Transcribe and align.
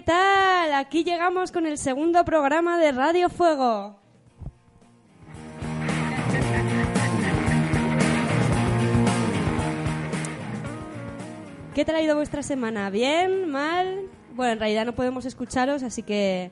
¿qué 0.00 0.06
tal? 0.06 0.72
Aquí 0.72 1.04
llegamos 1.04 1.52
con 1.52 1.66
el 1.66 1.76
segundo 1.76 2.24
programa 2.24 2.78
de 2.78 2.90
Radio 2.90 3.28
Fuego. 3.28 3.98
¿Qué 11.74 11.84
tal 11.84 11.96
ha 11.96 12.00
ido 12.00 12.16
vuestra 12.16 12.42
semana? 12.42 12.88
¿Bien? 12.88 13.50
¿Mal? 13.50 14.08
Bueno, 14.34 14.54
en 14.54 14.58
realidad 14.60 14.86
no 14.86 14.94
podemos 14.94 15.26
escucharos, 15.26 15.82
así 15.82 16.02
que 16.02 16.50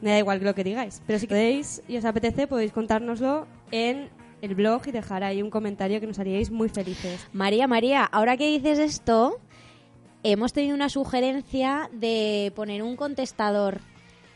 me 0.00 0.12
da 0.12 0.18
igual 0.18 0.42
lo 0.42 0.54
que 0.54 0.64
digáis. 0.64 1.02
Pero 1.06 1.18
si 1.18 1.26
queréis 1.26 1.82
y 1.88 1.98
os 1.98 2.06
apetece, 2.06 2.46
podéis 2.46 2.72
contárnoslo 2.72 3.46
en 3.70 4.08
el 4.40 4.54
blog 4.54 4.88
y 4.88 4.92
dejar 4.92 5.24
ahí 5.24 5.42
un 5.42 5.50
comentario 5.50 6.00
que 6.00 6.06
nos 6.06 6.18
haríais 6.18 6.50
muy 6.50 6.70
felices. 6.70 7.28
María, 7.34 7.66
María, 7.66 8.04
ahora 8.04 8.38
que 8.38 8.46
dices 8.46 8.78
esto, 8.78 9.40
hemos 10.22 10.52
tenido 10.52 10.74
una 10.74 10.88
sugerencia 10.88 11.88
de 11.92 12.52
poner 12.56 12.82
un 12.82 12.96
contestador. 12.96 13.80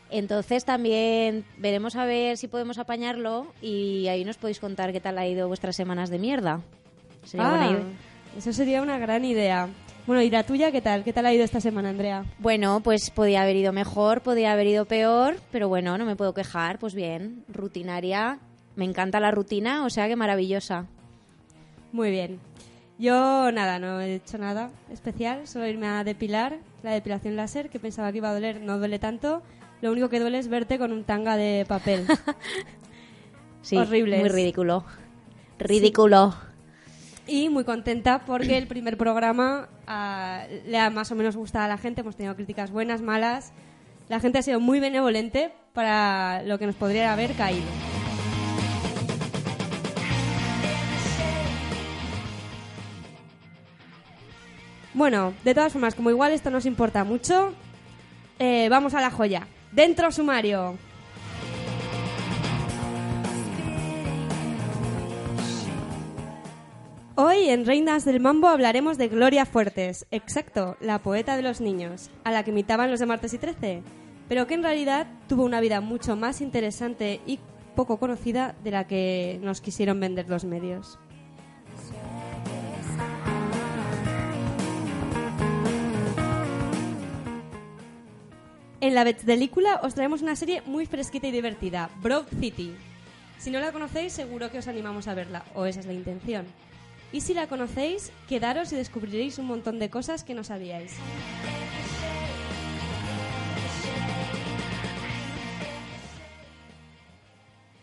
Entonces 0.09 0.63
también 0.65 1.43
veremos 1.57 1.95
a 1.95 2.05
ver 2.05 2.37
si 2.37 2.47
podemos 2.47 2.77
apañarlo 2.77 3.47
y 3.61 4.07
ahí 4.07 4.23
nos 4.25 4.37
podéis 4.37 4.59
contar 4.59 4.91
qué 4.91 4.99
tal 4.99 5.17
ha 5.17 5.27
ido 5.27 5.47
vuestras 5.47 5.75
semanas 5.75 6.09
de 6.09 6.19
mierda. 6.19 6.61
Sería 7.23 7.49
buena 7.49 7.65
Ah, 7.67 7.71
idea. 7.71 7.83
eso 8.37 8.53
sería 8.53 8.81
una 8.81 8.99
gran 8.99 9.25
idea. 9.25 9.69
Bueno, 10.05 10.21
¿y 10.21 10.29
la 10.29 10.43
tuya 10.43 10.71
qué 10.71 10.81
tal? 10.81 11.03
¿Qué 11.03 11.13
tal 11.13 11.25
ha 11.25 11.33
ido 11.33 11.45
esta 11.45 11.61
semana, 11.61 11.89
Andrea? 11.89 12.25
Bueno, 12.39 12.81
pues 12.83 13.09
podía 13.09 13.41
haber 13.41 13.55
ido 13.55 13.71
mejor, 13.71 14.21
podía 14.21 14.51
haber 14.51 14.67
ido 14.67 14.85
peor, 14.85 15.37
pero 15.51 15.69
bueno, 15.69 15.97
no 15.97 16.05
me 16.05 16.15
puedo 16.17 16.33
quejar. 16.33 16.77
Pues 16.77 16.93
bien, 16.93 17.45
rutinaria. 17.47 18.37
Me 18.75 18.85
encanta 18.85 19.19
la 19.21 19.31
rutina, 19.31 19.85
o 19.85 19.89
sea 19.89 20.07
que 20.09 20.15
maravillosa. 20.17 20.85
Muy 21.93 22.11
bien. 22.11 22.39
Yo 23.03 23.51
nada, 23.51 23.79
no 23.79 23.99
he 23.99 24.15
hecho 24.15 24.37
nada 24.37 24.71
especial, 24.89 25.45
solo 25.45 25.67
irme 25.67 25.87
a 25.87 26.05
depilar, 26.05 26.59
la 26.83 26.91
depilación 26.91 27.35
láser, 27.35 27.69
que 27.69 27.77
pensaba 27.77 28.09
que 28.13 28.19
iba 28.19 28.29
a 28.29 28.33
doler, 28.33 28.61
no 28.61 28.77
duele 28.77 28.97
tanto. 28.97 29.41
Lo 29.81 29.91
único 29.91 30.07
que 30.07 30.21
duele 30.21 30.39
es 30.39 30.47
verte 30.47 30.79
con 30.79 30.93
un 30.93 31.03
tanga 31.03 31.35
de 31.35 31.65
papel. 31.67 32.07
Sí, 33.61 33.77
Horribles. 33.77 34.19
muy 34.19 34.27
ridículo. 34.27 34.83
Ridículo. 35.57 36.33
y 37.27 37.47
muy 37.47 37.63
contenta 37.63 38.19
porque 38.25 38.57
el 38.57 38.67
primer 38.67 38.97
programa 38.97 39.69
ah, 39.87 40.45
le 40.65 40.77
ha 40.77 40.89
más 40.89 41.09
o 41.13 41.15
menos 41.15 41.37
gustado 41.37 41.63
a 41.63 41.67
la 41.69 41.77
gente, 41.77 42.01
hemos 42.01 42.17
tenido 42.17 42.35
críticas 42.35 42.71
buenas, 42.71 43.01
malas. 43.01 43.53
La 44.09 44.19
gente 44.19 44.39
ha 44.39 44.41
sido 44.41 44.59
muy 44.59 44.81
benevolente 44.81 45.53
para 45.73 46.43
lo 46.43 46.59
que 46.59 46.65
nos 46.65 46.75
podría 46.75 47.13
haber 47.13 47.33
caído. 47.35 47.67
Bueno, 54.93 55.33
de 55.43 55.55
todas 55.55 55.73
formas, 55.73 55.95
como 55.95 56.11
igual 56.11 56.33
esto 56.33 56.51
nos 56.51 56.67
importa 56.67 57.03
mucho, 57.03 57.53
eh, 58.37 58.67
vamos 58.69 58.93
a 58.93 59.01
la 59.01 59.09
joya. 59.09 59.47
Dentro 59.71 60.11
sumario. 60.11 60.77
Hoy 67.15 67.49
en 67.49 67.65
Reinas 67.65 68.05
del 68.05 68.19
Mambo 68.19 68.47
hablaremos 68.47 68.97
de 68.99 69.07
Gloria 69.07 69.45
Fuertes, 69.45 70.05
exacto, 70.11 70.77
la 70.79 70.99
poeta 70.99 71.37
de 71.37 71.43
los 71.43 71.61
niños, 71.61 72.09
a 72.23 72.31
la 72.31 72.43
que 72.43 72.51
imitaban 72.51 72.91
los 72.91 72.99
de 72.99 73.05
Martes 73.07 73.33
y 73.33 73.39
Trece, 73.39 73.83
pero 74.27 74.45
que 74.45 74.55
en 74.55 74.63
realidad 74.63 75.07
tuvo 75.27 75.43
una 75.43 75.61
vida 75.61 75.81
mucho 75.81 76.15
más 76.15 76.41
interesante 76.41 77.19
y 77.25 77.39
poco 77.75 77.97
conocida 77.97 78.55
de 78.63 78.71
la 78.71 78.87
que 78.87 79.39
nos 79.43 79.61
quisieron 79.61 79.99
vender 79.99 80.29
los 80.29 80.43
medios. 80.43 80.99
En 88.83 88.95
la 88.95 89.05
película 89.05 89.79
os 89.81 89.95
traemos 89.95 90.21
una 90.21 90.35
serie 90.35 90.61
muy 90.65 90.85
fresquita 90.85 91.25
y 91.27 91.31
divertida, 91.31 91.89
Broad 92.01 92.25
City. 92.41 92.75
Si 93.37 93.49
no 93.49 93.61
la 93.61 93.71
conocéis, 93.71 94.11
seguro 94.11 94.51
que 94.51 94.57
os 94.57 94.67
animamos 94.67 95.07
a 95.07 95.13
verla, 95.13 95.45
o 95.55 95.65
esa 95.65 95.79
es 95.79 95.85
la 95.85 95.93
intención. 95.93 96.45
Y 97.13 97.21
si 97.21 97.33
la 97.33 97.47
conocéis, 97.47 98.11
quedaros 98.27 98.73
y 98.73 98.75
descubriréis 98.75 99.37
un 99.37 99.45
montón 99.45 99.79
de 99.79 99.89
cosas 99.89 100.25
que 100.25 100.33
no 100.33 100.43
sabíais. 100.43 100.97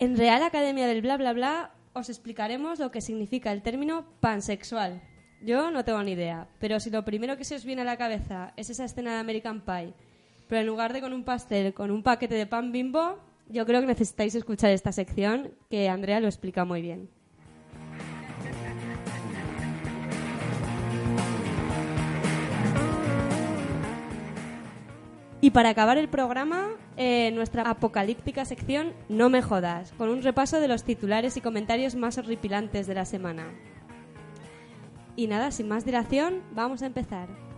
En 0.01 0.19
Real 0.19 0.43
Academia 0.43 0.87
del 0.87 1.01
Bla 1.01 1.17
Bla 1.17 1.33
Bla 1.33 1.71
os 1.95 2.11
explicaremos 2.11 2.79
lo 2.79 2.91
que 2.91 3.01
significa 3.01 3.53
el 3.53 3.63
término 3.63 4.05
pansexual. 4.21 5.01
Yo 5.41 5.71
no 5.71 5.83
tengo 5.83 6.03
ni 6.03 6.13
idea, 6.13 6.47
pero 6.59 6.79
si 6.79 6.91
lo 6.91 7.07
primero 7.07 7.39
que 7.39 7.45
se 7.45 7.55
os 7.55 7.65
viene 7.65 7.81
a 7.81 7.87
la 7.87 7.97
cabeza 7.97 8.53
es 8.59 8.69
esa 8.69 8.85
escena 8.85 9.15
de 9.15 9.21
American 9.21 9.63
Pie, 9.63 9.95
pero 10.51 10.63
en 10.63 10.67
lugar 10.67 10.93
de 10.93 11.01
con 11.01 11.13
un 11.13 11.23
pastel, 11.23 11.73
con 11.73 11.93
un 11.93 12.03
paquete 12.03 12.35
de 12.35 12.45
pan 12.45 12.73
bimbo, 12.73 13.21
yo 13.49 13.65
creo 13.67 13.81
que 13.81 13.87
necesitáis 13.87 14.35
escuchar 14.35 14.73
esta 14.73 14.91
sección 14.91 15.53
que 15.71 15.89
Andrea 15.89 16.19
lo 16.19 16.27
explica 16.27 16.65
muy 16.65 16.83
bien. 16.83 17.09
Y 25.41 25.53
para 25.53 25.69
acabar 25.69 25.99
el 25.99 26.09
programa, 26.09 26.71
eh, 26.97 27.31
nuestra 27.33 27.63
apocalíptica 27.63 28.45
sección 28.45 28.93
No 29.09 29.31
me 29.31 29.43
jodas, 29.43 29.93
con 29.93 30.09
un 30.09 30.21
repaso 30.21 30.61
de 30.61 30.67
los 30.67 30.83
titulares 30.83 31.37
y 31.37 31.41
comentarios 31.41 31.95
más 31.95 32.19
horripilantes 32.19 32.89
de 32.89 32.95
la 32.95 33.05
semana. 33.05 33.47
Y 35.15 35.29
nada, 35.29 35.53
sin 35.53 35.69
más 35.69 35.85
dilación, 35.85 36.43
vamos 36.53 36.83
a 36.83 36.87
empezar. 36.87 37.50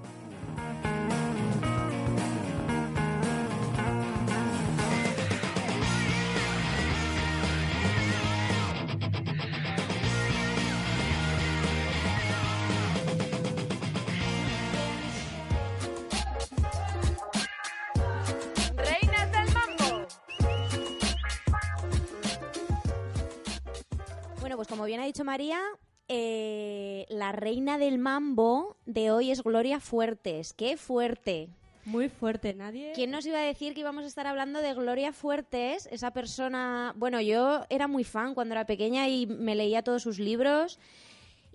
Pues 24.63 24.69
como 24.69 24.85
bien 24.85 25.01
ha 25.01 25.05
dicho 25.05 25.25
María, 25.25 25.61
eh, 26.07 27.05
la 27.09 27.33
reina 27.33 27.79
del 27.79 27.99
mambo 27.99 28.77
de 28.87 29.11
hoy 29.11 29.33
es 29.33 29.43
Gloria 29.43 29.81
Fuertes. 29.81 30.53
¡Qué 30.53 30.77
fuerte! 30.77 31.49
Muy 31.85 32.09
fuerte, 32.09 32.55
nadie. 32.55 32.93
¿Quién 32.95 33.11
nos 33.11 33.27
iba 33.27 33.41
a 33.41 33.43
decir 33.43 33.75
que 33.75 33.81
íbamos 33.81 34.05
a 34.05 34.07
estar 34.07 34.29
hablando 34.29 34.61
de 34.61 34.73
Gloria 34.73 35.13
Fuertes? 35.13 35.89
Esa 35.91 36.13
persona... 36.13 36.95
Bueno, 36.95 37.21
yo 37.21 37.63
era 37.71 37.89
muy 37.89 38.05
fan 38.05 38.35
cuando 38.37 38.55
era 38.55 38.65
pequeña 38.65 39.09
y 39.09 39.27
me 39.27 39.57
leía 39.57 39.83
todos 39.83 40.05
sus 40.05 40.21
libros. 40.21 40.79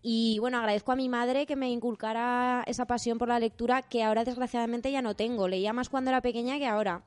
Y 0.01 0.39
bueno, 0.39 0.57
agradezco 0.57 0.91
a 0.91 0.97
mi 0.97 1.07
madre 1.07 1.45
que 1.45 1.55
me 1.55 1.69
inculcara 1.69 2.61
esa 2.67 2.87
pasión 2.87 3.17
por 3.17 3.29
la 3.29 3.39
lectura 3.39 3.83
que 3.83 4.03
ahora 4.03 4.25
desgraciadamente 4.25 4.91
ya 4.91 5.01
no 5.01 5.15
tengo. 5.15 5.47
Leía 5.47 5.71
más 5.71 5.87
cuando 5.87 6.11
era 6.11 6.19
pequeña 6.19 6.57
que 6.57 6.67
ahora. 6.67 7.03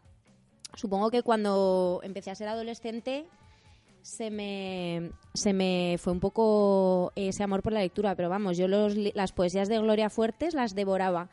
Supongo 0.77 1.11
que 1.11 1.23
cuando 1.23 2.01
empecé 2.03 2.31
a 2.31 2.35
ser 2.35 2.49
adolescente 2.49 3.27
se 4.03 4.31
me, 4.31 5.13
se 5.35 5.53
me 5.53 5.97
fue 5.99 6.13
un 6.13 6.21
poco 6.21 7.13
ese 7.17 7.43
amor 7.43 7.63
por 7.63 7.73
la 7.73 7.81
lectura, 7.81 8.15
pero 8.15 8.29
vamos, 8.29 8.57
yo 8.57 8.69
los 8.69 8.97
las 8.97 9.33
poesías 9.33 9.69
de 9.69 9.79
Gloria 9.79 10.11
Fuertes 10.11 10.55
las 10.55 10.75
devoraba. 10.75 11.31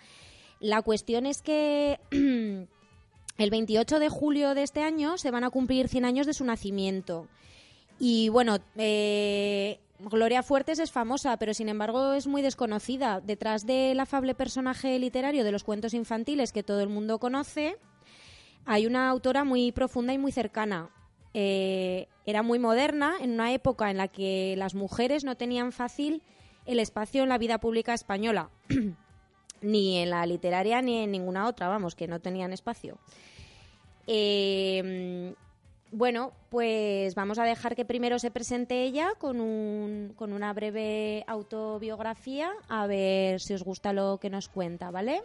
La 0.60 0.81
cuestión 0.81 1.25
es 1.25 1.42
que 1.42 2.00
el 3.38 3.50
28 3.50 4.00
de 4.00 4.10
julio 4.10 4.56
de 4.56 4.64
este 4.64 4.81
año 4.84 5.18
se 5.18 5.31
van 5.31 5.44
a 5.44 5.50
cumplir 5.50 5.88
100 5.88 6.06
años 6.06 6.28
de 6.28 6.34
su 6.34 6.44
nacimiento. 6.44 7.28
Y 8.00 8.30
bueno, 8.30 8.58
eh, 8.75 9.80
Gloria 10.00 10.44
Fuertes 10.44 10.80
es 10.80 10.92
famosa, 10.92 11.38
pero 11.38 11.54
sin 11.54 11.69
embargo 11.69 12.14
es 12.14 12.28
muy 12.28 12.42
desconocida. 12.42 13.22
Detrás 13.22 13.66
del 13.66 14.00
afable 14.00 14.36
personaje 14.36 14.98
literario 15.00 15.44
de 15.44 15.52
los 15.52 15.64
cuentos 15.64 15.94
infantiles 15.94 16.52
que 16.52 16.64
todo 16.64 16.81
el 16.81 16.90
mundo 16.90 17.19
conoce, 17.19 17.78
hay 18.66 18.86
una 18.86 19.10
autora 19.10 19.44
muy 19.44 19.72
profunda 19.72 20.14
y 20.14 20.18
muy 20.18 20.31
cercana. 20.31 20.90
Eh, 21.34 22.08
era 22.28 22.44
muy 22.44 22.60
moderna 22.60 23.16
en 23.22 23.32
una 23.32 23.54
época 23.54 23.90
en 23.90 23.98
la 23.98 24.10
que 24.10 24.54
las 24.58 24.76
mujeres 24.76 25.24
no 25.24 25.36
tenían 25.38 25.72
fácil 25.72 26.22
el 26.66 26.80
espacio 26.80 27.24
en 27.24 27.30
la 27.30 27.38
vida 27.38 27.58
pública 27.58 27.94
española, 27.94 28.50
ni 29.62 29.98
en 29.98 30.10
la 30.10 30.26
literaria 30.26 30.82
ni 30.82 30.98
en 30.98 31.12
ninguna 31.12 31.48
otra, 31.48 31.70
vamos, 31.70 31.96
que 31.96 32.06
no 32.06 32.20
tenían 32.20 32.52
espacio. 32.52 32.98
Eh, 34.08 35.34
bueno, 35.92 36.34
pues 36.50 37.16
vamos 37.16 37.40
a 37.40 37.46
dejar 37.46 37.78
que 37.78 37.86
primero 37.86 38.20
se 38.20 38.30
presente 38.30 38.84
ella 38.84 39.14
con, 39.18 39.40
un, 39.40 40.14
con 40.18 40.34
una 40.34 40.52
breve 40.52 41.24
autobiografía, 41.28 42.52
a 42.68 42.88
ver 42.88 43.40
si 43.40 43.54
os 43.54 43.64
gusta 43.64 43.94
lo 43.94 44.18
que 44.18 44.30
nos 44.30 44.50
cuenta, 44.50 44.92
¿vale? 44.92 45.22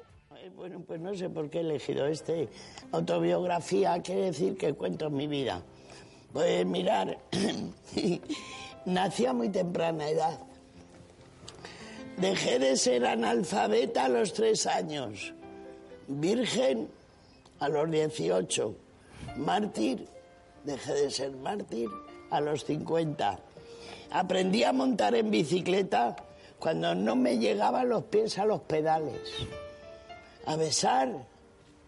Bueno, 0.56 0.80
pues 0.86 1.00
no 1.00 1.14
sé 1.14 1.28
por 1.28 1.50
qué 1.50 1.58
he 1.58 1.60
elegido 1.62 2.06
este. 2.06 2.48
Autobiografía 2.92 4.00
quiere 4.02 4.26
decir 4.26 4.56
que 4.56 4.72
cuento 4.74 5.10
mi 5.10 5.26
vida. 5.26 5.62
Pues 6.32 6.64
mirar, 6.64 7.18
nací 8.86 9.26
a 9.26 9.32
muy 9.32 9.50
temprana 9.50 10.08
edad. 10.08 10.38
Dejé 12.16 12.58
de 12.58 12.76
ser 12.76 13.06
analfabeta 13.06 14.06
a 14.06 14.08
los 14.08 14.32
tres 14.32 14.66
años. 14.66 15.34
Virgen 16.08 16.88
a 17.60 17.68
los 17.68 17.90
18. 17.90 18.74
Mártir, 19.36 20.08
dejé 20.64 20.94
de 20.94 21.10
ser 21.10 21.32
mártir 21.32 21.88
a 22.30 22.40
los 22.40 22.64
50. 22.64 23.38
Aprendí 24.10 24.64
a 24.64 24.72
montar 24.72 25.14
en 25.14 25.30
bicicleta 25.30 26.16
cuando 26.58 26.94
no 26.94 27.14
me 27.14 27.38
llegaban 27.38 27.88
los 27.88 28.04
pies 28.04 28.38
a 28.38 28.46
los 28.46 28.60
pedales. 28.62 29.20
A 30.46 30.56
besar, 30.56 31.12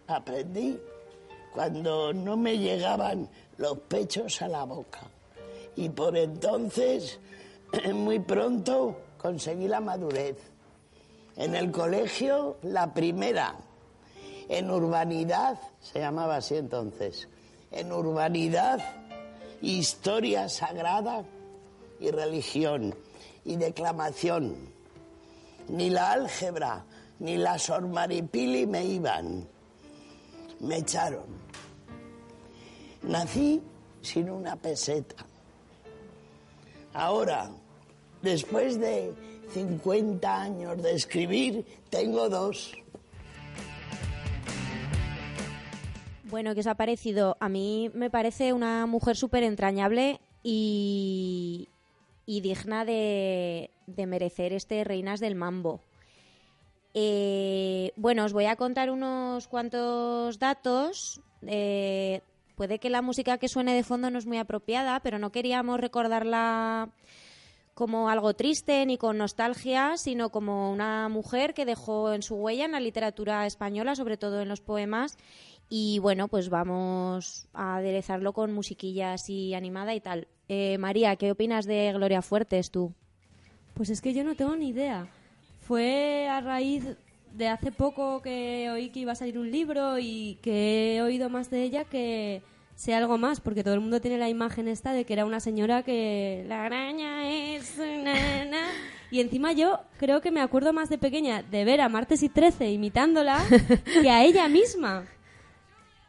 aprendí 0.07 0.79
cuando 1.55 2.11
no 2.11 2.35
me 2.35 2.57
llegaban 2.57 3.29
los 3.57 3.79
pechos 3.79 4.41
a 4.41 4.49
la 4.49 4.65
boca. 4.65 4.99
Y 5.77 5.87
por 5.87 6.17
entonces, 6.17 7.17
muy 7.93 8.19
pronto, 8.19 8.97
conseguí 9.17 9.69
la 9.69 9.79
madurez. 9.79 10.37
En 11.37 11.55
el 11.55 11.71
colegio, 11.71 12.57
la 12.63 12.93
primera. 12.93 13.55
En 14.49 14.69
urbanidad, 14.69 15.57
se 15.79 15.99
llamaba 15.99 16.35
así 16.35 16.55
entonces, 16.55 17.29
en 17.71 17.91
urbanidad, 17.91 18.79
historia 19.61 20.49
sagrada 20.49 21.23
y 22.01 22.11
religión 22.11 22.93
y 23.45 23.55
declamación. 23.55 24.55
Ni 25.69 25.89
la 25.89 26.11
álgebra 26.11 26.85
ni 27.19 27.37
la 27.37 27.57
sormaripili 27.57 28.67
me 28.67 28.83
iban. 28.83 29.47
Me 30.59 30.77
echaron. 30.77 31.34
Nací 33.07 33.61
sin 34.01 34.29
una 34.29 34.55
peseta. 34.55 35.25
Ahora, 36.93 37.51
después 38.21 38.79
de 38.79 39.13
50 39.53 40.41
años 40.41 40.81
de 40.81 40.93
escribir, 40.93 41.65
tengo 41.89 42.29
dos. 42.29 42.73
Bueno, 46.23 46.53
¿qué 46.53 46.61
os 46.61 46.67
ha 46.67 46.75
parecido? 46.75 47.37
A 47.39 47.47
mí 47.47 47.91
me 47.93 48.09
parece 48.09 48.53
una 48.53 48.87
mujer 48.87 49.15
súper 49.15 49.43
entrañable 49.43 50.19
y, 50.41 51.69
y 52.25 52.41
digna 52.41 52.85
de, 52.85 53.69
de 53.85 54.05
merecer 54.07 54.51
este 54.51 54.83
Reinas 54.83 55.19
del 55.19 55.35
Mambo. 55.35 55.79
Eh, 56.95 57.91
bueno, 57.97 58.25
os 58.25 58.33
voy 58.33 58.45
a 58.45 58.55
contar 58.55 58.89
unos 58.89 59.47
cuantos 59.47 60.39
datos. 60.39 61.21
Eh, 61.45 62.21
puede 62.55 62.79
que 62.79 62.89
la 62.89 63.01
música 63.01 63.37
que 63.37 63.47
suene 63.47 63.73
de 63.73 63.83
fondo 63.83 64.09
no 64.09 64.17
es 64.17 64.25
muy 64.25 64.37
apropiada, 64.37 64.99
pero 65.01 65.19
no 65.19 65.31
queríamos 65.31 65.79
recordarla 65.79 66.89
como 67.75 68.09
algo 68.09 68.33
triste 68.33 68.85
ni 68.85 68.97
con 68.97 69.17
nostalgia, 69.17 69.97
sino 69.97 70.29
como 70.29 70.71
una 70.71 71.09
mujer 71.09 71.53
que 71.53 71.65
dejó 71.65 72.13
en 72.13 72.23
su 72.23 72.35
huella 72.35 72.65
en 72.65 72.71
la 72.71 72.79
literatura 72.79 73.45
española, 73.45 73.95
sobre 73.95 74.17
todo 74.17 74.41
en 74.41 74.47
los 74.47 74.61
poemas. 74.61 75.17
Y 75.67 75.99
bueno, 75.99 76.27
pues 76.27 76.49
vamos 76.49 77.47
a 77.53 77.77
aderezarlo 77.77 78.33
con 78.33 78.53
musiquilla 78.53 79.13
así 79.13 79.53
animada 79.53 79.93
y 79.93 79.99
tal. 79.99 80.27
Eh, 80.47 80.77
María, 80.77 81.15
¿qué 81.17 81.31
opinas 81.31 81.65
de 81.65 81.91
Gloria 81.91 82.21
Fuertes 82.21 82.71
tú? 82.71 82.93
Pues 83.73 83.89
es 83.89 83.99
que 83.99 84.13
yo 84.13 84.23
no 84.23 84.35
tengo 84.35 84.55
ni 84.55 84.69
idea. 84.69 85.07
Fue 85.59 86.29
a 86.29 86.39
raíz 86.39 86.95
de 87.35 87.47
hace 87.49 87.71
poco 87.71 88.21
que 88.21 88.69
oí 88.71 88.89
que 88.89 88.99
iba 89.01 89.11
a 89.11 89.15
salir 89.15 89.37
un 89.37 89.51
libro 89.51 89.99
y 89.99 90.37
que 90.41 90.95
he 90.95 91.01
oído 91.01 91.29
más 91.29 91.49
de 91.49 91.63
ella 91.63 91.83
que 91.83 92.41
sé 92.75 92.93
algo 92.93 93.17
más, 93.17 93.39
porque 93.39 93.63
todo 93.63 93.73
el 93.73 93.79
mundo 93.79 94.01
tiene 94.01 94.17
la 94.17 94.29
imagen 94.29 94.67
esta 94.67 94.91
de 94.93 95.05
que 95.05 95.13
era 95.13 95.25
una 95.25 95.39
señora 95.39 95.83
que 95.83 96.43
la 96.47 96.65
araña 96.65 97.29
es... 97.29 97.77
na, 97.77 98.45
na. 98.45 98.61
Y 99.11 99.21
encima 99.21 99.53
yo 99.53 99.79
creo 99.97 100.19
que 100.21 100.31
me 100.31 100.41
acuerdo 100.41 100.73
más 100.73 100.89
de 100.89 100.97
pequeña 100.97 101.41
de 101.43 101.63
ver 101.63 101.79
a 101.79 101.89
Martes 101.89 102.23
y 102.23 102.29
Trece 102.29 102.71
imitándola 102.71 103.39
que 104.01 104.09
a 104.09 104.23
ella 104.23 104.47
misma. 104.49 105.05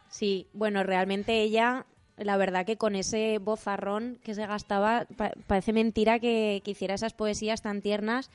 Sí, 0.09 0.47
bueno, 0.55 0.83
realmente 0.83 1.43
ella, 1.43 1.87
la 2.17 2.37
verdad 2.37 2.65
que 2.65 2.77
con 2.77 2.97
ese 2.97 3.39
bozarrón 3.39 4.19
que 4.25 4.35
se 4.35 4.47
gastaba, 4.47 5.07
pa- 5.17 5.33
parece 5.47 5.73
mentira 5.73 6.19
que, 6.19 6.63
que 6.65 6.71
hiciera 6.71 6.95
esas 6.95 7.13
poesías 7.13 7.63
tan 7.63 7.83
tiernas 7.83 8.31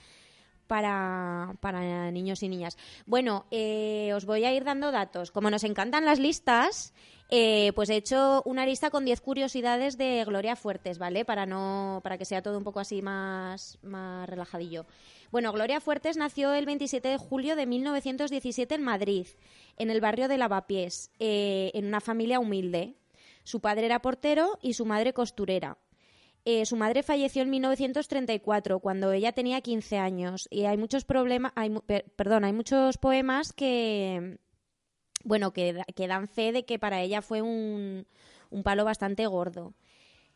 para, 0.72 1.54
para 1.60 2.12
niños 2.12 2.42
y 2.44 2.48
niñas. 2.48 2.78
Bueno, 3.06 3.46
eh, 3.52 4.14
os 4.16 4.24
voy 4.24 4.46
a 4.46 4.54
ir 4.54 4.64
dando 4.64 4.94
datos. 4.94 5.30
Como 5.30 5.50
nos 5.50 5.66
encantan 5.66 6.06
las 6.06 6.18
listas, 6.18 6.94
eh, 7.30 7.74
pues 7.76 7.90
he 7.90 7.98
hecho 7.98 8.42
una 8.46 8.66
lista 8.66 8.90
con 8.90 9.04
10 9.04 9.20
curiosidades 9.20 9.98
de 9.98 10.24
Gloria 10.24 10.56
Fuertes, 10.56 10.98
¿vale? 10.98 11.26
Para, 11.26 11.46
no, 11.46 12.00
para 12.04 12.18
que 12.18 12.24
sea 12.24 12.42
todo 12.42 12.58
un 12.58 12.64
poco 12.64 12.80
así 12.80 13.02
más, 13.02 13.80
más 13.82 14.30
relajadillo. 14.30 14.86
Bueno, 15.30 15.52
Gloria 15.52 15.82
Fuertes 15.82 16.16
nació 16.16 16.54
el 16.54 16.66
27 16.66 17.06
de 17.06 17.18
julio 17.18 17.58
de 17.58 17.66
1917 17.66 18.74
en 18.74 18.82
Madrid, 18.82 19.28
en 19.76 19.90
el 19.90 20.00
barrio 20.00 20.30
de 20.30 20.38
Lavapiés, 20.38 21.12
eh, 21.20 21.72
en 21.74 21.86
una 21.86 22.00
familia 22.00 22.40
humilde. 22.40 22.96
Su 23.44 23.60
padre 23.60 23.88
era 23.88 24.02
portero 24.02 24.58
y 24.62 24.76
su 24.76 24.86
madre 24.86 25.12
costurera. 25.12 25.78
Eh, 26.46 26.66
su 26.66 26.76
madre 26.76 27.04
falleció 27.04 27.44
en 27.44 27.50
1934, 27.52 28.80
cuando 28.80 29.12
ella 29.12 29.32
tenía 29.32 29.62
15 29.62 29.98
años. 29.98 30.48
Y 30.50 30.66
hay 30.66 30.78
muchos 30.78 31.06
problemas, 31.06 31.52
hay, 31.56 31.70
perdón, 32.16 32.44
hay 32.46 32.54
muchos 32.54 32.98
poemas 32.98 33.54
que, 33.54 34.40
bueno, 35.24 35.54
que, 35.54 35.74
da- 35.74 35.86
que 35.96 36.08
dan 36.08 36.28
fe 36.28 36.52
de 36.52 36.66
que 36.66 36.80
para 36.80 37.02
ella 37.02 37.22
fue 37.22 37.42
un, 37.42 38.08
un 38.50 38.64
palo 38.64 38.86
bastante 38.86 39.28
gordo. 39.28 39.76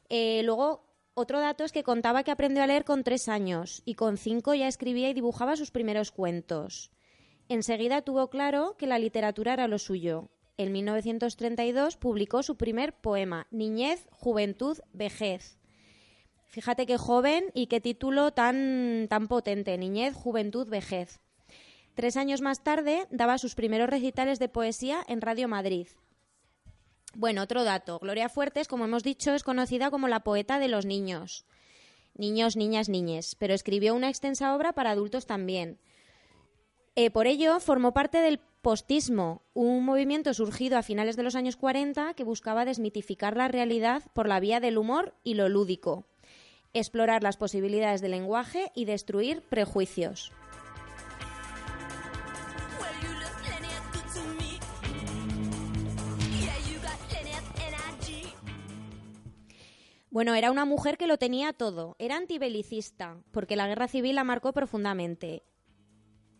Eh, 0.10 0.42
luego, 0.44 0.86
otro 1.16 1.40
dato 1.40 1.64
es 1.64 1.72
que 1.72 1.82
contaba 1.84 2.24
que 2.24 2.32
aprendió 2.32 2.62
a 2.62 2.68
leer 2.68 2.86
con 2.86 3.04
tres 3.04 3.28
años 3.28 3.82
y 3.86 3.96
con 3.96 4.18
cinco 4.18 4.54
ya 4.54 4.68
escribía 4.68 5.10
y 5.10 5.14
dibujaba 5.14 5.56
sus 5.56 5.72
primeros 5.72 6.12
cuentos. 6.12 6.92
Enseguida 7.50 8.02
tuvo 8.04 8.30
claro 8.30 8.76
que 8.78 8.86
la 8.86 9.00
literatura 9.00 9.54
era 9.54 9.68
lo 9.68 9.80
suyo. 9.80 10.30
En 10.58 10.72
1932 10.72 11.98
publicó 11.98 12.44
su 12.44 12.58
primer 12.58 12.94
poema, 12.94 13.48
Niñez, 13.52 14.08
Juventud, 14.12 14.78
Vejez. 14.94 15.58
Fíjate 16.56 16.86
qué 16.86 16.98
joven 16.98 17.52
y 17.54 17.68
qué 17.68 17.82
título 17.82 18.32
tan, 18.32 19.08
tan 19.10 19.28
potente, 19.28 19.78
Niñez, 19.78 20.14
Juventud, 20.14 20.70
Vejez. 20.70 21.20
Tres 21.96 22.16
años 22.16 22.40
más 22.40 22.64
tarde 22.64 23.08
daba 23.12 23.38
sus 23.38 23.56
primeros 23.56 23.90
recitales 23.90 24.40
de 24.40 24.48
poesía 24.48 25.04
en 25.10 25.20
Radio 25.20 25.50
Madrid. 25.50 25.90
Bueno, 27.14 27.42
otro 27.42 27.66
dato. 27.66 28.00
Gloria 28.00 28.30
Fuertes, 28.30 28.70
como 28.70 28.86
hemos 28.86 29.04
dicho, 29.04 29.34
es 29.34 29.44
conocida 29.44 29.92
como 29.92 30.08
la 30.08 30.22
poeta 30.22 30.58
de 30.58 30.70
los 30.70 30.86
niños. 30.86 31.46
Niños, 32.14 32.56
niñas, 32.56 32.88
niñes. 32.88 33.36
Pero 33.36 33.54
escribió 33.54 33.94
una 33.94 34.08
extensa 34.08 34.56
obra 34.56 34.72
para 34.72 34.92
adultos 34.92 35.26
también. 35.26 35.78
Eh, 36.96 37.12
por 37.12 37.28
ello, 37.28 37.60
formó 37.60 37.92
parte 37.92 38.20
del 38.20 38.40
postismo, 38.66 39.44
un 39.54 39.84
movimiento 39.84 40.34
surgido 40.34 40.78
a 40.78 40.84
finales 40.84 41.18
de 41.18 41.24
los 41.24 41.36
años 41.36 41.58
40 41.58 42.14
que 42.14 42.24
buscaba 42.24 42.64
desmitificar 42.64 43.36
la 43.36 43.50
realidad 43.50 44.04
por 44.14 44.30
la 44.30 44.40
vía 44.40 44.62
del 44.62 44.78
humor 44.78 45.14
y 45.22 45.34
lo 45.34 45.50
lúdico, 45.50 46.08
explorar 46.80 47.24
las 47.24 47.38
posibilidades 47.38 48.02
del 48.02 48.12
lenguaje 48.12 48.72
y 48.76 48.86
destruir 48.86 49.42
prejuicios. 49.42 50.32
Bueno, 60.10 60.34
era 60.34 60.50
una 60.52 60.64
mujer 60.64 60.98
que 60.98 61.08
lo 61.08 61.18
tenía 61.18 61.52
todo. 61.52 61.96
Era 62.00 62.16
antibelicista, 62.16 63.18
porque 63.32 63.58
la 63.58 63.68
guerra 63.68 63.88
civil 63.90 64.16
la 64.16 64.24
marcó 64.24 64.54
profundamente. 64.54 65.44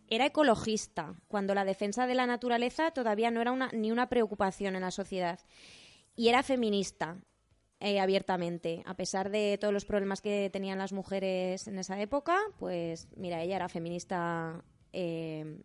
Era 0.08 0.26
ecologista, 0.26 1.14
cuando 1.28 1.54
la 1.54 1.64
defensa 1.64 2.06
de 2.06 2.14
la 2.14 2.26
naturaleza 2.26 2.90
todavía 2.92 3.30
no 3.30 3.42
era 3.42 3.52
una- 3.52 3.70
ni 3.72 3.90
una 3.90 4.08
preocupación 4.08 4.76
en 4.76 4.82
la 4.82 4.90
sociedad. 4.92 5.40
Y 6.14 6.28
era 6.28 6.42
feminista, 6.42 7.18
eh, 7.80 8.00
abiertamente. 8.00 8.82
A 8.86 8.94
pesar 8.94 9.30
de 9.30 9.58
todos 9.60 9.74
los 9.74 9.84
problemas 9.84 10.20
que 10.20 10.50
tenían 10.52 10.78
las 10.78 10.92
mujeres 10.92 11.68
en 11.68 11.78
esa 11.78 12.00
época, 12.00 12.38
pues 12.58 13.08
mira, 13.16 13.42
ella 13.42 13.56
era 13.56 13.68
feminista 13.68 14.62
eh, 14.92 15.58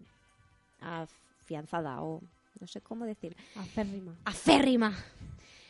afianzada 0.80 2.02
o 2.02 2.22
no 2.60 2.68
sé 2.68 2.82
cómo 2.82 3.06
decir 3.06 3.36
Acérrima. 3.56 4.16
aférrima. 4.26 4.98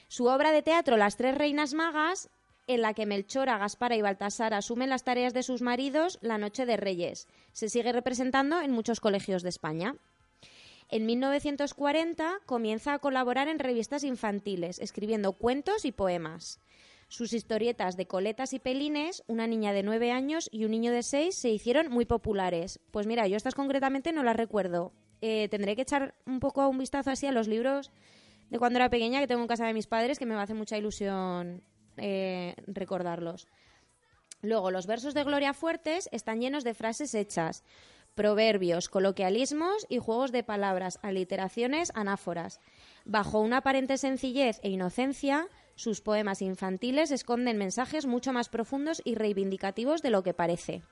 Su 0.07 0.25
obra 0.25 0.51
de 0.51 0.61
teatro 0.61 0.97
Las 0.97 1.15
tres 1.15 1.35
reinas 1.35 1.73
magas, 1.73 2.29
en 2.67 2.81
la 2.81 2.93
que 2.93 3.05
Melchora, 3.05 3.57
Gaspara 3.57 3.95
y 3.95 4.01
Baltasar 4.01 4.53
asumen 4.53 4.89
las 4.89 5.03
tareas 5.03 5.33
de 5.33 5.43
sus 5.43 5.61
maridos 5.61 6.19
la 6.21 6.37
noche 6.37 6.65
de 6.65 6.77
Reyes, 6.77 7.27
se 7.53 7.69
sigue 7.69 7.91
representando 7.91 8.61
en 8.61 8.71
muchos 8.71 8.99
colegios 8.99 9.43
de 9.43 9.49
España. 9.49 9.95
En 10.91 11.05
1940 11.05 12.41
comienza 12.45 12.93
a 12.93 12.99
colaborar 12.99 13.47
en 13.47 13.59
revistas 13.59 14.03
infantiles, 14.03 14.77
escribiendo 14.79 15.31
cuentos 15.31 15.85
y 15.85 15.93
poemas. 15.93 16.59
Sus 17.07 17.31
historietas 17.31 17.95
de 17.95 18.07
Coletas 18.07 18.51
y 18.51 18.59
Pelines, 18.59 19.23
una 19.27 19.47
niña 19.47 19.71
de 19.71 19.83
nueve 19.83 20.11
años 20.11 20.49
y 20.51 20.65
un 20.65 20.71
niño 20.71 20.91
de 20.91 21.03
seis, 21.03 21.35
se 21.35 21.49
hicieron 21.49 21.89
muy 21.89 22.03
populares. 22.03 22.81
Pues 22.91 23.07
mira, 23.07 23.25
yo 23.27 23.37
estas 23.37 23.55
concretamente 23.55 24.11
no 24.11 24.21
las 24.21 24.35
recuerdo. 24.35 24.91
Eh, 25.21 25.47
tendré 25.49 25.77
que 25.77 25.83
echar 25.83 26.13
un 26.25 26.41
poco 26.41 26.67
un 26.67 26.77
vistazo 26.77 27.09
así 27.09 27.25
a 27.25 27.31
los 27.31 27.47
libros 27.47 27.89
de 28.49 28.59
cuando 28.59 28.77
era 28.77 28.89
pequeña 28.89 29.21
que 29.21 29.27
tengo 29.27 29.41
en 29.41 29.47
casa 29.47 29.65
de 29.65 29.73
mis 29.73 29.87
padres, 29.87 30.19
que 30.19 30.25
me 30.25 30.35
hace 30.35 30.53
mucha 30.53 30.77
ilusión 30.77 31.63
eh, 31.95 32.53
recordarlos. 32.67 33.47
Luego, 34.41 34.71
los 34.71 34.87
versos 34.87 35.13
de 35.13 35.23
Gloria 35.23 35.53
Fuertes 35.53 36.09
están 36.11 36.41
llenos 36.41 36.65
de 36.65 36.73
frases 36.73 37.13
hechas. 37.13 37.63
Proverbios, 38.15 38.89
coloquialismos 38.89 39.85
y 39.89 39.97
juegos 39.97 40.31
de 40.31 40.43
palabras, 40.43 40.99
aliteraciones, 41.01 41.91
anáforas. 41.95 42.59
Bajo 43.05 43.39
una 43.39 43.57
aparente 43.57 43.97
sencillez 43.97 44.59
e 44.63 44.69
inocencia, 44.69 45.47
sus 45.75 46.01
poemas 46.01 46.41
infantiles 46.41 47.11
esconden 47.11 47.57
mensajes 47.57 48.05
mucho 48.05 48.33
más 48.33 48.49
profundos 48.49 49.01
y 49.03 49.15
reivindicativos 49.15 50.01
de 50.01 50.09
lo 50.09 50.23
que 50.23 50.33
parece. 50.33 50.83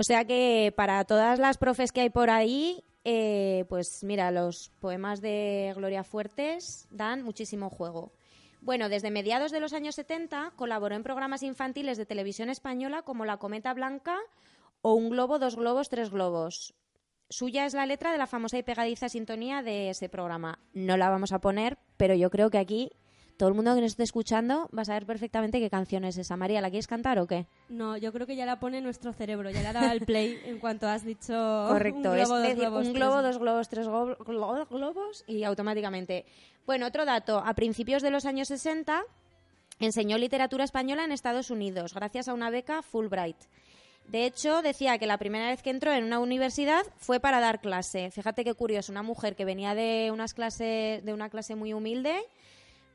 O 0.00 0.02
sea 0.02 0.24
que 0.24 0.72
para 0.74 1.04
todas 1.04 1.38
las 1.38 1.58
profes 1.58 1.92
que 1.92 2.00
hay 2.00 2.08
por 2.08 2.30
ahí, 2.30 2.82
eh, 3.04 3.64
pues 3.68 4.04
mira, 4.04 4.30
los 4.30 4.70
poemas 4.80 5.20
de 5.20 5.72
Gloria 5.76 6.04
Fuertes 6.04 6.86
dan 6.90 7.22
muchísimo 7.22 7.70
juego. 7.70 8.12
Bueno, 8.60 8.90
desde 8.90 9.10
mediados 9.10 9.52
de 9.52 9.60
los 9.60 9.72
años 9.72 9.94
70 9.94 10.52
colaboró 10.56 10.94
en 10.94 11.02
programas 11.02 11.42
infantiles 11.42 11.96
de 11.96 12.04
televisión 12.04 12.50
española 12.50 13.02
como 13.02 13.24
La 13.24 13.38
Cometa 13.38 13.72
Blanca 13.72 14.18
o 14.82 14.94
Un 14.94 15.10
globo, 15.10 15.38
dos 15.38 15.56
globos, 15.56 15.88
tres 15.88 16.10
globos. 16.10 16.74
Suya 17.30 17.64
es 17.64 17.74
la 17.74 17.86
letra 17.86 18.12
de 18.12 18.18
la 18.18 18.26
famosa 18.26 18.58
y 18.58 18.62
pegadiza 18.62 19.08
sintonía 19.08 19.62
de 19.62 19.90
ese 19.90 20.08
programa. 20.08 20.58
No 20.72 20.96
la 20.96 21.10
vamos 21.10 21.32
a 21.32 21.40
poner, 21.40 21.78
pero 21.96 22.14
yo 22.14 22.28
creo 22.28 22.50
que 22.50 22.58
aquí 22.58 22.90
todo 23.40 23.48
el 23.48 23.54
mundo 23.54 23.74
que 23.74 23.80
nos 23.80 23.92
esté 23.92 24.02
escuchando 24.02 24.68
va 24.76 24.82
a 24.82 24.84
saber 24.84 25.06
perfectamente 25.06 25.60
qué 25.60 25.70
canción 25.70 26.04
es 26.04 26.18
esa. 26.18 26.36
María, 26.36 26.60
¿la 26.60 26.68
quieres 26.68 26.86
cantar 26.86 27.18
o 27.18 27.26
qué? 27.26 27.46
No, 27.70 27.96
yo 27.96 28.12
creo 28.12 28.26
que 28.26 28.36
ya 28.36 28.44
la 28.44 28.60
pone 28.60 28.82
nuestro 28.82 29.14
cerebro, 29.14 29.48
ya 29.50 29.62
le 29.62 29.68
ha 29.68 29.72
dado 29.72 29.92
el 29.92 30.02
play 30.04 30.38
en 30.44 30.58
cuanto 30.58 30.86
has 30.86 31.04
dicho 31.06 31.32
Correcto, 31.68 32.10
un 32.12 32.18
es 32.18 32.28
globo, 32.28 32.34
dos 32.38 32.42
decir, 32.42 32.58
globos, 32.60 32.86
un 32.86 32.92
tres 32.92 32.94
globo, 33.02 33.22
dos 33.22 33.38
globos, 33.38 33.68
tres 33.70 33.88
go- 33.88 34.16
glo- 34.18 34.68
globos 34.68 35.24
y 35.26 35.44
automáticamente. 35.44 36.26
Bueno, 36.66 36.86
otro 36.86 37.06
dato. 37.06 37.38
A 37.44 37.54
principios 37.54 38.02
de 38.02 38.10
los 38.10 38.26
años 38.26 38.48
60 38.48 39.02
enseñó 39.78 40.18
literatura 40.18 40.64
española 40.64 41.04
en 41.04 41.12
Estados 41.12 41.50
Unidos 41.50 41.94
gracias 41.94 42.28
a 42.28 42.34
una 42.34 42.50
beca 42.50 42.82
Fulbright. 42.82 43.38
De 44.08 44.26
hecho, 44.26 44.60
decía 44.60 44.98
que 44.98 45.06
la 45.06 45.18
primera 45.18 45.48
vez 45.48 45.62
que 45.62 45.70
entró 45.70 45.92
en 45.92 46.04
una 46.04 46.18
universidad 46.18 46.82
fue 46.98 47.20
para 47.20 47.40
dar 47.40 47.60
clase. 47.60 48.10
Fíjate 48.10 48.44
qué 48.44 48.54
curioso, 48.54 48.92
una 48.92 49.02
mujer 49.02 49.36
que 49.36 49.44
venía 49.44 49.74
de 49.74 50.10
unas 50.12 50.34
clases 50.34 51.02
de 51.04 51.12
una 51.14 51.30
clase 51.30 51.54
muy 51.54 51.72
humilde, 51.72 52.16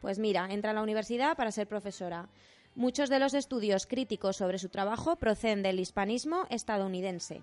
pues 0.06 0.20
mira, 0.20 0.48
entra 0.52 0.70
a 0.70 0.74
la 0.76 0.84
universidad 0.84 1.36
para 1.36 1.52
ser 1.52 1.66
profesora. 1.66 2.30
Muchos 2.76 3.10
de 3.10 3.18
los 3.18 3.34
estudios 3.34 3.88
críticos 3.88 4.36
sobre 4.36 4.60
su 4.60 4.70
trabajo 4.70 5.16
proceden 5.16 5.64
del 5.64 5.80
hispanismo 5.80 6.46
estadounidense. 6.52 7.42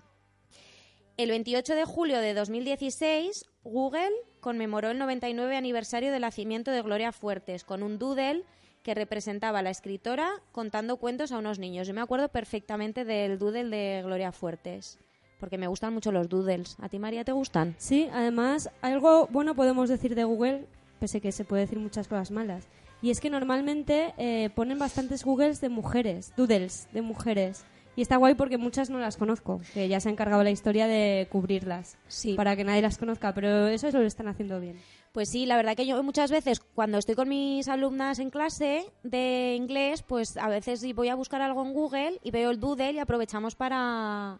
El 1.17 1.31
28 1.31 1.75
de 1.75 1.83
julio 1.83 2.19
de 2.19 2.33
2016, 2.33 3.43
Google 3.65 4.13
conmemoró 4.39 4.91
el 4.91 4.97
99 4.97 5.57
aniversario 5.57 6.09
del 6.13 6.21
nacimiento 6.21 6.71
de 6.71 6.81
Gloria 6.81 7.11
Fuertes 7.11 7.65
con 7.65 7.83
un 7.83 7.99
doodle 7.99 8.45
que 8.81 8.95
representaba 8.95 9.59
a 9.59 9.61
la 9.61 9.69
escritora 9.69 10.31
contando 10.53 10.95
cuentos 10.95 11.33
a 11.33 11.39
unos 11.39 11.59
niños. 11.59 11.85
Yo 11.85 11.93
me 11.93 11.99
acuerdo 11.99 12.29
perfectamente 12.29 13.03
del 13.03 13.39
doodle 13.39 13.65
de 13.65 14.03
Gloria 14.05 14.31
Fuertes, 14.31 14.99
porque 15.37 15.57
me 15.57 15.67
gustan 15.67 15.93
mucho 15.93 16.13
los 16.13 16.29
doodles. 16.29 16.77
¿A 16.79 16.87
ti, 16.87 16.97
María, 16.97 17.25
te 17.25 17.33
gustan? 17.33 17.75
Sí, 17.77 18.07
además, 18.13 18.69
algo 18.81 19.27
bueno 19.27 19.53
podemos 19.53 19.89
decir 19.89 20.15
de 20.15 20.23
Google, 20.23 20.65
pese 21.03 21.19
que 21.19 21.33
se 21.33 21.43
puede 21.43 21.63
decir 21.63 21.79
muchas 21.79 22.07
cosas 22.07 22.31
malas. 22.31 22.69
Y 23.01 23.09
es 23.09 23.19
que 23.19 23.29
normalmente 23.29 24.13
eh, 24.17 24.49
ponen 24.55 24.79
bastantes 24.79 25.25
Googles 25.25 25.59
de 25.59 25.67
mujeres, 25.67 26.31
doodles 26.37 26.87
de 26.93 27.01
mujeres. 27.01 27.65
Y 27.97 28.01
está 28.01 28.15
guay 28.15 28.35
porque 28.35 28.57
muchas 28.57 28.89
no 28.89 28.99
las 28.99 29.17
conozco, 29.17 29.59
que 29.73 29.89
ya 29.89 29.99
se 29.99 30.07
ha 30.07 30.13
encargado 30.13 30.45
la 30.45 30.51
historia 30.51 30.87
de 30.87 31.27
cubrirlas. 31.29 31.97
Sí. 32.07 32.35
Para 32.35 32.55
que 32.55 32.63
nadie 32.63 32.81
las 32.81 32.97
conozca, 32.97 33.33
pero 33.33 33.67
eso 33.67 33.89
es 33.89 33.93
lo 33.93 33.99
que 33.99 34.05
están 34.05 34.29
haciendo 34.29 34.61
bien. 34.61 34.77
Pues 35.11 35.27
sí, 35.27 35.45
la 35.45 35.57
verdad 35.57 35.75
que 35.75 35.85
yo 35.85 36.01
muchas 36.03 36.31
veces 36.31 36.61
cuando 36.61 36.97
estoy 36.97 37.15
con 37.15 37.27
mis 37.27 37.67
alumnas 37.67 38.19
en 38.19 38.29
clase 38.29 38.85
de 39.03 39.55
inglés, 39.57 40.03
pues 40.03 40.37
a 40.37 40.47
veces 40.47 40.85
voy 40.95 41.09
a 41.09 41.15
buscar 41.15 41.41
algo 41.41 41.65
en 41.65 41.73
Google 41.73 42.21
y 42.23 42.31
veo 42.31 42.49
el 42.49 42.61
doodle 42.61 42.93
y 42.93 42.99
aprovechamos 42.99 43.55
para, 43.55 44.39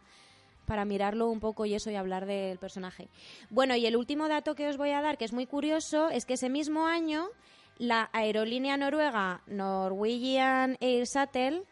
para 0.66 0.86
mirarlo 0.86 1.30
un 1.30 1.40
poco 1.40 1.66
y 1.66 1.74
eso 1.74 1.92
y 1.92 1.96
hablar 1.96 2.26
del 2.26 2.58
personaje. 2.58 3.10
Bueno, 3.50 3.76
y 3.76 3.86
el 3.86 3.96
último 3.96 4.28
dato 4.28 4.56
que 4.56 4.68
os 4.68 4.78
voy 4.78 4.92
a 4.92 5.02
dar, 5.02 5.18
que 5.18 5.26
es 5.26 5.34
muy 5.34 5.46
curioso, 5.46 6.10
es 6.10 6.26
que 6.26 6.34
ese 6.34 6.50
mismo 6.50 6.86
año 6.88 7.28
la 7.78 8.10
aerolínea 8.14 8.78
noruega 8.78 9.42
Norwegian 9.48 10.78
Air 10.80 11.06
Shuttle 11.06 11.64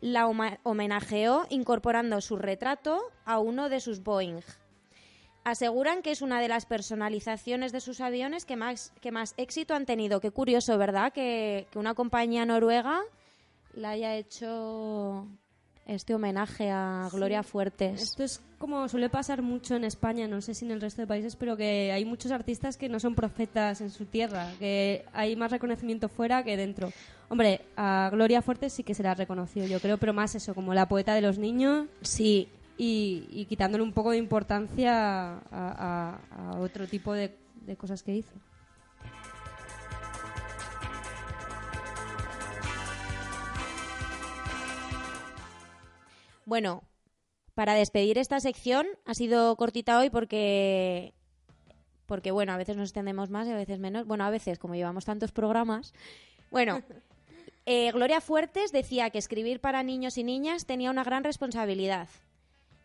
la 0.00 0.28
homenajeó 0.62 1.46
incorporando 1.50 2.20
su 2.20 2.36
retrato 2.36 3.00
a 3.24 3.40
uno 3.40 3.68
de 3.68 3.80
sus 3.80 4.02
Boeing. 4.02 4.40
Aseguran 5.44 6.02
que 6.02 6.12
es 6.12 6.22
una 6.22 6.40
de 6.40 6.48
las 6.48 6.66
personalizaciones 6.66 7.72
de 7.72 7.80
sus 7.80 8.00
aviones 8.00 8.44
que 8.44 8.54
más, 8.54 8.92
que 9.00 9.10
más 9.10 9.34
éxito 9.36 9.74
han 9.74 9.86
tenido. 9.86 10.20
Qué 10.20 10.30
curioso, 10.30 10.76
¿verdad? 10.78 11.12
Que, 11.12 11.66
que 11.70 11.78
una 11.78 11.94
compañía 11.94 12.44
noruega 12.44 13.00
le 13.74 13.86
haya 13.86 14.14
hecho 14.16 15.26
este 15.88 16.14
homenaje 16.14 16.70
a 16.70 17.08
Gloria 17.12 17.42
Fuertes. 17.42 18.00
Esto 18.02 18.22
es 18.22 18.40
como 18.58 18.88
suele 18.88 19.08
pasar 19.08 19.42
mucho 19.42 19.74
en 19.74 19.84
España, 19.84 20.28
no 20.28 20.40
sé 20.40 20.54
si 20.54 20.64
en 20.64 20.70
el 20.70 20.80
resto 20.80 21.00
de 21.02 21.06
países, 21.08 21.34
pero 21.34 21.56
que 21.56 21.90
hay 21.92 22.04
muchos 22.04 22.30
artistas 22.30 22.76
que 22.76 22.88
no 22.88 23.00
son 23.00 23.14
profetas 23.16 23.80
en 23.80 23.90
su 23.90 24.04
tierra, 24.04 24.52
que 24.60 25.04
hay 25.12 25.34
más 25.34 25.50
reconocimiento 25.50 26.08
fuera 26.08 26.44
que 26.44 26.56
dentro. 26.56 26.92
Hombre, 27.30 27.62
a 27.76 28.08
Gloria 28.12 28.40
Fuertes 28.42 28.72
sí 28.72 28.84
que 28.84 28.94
se 28.94 29.02
la 29.02 29.10
ha 29.12 29.14
reconocido, 29.14 29.66
yo 29.66 29.80
creo, 29.80 29.98
pero 29.98 30.12
más 30.14 30.34
eso, 30.34 30.54
como 30.54 30.72
la 30.74 30.88
poeta 30.88 31.14
de 31.14 31.20
los 31.22 31.38
niños 31.38 31.86
Sí, 32.02 32.48
y, 32.76 33.26
y 33.30 33.46
quitándole 33.46 33.82
un 33.82 33.92
poco 33.92 34.12
de 34.12 34.18
importancia 34.18 35.32
a, 35.34 35.40
a- 35.50 36.20
a 36.52 36.58
otro 36.60 36.86
tipo 36.86 37.12
de, 37.12 37.34
de 37.66 37.76
cosas 37.76 38.02
que 38.02 38.14
hizo. 38.14 38.32
Bueno, 46.48 46.82
para 47.52 47.74
despedir 47.74 48.16
esta 48.16 48.40
sección 48.40 48.86
ha 49.04 49.12
sido 49.12 49.54
cortita 49.56 49.98
hoy 49.98 50.08
porque 50.08 51.12
porque 52.06 52.30
bueno, 52.30 52.52
a 52.52 52.56
veces 52.56 52.74
nos 52.74 52.88
extendemos 52.88 53.28
más 53.28 53.46
y 53.46 53.50
a 53.50 53.54
veces 53.54 53.78
menos. 53.78 54.06
Bueno, 54.06 54.24
a 54.24 54.30
veces 54.30 54.58
como 54.58 54.74
llevamos 54.74 55.04
tantos 55.04 55.30
programas. 55.30 55.92
Bueno, 56.50 56.80
eh, 57.66 57.92
Gloria 57.92 58.22
Fuertes 58.22 58.72
decía 58.72 59.10
que 59.10 59.18
escribir 59.18 59.60
para 59.60 59.82
niños 59.82 60.16
y 60.16 60.24
niñas 60.24 60.64
tenía 60.64 60.90
una 60.90 61.04
gran 61.04 61.22
responsabilidad, 61.22 62.08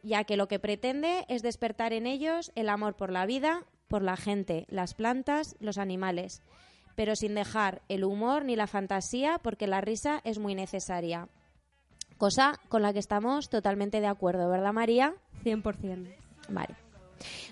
ya 0.01 0.25
que 0.25 0.35
lo 0.35 0.49
que 0.49 0.59
pretende 0.59 1.23
es 1.29 1.41
despertar 1.41 1.93
en 1.93 2.05
ellos 2.05 2.51
el 2.55 2.67
amor 2.67 2.97
por 2.97 3.13
la 3.13 3.25
vida, 3.25 3.63
por 3.87 4.01
la 4.01 4.17
gente, 4.17 4.65
las 4.67 4.93
plantas, 4.93 5.55
los 5.61 5.77
animales, 5.77 6.41
pero 6.95 7.15
sin 7.15 7.33
dejar 7.33 7.81
el 7.87 8.03
humor 8.03 8.43
ni 8.43 8.57
la 8.57 8.67
fantasía 8.67 9.39
porque 9.41 9.67
la 9.67 9.79
risa 9.79 10.19
es 10.25 10.37
muy 10.37 10.53
necesaria. 10.53 11.29
Cosa 12.23 12.57
con 12.69 12.81
la 12.81 12.93
que 12.93 12.99
estamos 12.99 13.49
totalmente 13.49 13.99
de 13.99 14.07
acuerdo, 14.07 14.47
¿verdad, 14.47 14.71
María? 14.71 15.13
100%. 15.43 16.07
Vale. 16.47 16.73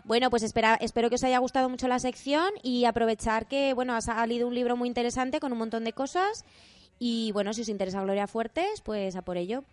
Bueno, 0.06 0.30
pues 0.30 0.44
espera, 0.44 0.76
espero 0.80 1.10
que 1.10 1.16
os 1.16 1.24
haya 1.26 1.40
gustado 1.40 1.68
mucho 1.68 1.90
la 1.90 2.00
sección 2.00 2.50
y 2.64 2.86
aprovechar 2.86 3.48
que, 3.48 3.74
bueno, 3.74 3.94
ha 3.96 4.00
salido 4.00 4.48
un 4.48 4.56
libro 4.56 4.78
muy 4.78 4.88
interesante 4.88 5.42
con 5.42 5.52
un 5.52 5.58
montón 5.58 5.84
de 5.84 5.92
cosas 5.92 6.46
y, 7.00 7.34
bueno, 7.34 7.52
si 7.52 7.64
os 7.64 7.68
interesa 7.68 8.02
Gloria 8.02 8.28
Fuertes, 8.28 8.80
pues 8.80 9.18
a 9.18 9.24
por 9.24 9.36
ello. 9.36 9.66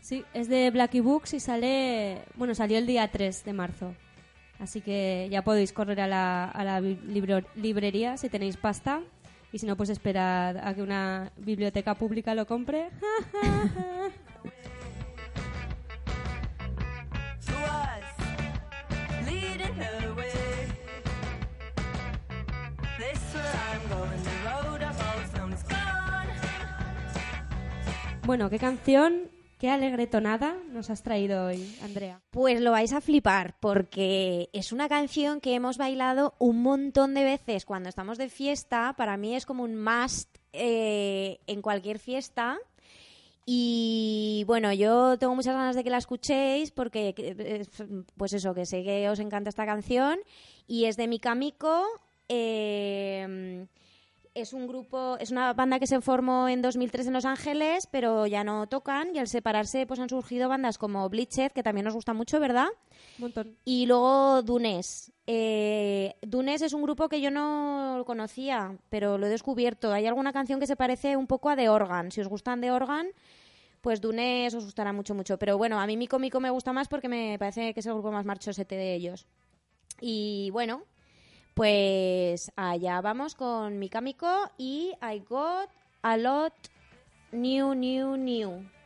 Sí, 0.00 0.24
es 0.32 0.48
de 0.48 0.70
Blacky 0.70 1.00
Books 1.00 1.34
y 1.34 1.40
sale, 1.40 2.22
bueno, 2.36 2.54
salió 2.54 2.78
el 2.78 2.86
día 2.86 3.06
3 3.12 3.44
de 3.44 3.52
marzo. 3.52 3.94
Así 4.60 4.80
que 4.80 5.28
ya 5.30 5.42
podéis 5.44 5.74
correr 5.74 6.00
a 6.00 6.06
la, 6.06 6.46
a 6.46 6.64
la 6.64 6.80
libro- 6.80 7.44
librería 7.54 8.16
si 8.16 8.30
tenéis 8.30 8.56
pasta. 8.56 9.02
Y 9.52 9.58
si 9.58 9.66
no, 9.66 9.76
pues 9.76 9.90
esperad 9.90 10.56
a 10.56 10.74
que 10.74 10.80
una 10.82 11.32
biblioteca 11.36 11.94
pública 11.96 12.34
lo 12.34 12.46
compre. 12.46 12.88
bueno, 28.28 28.50
¿qué 28.50 28.58
canción, 28.58 29.30
qué 29.58 29.70
alegre 29.70 30.06
tonada 30.06 30.54
nos 30.70 30.90
has 30.90 31.02
traído 31.02 31.46
hoy, 31.46 31.74
Andrea? 31.82 32.20
Pues 32.30 32.60
lo 32.60 32.72
vais 32.72 32.92
a 32.92 33.00
flipar 33.00 33.56
porque 33.58 34.50
es 34.52 34.70
una 34.70 34.86
canción 34.86 35.40
que 35.40 35.54
hemos 35.54 35.78
bailado 35.78 36.34
un 36.38 36.60
montón 36.60 37.14
de 37.14 37.24
veces 37.24 37.64
cuando 37.64 37.88
estamos 37.88 38.18
de 38.18 38.28
fiesta. 38.28 38.92
Para 38.98 39.16
mí 39.16 39.34
es 39.34 39.46
como 39.46 39.62
un 39.62 39.82
must 39.82 40.28
eh, 40.52 41.38
en 41.46 41.62
cualquier 41.62 41.98
fiesta. 41.98 42.58
Y 43.46 44.44
bueno, 44.46 44.74
yo 44.74 45.16
tengo 45.16 45.34
muchas 45.34 45.54
ganas 45.54 45.74
de 45.74 45.82
que 45.82 45.88
la 45.88 45.96
escuchéis 45.96 46.70
porque, 46.70 47.14
eh, 47.16 47.64
pues 48.18 48.34
eso, 48.34 48.52
que 48.52 48.66
sé 48.66 48.82
que 48.82 49.08
os 49.08 49.20
encanta 49.20 49.48
esta 49.48 49.64
canción. 49.64 50.18
Y 50.66 50.84
es 50.84 50.98
de 50.98 51.08
Mikamico. 51.08 51.82
eh, 52.28 53.66
es 54.40 54.52
un 54.52 54.66
grupo, 54.66 55.16
es 55.18 55.30
una 55.30 55.52
banda 55.52 55.78
que 55.78 55.86
se 55.86 56.00
formó 56.00 56.48
en 56.48 56.62
2003 56.62 57.08
en 57.08 57.12
Los 57.12 57.24
Ángeles, 57.24 57.88
pero 57.90 58.26
ya 58.26 58.44
no 58.44 58.66
tocan 58.68 59.14
y 59.14 59.18
al 59.18 59.28
separarse 59.28 59.86
pues 59.86 60.00
han 60.00 60.08
surgido 60.08 60.48
bandas 60.48 60.78
como 60.78 61.08
Bleached, 61.08 61.52
que 61.52 61.62
también 61.62 61.84
nos 61.84 61.94
gusta 61.94 62.14
mucho, 62.14 62.38
¿verdad? 62.40 62.68
Un 63.18 63.22
montón. 63.22 63.56
Y 63.64 63.86
luego 63.86 64.42
Dunes. 64.42 65.12
Eh, 65.26 66.14
Dunes 66.22 66.62
es 66.62 66.72
un 66.72 66.82
grupo 66.82 67.08
que 67.08 67.20
yo 67.20 67.30
no 67.30 68.02
conocía, 68.06 68.78
pero 68.88 69.18
lo 69.18 69.26
he 69.26 69.30
descubierto. 69.30 69.92
Hay 69.92 70.06
alguna 70.06 70.32
canción 70.32 70.60
que 70.60 70.66
se 70.66 70.76
parece 70.76 71.16
un 71.16 71.26
poco 71.26 71.50
a 71.50 71.56
The 71.56 71.68
Organ. 71.68 72.12
Si 72.12 72.20
os 72.20 72.28
gustan 72.28 72.60
The 72.60 72.70
Organ, 72.70 73.08
pues 73.80 74.00
Dunes 74.00 74.54
os 74.54 74.64
gustará 74.64 74.92
mucho, 74.92 75.14
mucho. 75.14 75.38
Pero 75.38 75.58
bueno, 75.58 75.80
a 75.80 75.86
mí 75.86 75.96
Mico 75.96 76.18
Mico 76.18 76.40
me 76.40 76.50
gusta 76.50 76.72
más 76.72 76.88
porque 76.88 77.08
me 77.08 77.36
parece 77.38 77.74
que 77.74 77.80
es 77.80 77.86
el 77.86 77.94
grupo 77.94 78.12
más 78.12 78.24
marchosete 78.24 78.76
de 78.76 78.94
ellos. 78.94 79.26
Y 80.00 80.50
bueno, 80.52 80.84
pues 81.58 82.52
allá 82.54 83.00
vamos 83.00 83.34
con 83.34 83.80
Mika 83.80 84.00
Miko 84.00 84.48
y 84.58 84.92
I 85.02 85.18
Got 85.28 85.68
a 86.02 86.16
Lot 86.16 86.52
New, 87.32 87.74
New, 87.74 88.16
New. 88.16 88.77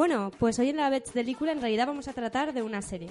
Bueno, 0.00 0.30
pues 0.38 0.58
hoy 0.58 0.70
en 0.70 0.78
la 0.78 0.88
Bets 0.88 1.12
Película 1.12 1.52
en 1.52 1.60
realidad 1.60 1.86
vamos 1.86 2.08
a 2.08 2.14
tratar 2.14 2.54
de 2.54 2.62
una 2.62 2.80
serie. 2.80 3.10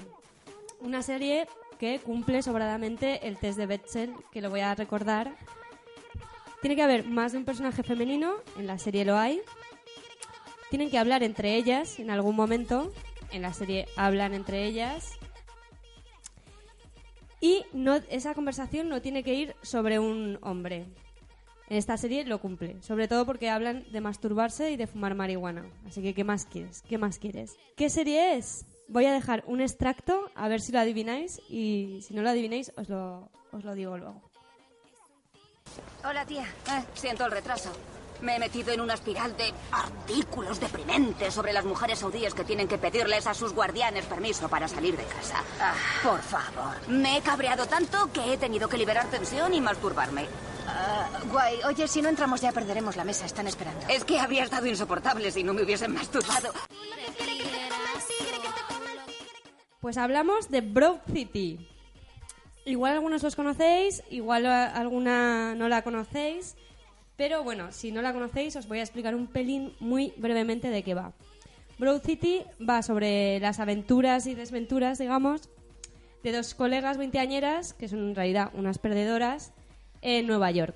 Una 0.80 1.04
serie 1.04 1.48
que 1.78 2.00
cumple 2.00 2.42
sobradamente 2.42 3.28
el 3.28 3.38
test 3.38 3.60
de 3.60 3.68
Betzel, 3.68 4.16
que 4.32 4.42
lo 4.42 4.50
voy 4.50 4.62
a 4.62 4.74
recordar. 4.74 5.36
Tiene 6.62 6.76
que 6.76 6.82
haber 6.82 7.06
más 7.06 7.32
de 7.32 7.38
un 7.38 7.46
personaje 7.46 7.84
femenino, 7.84 8.38
en 8.58 8.66
la 8.66 8.80
serie 8.80 9.06
lo 9.06 9.20
hay. 9.20 9.40
Tienen 10.72 10.90
que 10.90 10.98
hablar 10.98 11.22
entre 11.22 11.54
ellas 11.54 12.00
en 12.00 12.10
algún 12.10 12.36
momento, 12.36 12.92
en 13.32 13.44
la 13.44 13.54
serie 13.54 13.86
hablan 13.96 14.34
entre 14.34 14.66
ellas. 14.66 15.12
Y 17.40 17.66
no, 17.72 17.98
esa 18.10 18.34
conversación 18.34 18.90
no 18.90 19.00
tiene 19.00 19.22
que 19.22 19.36
ir 19.36 19.56
sobre 19.62 20.00
un 20.00 20.40
hombre. 20.42 20.88
En 21.70 21.78
esta 21.78 21.98
serie 21.98 22.26
lo 22.26 22.40
cumple, 22.40 22.82
sobre 22.82 23.08
todo 23.08 23.26
porque 23.26 23.50
hablan 23.50 23.86
de 23.92 24.02
masturbarse 24.02 24.72
y 24.72 24.78
de 24.78 24.88
fumar 24.88 25.14
marihuana. 25.14 25.66
Así 25.88 26.02
que, 26.02 26.16
¿qué 26.16 26.24
más 26.24 26.46
quieres? 26.46 26.82
¿Qué 26.90 26.98
más 26.98 27.20
quieres? 27.20 27.58
¿Qué 27.78 27.90
serie 27.90 28.38
es? 28.38 28.66
Voy 28.88 29.06
a 29.06 29.14
dejar 29.14 29.44
un 29.46 29.62
extracto 29.62 30.32
a 30.34 30.48
ver 30.48 30.62
si 30.62 30.72
lo 30.72 30.80
adivináis 30.80 31.40
y 31.48 32.00
si 32.02 32.16
no 32.16 32.24
lo 32.24 32.30
adivináis 32.30 32.72
os 32.76 32.90
lo, 32.90 33.30
os 33.52 33.64
lo 33.64 33.76
digo 33.76 33.98
luego. 33.98 34.20
Hola, 36.04 36.26
tía. 36.26 36.44
Eh, 36.44 36.84
siento 36.96 37.26
el 37.26 37.32
retraso. 37.32 37.72
Me 38.22 38.36
he 38.36 38.40
metido 38.40 38.74
en 38.74 38.82
una 38.82 38.96
espiral 38.96 39.38
de 39.38 39.54
artículos 39.72 40.60
deprimentes 40.60 41.34
sobre 41.34 41.54
las 41.54 41.64
mujeres 41.66 42.00
saudíes 42.00 42.34
que 42.34 42.44
tienen 42.44 42.68
que 42.68 42.80
pedirles 42.80 43.28
a 43.28 43.34
sus 43.36 43.54
guardianes 43.54 44.06
permiso 44.06 44.50
para 44.50 44.68
salir 44.68 44.98
de 44.98 45.06
casa. 45.06 45.44
Ah, 45.62 45.74
por 46.04 46.20
favor. 46.22 46.76
Me 46.90 47.18
he 47.18 47.22
cabreado 47.22 47.68
tanto 47.68 48.12
que 48.12 48.34
he 48.34 48.38
tenido 48.38 48.68
que 48.68 48.78
liberar 48.78 49.10
tensión 49.10 49.54
y 49.54 49.62
masturbarme. 49.62 50.26
Ah, 50.72 51.10
guay. 51.32 51.60
Oye, 51.68 51.88
si 51.88 52.02
no 52.02 52.10
entramos 52.10 52.42
ya 52.42 52.52
perderemos 52.52 52.96
la 52.96 53.04
mesa. 53.04 53.26
Están 53.26 53.48
esperando. 53.48 53.82
Es 53.90 54.04
que 54.04 54.20
habría 54.20 54.44
estado 54.44 54.68
insoportable 54.68 55.32
si 55.32 55.44
no 55.44 55.54
me 55.54 55.64
hubiesen 55.64 55.94
masturbado. 55.94 56.52
Pues 59.82 59.98
hablamos 59.98 60.50
de 60.50 60.62
Broad 60.62 61.00
City. 61.12 61.68
Igual 62.66 62.94
algunos 62.94 63.24
los 63.24 63.36
conocéis, 63.36 64.04
igual 64.10 64.46
a- 64.46 64.68
alguna 64.68 65.56
no 65.56 65.70
la 65.70 65.82
conocéis, 65.82 66.56
pero 67.16 67.44
bueno, 67.44 67.72
si 67.72 67.92
no 67.92 68.02
la 68.02 68.14
conocéis 68.14 68.56
os 68.58 68.68
voy 68.68 68.80
a 68.80 68.84
explicar 68.84 69.16
un 69.16 69.28
pelín 69.28 69.74
muy 69.80 70.14
brevemente 70.18 70.70
de 70.70 70.84
qué 70.84 70.94
va. 70.94 71.14
Broad 71.80 72.02
City 72.04 72.44
va 72.68 72.82
sobre 72.84 73.40
las 73.40 73.60
aventuras 73.62 74.28
y 74.28 74.36
desventuras, 74.36 74.98
digamos, 75.00 75.50
de 76.24 76.34
dos 76.34 76.54
colegas 76.54 76.98
veinteañeras, 76.98 77.74
que 77.74 77.88
son 77.88 78.10
en 78.10 78.16
realidad 78.16 78.52
unas 78.54 78.78
perdedoras, 78.78 79.54
en 80.02 80.28
Nueva 80.28 80.52
York. 80.52 80.76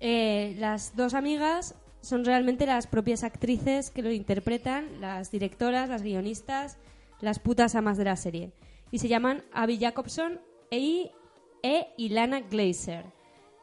Eh, 0.00 0.54
las 0.58 0.96
dos 0.96 1.14
amigas 1.14 1.74
son 2.00 2.24
realmente 2.24 2.66
las 2.66 2.86
propias 2.86 3.24
actrices 3.24 3.90
que 3.90 4.02
lo 4.02 4.12
interpretan, 4.12 5.00
las 5.00 5.30
directoras, 5.30 5.88
las 5.88 6.02
guionistas, 6.02 6.78
las 7.20 7.38
putas 7.38 7.74
amas 7.74 7.98
de 7.98 8.04
la 8.04 8.16
serie. 8.16 8.52
Y 8.90 8.98
se 8.98 9.08
llaman 9.08 9.42
Abby 9.52 9.78
Jacobson 9.78 10.40
e, 10.70 11.10
e 11.62 11.88
Ilana 11.96 12.40
Glazer. 12.40 13.04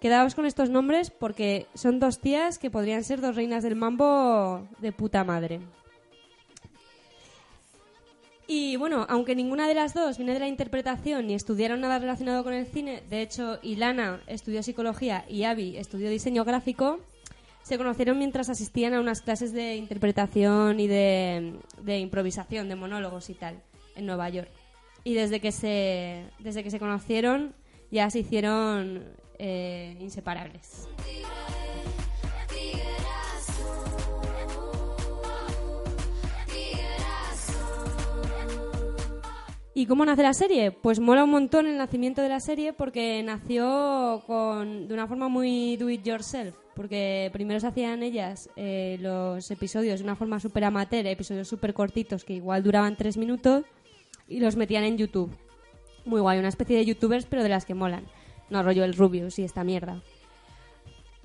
Quedaos 0.02 0.36
con 0.36 0.46
estos 0.46 0.70
nombres 0.70 1.12
porque 1.12 1.68
son 1.76 2.00
dos 2.00 2.20
tías 2.20 2.60
que 2.60 2.70
podrían 2.70 3.06
ser 3.06 3.22
dos 3.22 3.38
reinas 3.38 3.64
del 3.64 3.78
mambo 3.78 4.68
de 4.80 4.92
puta 4.92 5.24
madre. 5.24 5.62
Y 8.56 8.76
bueno, 8.76 9.08
aunque 9.10 9.34
ninguna 9.34 9.68
de 9.68 9.74
las 9.74 9.96
dos 9.96 10.18
viene 10.18 10.34
de 10.34 10.40
la 10.40 10.48
interpretación 10.48 11.26
ni 11.26 11.34
estudiaron 11.34 11.82
nada 11.82 11.98
relacionado 11.98 12.44
con 12.44 12.54
el 12.54 12.68
cine, 12.68 13.02
de 13.10 13.24
hecho, 13.24 13.58
Ilana 13.64 14.22
estudió 14.28 14.62
psicología 14.62 15.26
y 15.28 15.46
Abby 15.46 15.76
estudió 15.76 16.08
diseño 16.08 16.46
gráfico, 16.46 17.00
se 17.64 17.80
conocieron 17.80 18.20
mientras 18.20 18.50
asistían 18.50 18.94
a 18.94 19.00
unas 19.00 19.22
clases 19.22 19.54
de 19.54 19.76
interpretación 19.78 20.80
y 20.80 20.86
de, 20.86 21.56
improvisación, 22.00 22.70
de 22.70 22.76
monólogos 22.76 23.32
y 23.32 23.34
tal, 23.34 23.60
en 23.96 24.06
Nueva 24.06 24.30
York. 24.30 24.52
Y 25.04 25.16
desde 25.16 25.40
que 25.40 25.52
se, 25.52 26.24
desde 26.38 26.64
que 26.64 26.70
se 26.70 26.78
conocieron 26.78 27.56
ya 27.90 28.08
se 28.12 28.20
hicieron 28.20 29.04
eh, 29.40 29.98
inseparables. 30.00 30.88
¿Y 39.76 39.88
cómo 39.88 40.06
nace 40.06 40.22
la 40.22 40.36
serie? 40.36 40.72
Pues 40.72 41.00
mola 41.00 41.24
un 41.24 41.32
montón 41.32 41.66
el 41.66 41.78
nacimiento 41.78 42.22
de 42.22 42.30
la 42.30 42.40
serie 42.40 42.74
porque 42.74 43.24
nació 43.24 44.22
con, 44.28 44.88
de 44.88 44.94
una 44.94 45.08
forma 45.08 45.30
muy 45.30 45.78
do 45.78 45.90
it 45.90 46.04
yourself. 46.04 46.56
Porque 46.76 47.32
primero 47.34 47.60
se 47.60 47.68
hacían 47.68 48.04
ellas 48.04 48.50
eh, 48.56 48.98
los 49.00 49.50
episodios 49.50 50.00
de 50.00 50.04
una 50.04 50.16
forma 50.16 50.40
súper 50.40 50.64
amateur, 50.66 51.08
episodios 51.08 51.48
súper 51.48 51.74
cortitos 51.74 52.24
que 52.24 52.34
igual 52.34 52.62
duraban 52.62 52.96
tres 52.96 53.18
minutos 53.18 53.64
y 54.28 54.40
los 54.40 54.56
metían 54.56 54.84
en 54.84 54.98
YouTube. 54.98 55.36
Muy 56.06 56.22
guay, 56.22 56.38
una 56.38 56.50
especie 56.50 56.78
de 56.78 56.86
youtubers 56.86 57.26
pero 57.26 57.42
de 57.42 57.50
las 57.50 57.66
que 57.66 57.74
molan. 57.74 58.06
No 58.52 58.62
rollo 58.62 58.84
el 58.84 58.94
Rubius 58.94 59.40
y 59.40 59.44
esta 59.44 59.64
mierda. 59.64 60.04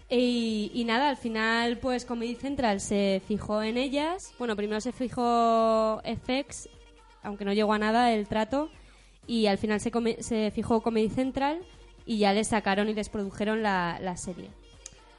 Y, 0.09 0.71
y 0.73 0.85
nada, 0.85 1.11
al 1.11 1.19
final, 1.19 1.79
pues 1.79 2.07
Comedy 2.07 2.35
Central 2.35 2.81
se 2.81 3.21
fijó 3.27 3.63
en 3.63 3.77
ellas. 3.77 4.33
Bueno, 4.39 4.57
primero 4.57 4.81
se 4.81 4.93
fijó 4.93 6.01
FX, 6.03 6.71
aunque 7.29 7.45
no 7.45 7.53
llegó 7.53 7.73
a 7.73 7.79
nada 7.79 8.13
el 8.13 8.27
trato. 8.27 8.71
Y 9.27 9.47
al 9.47 9.59
final 9.59 9.81
se, 9.81 10.51
fijó 10.51 10.83
Comedy 10.83 11.11
Central 11.11 11.61
y 12.07 12.19
ya 12.19 12.33
les 12.33 12.49
sacaron 12.49 12.89
y 12.89 12.95
les 12.95 13.11
produjeron 13.11 13.63
la, 13.63 14.17
serie. 14.17 14.51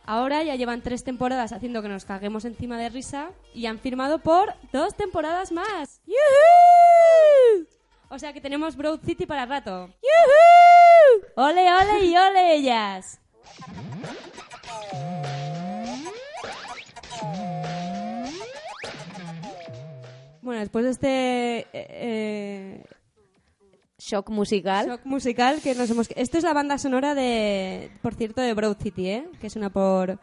Ahora 0.06 0.44
ya 0.44 0.56
llevan 0.56 0.82
tres 0.82 1.04
temporadas 1.04 1.54
haciendo 1.54 1.84
que 1.84 1.88
nos 1.88 2.06
caguemos 2.06 2.44
encima 2.44 2.80
de 2.80 2.90
risa 2.90 3.30
y 3.54 3.68
han 3.68 3.78
firmado 3.78 4.20
por 4.20 4.56
dos 4.74 4.96
temporadas 4.96 5.52
más. 5.52 6.02
¡Yujú! 6.08 7.68
O 8.10 8.18
sea 8.18 8.34
que 8.34 8.42
tenemos 8.42 8.76
Broad 8.76 9.02
City 9.06 9.28
para 9.28 9.46
rato. 9.46 9.88
¡Yujú! 10.02 11.28
¡Ole, 11.36 11.72
ole 11.72 12.06
y 12.06 12.18
ole 12.18 12.56
ellas! 12.56 13.20
Bueno, 20.50 20.62
después 20.62 20.84
de 20.84 20.90
este 20.90 21.68
eh, 21.74 22.84
Shock 24.00 24.32
musical. 24.32 24.88
shock 24.88 25.06
musical 25.06 25.62
que 25.62 25.76
nos 25.76 25.92
hemos... 25.92 26.10
Esto 26.16 26.40
es 26.40 26.44
la 26.44 26.54
banda 26.54 26.80
sonora 26.80 27.14
de, 27.14 27.92
por 28.02 28.16
cierto, 28.16 28.42
de 28.42 28.56
Broad 28.56 28.78
City, 28.82 29.10
¿eh? 29.10 29.30
Que 29.40 29.52
suena 29.52 29.70
por, 29.70 30.18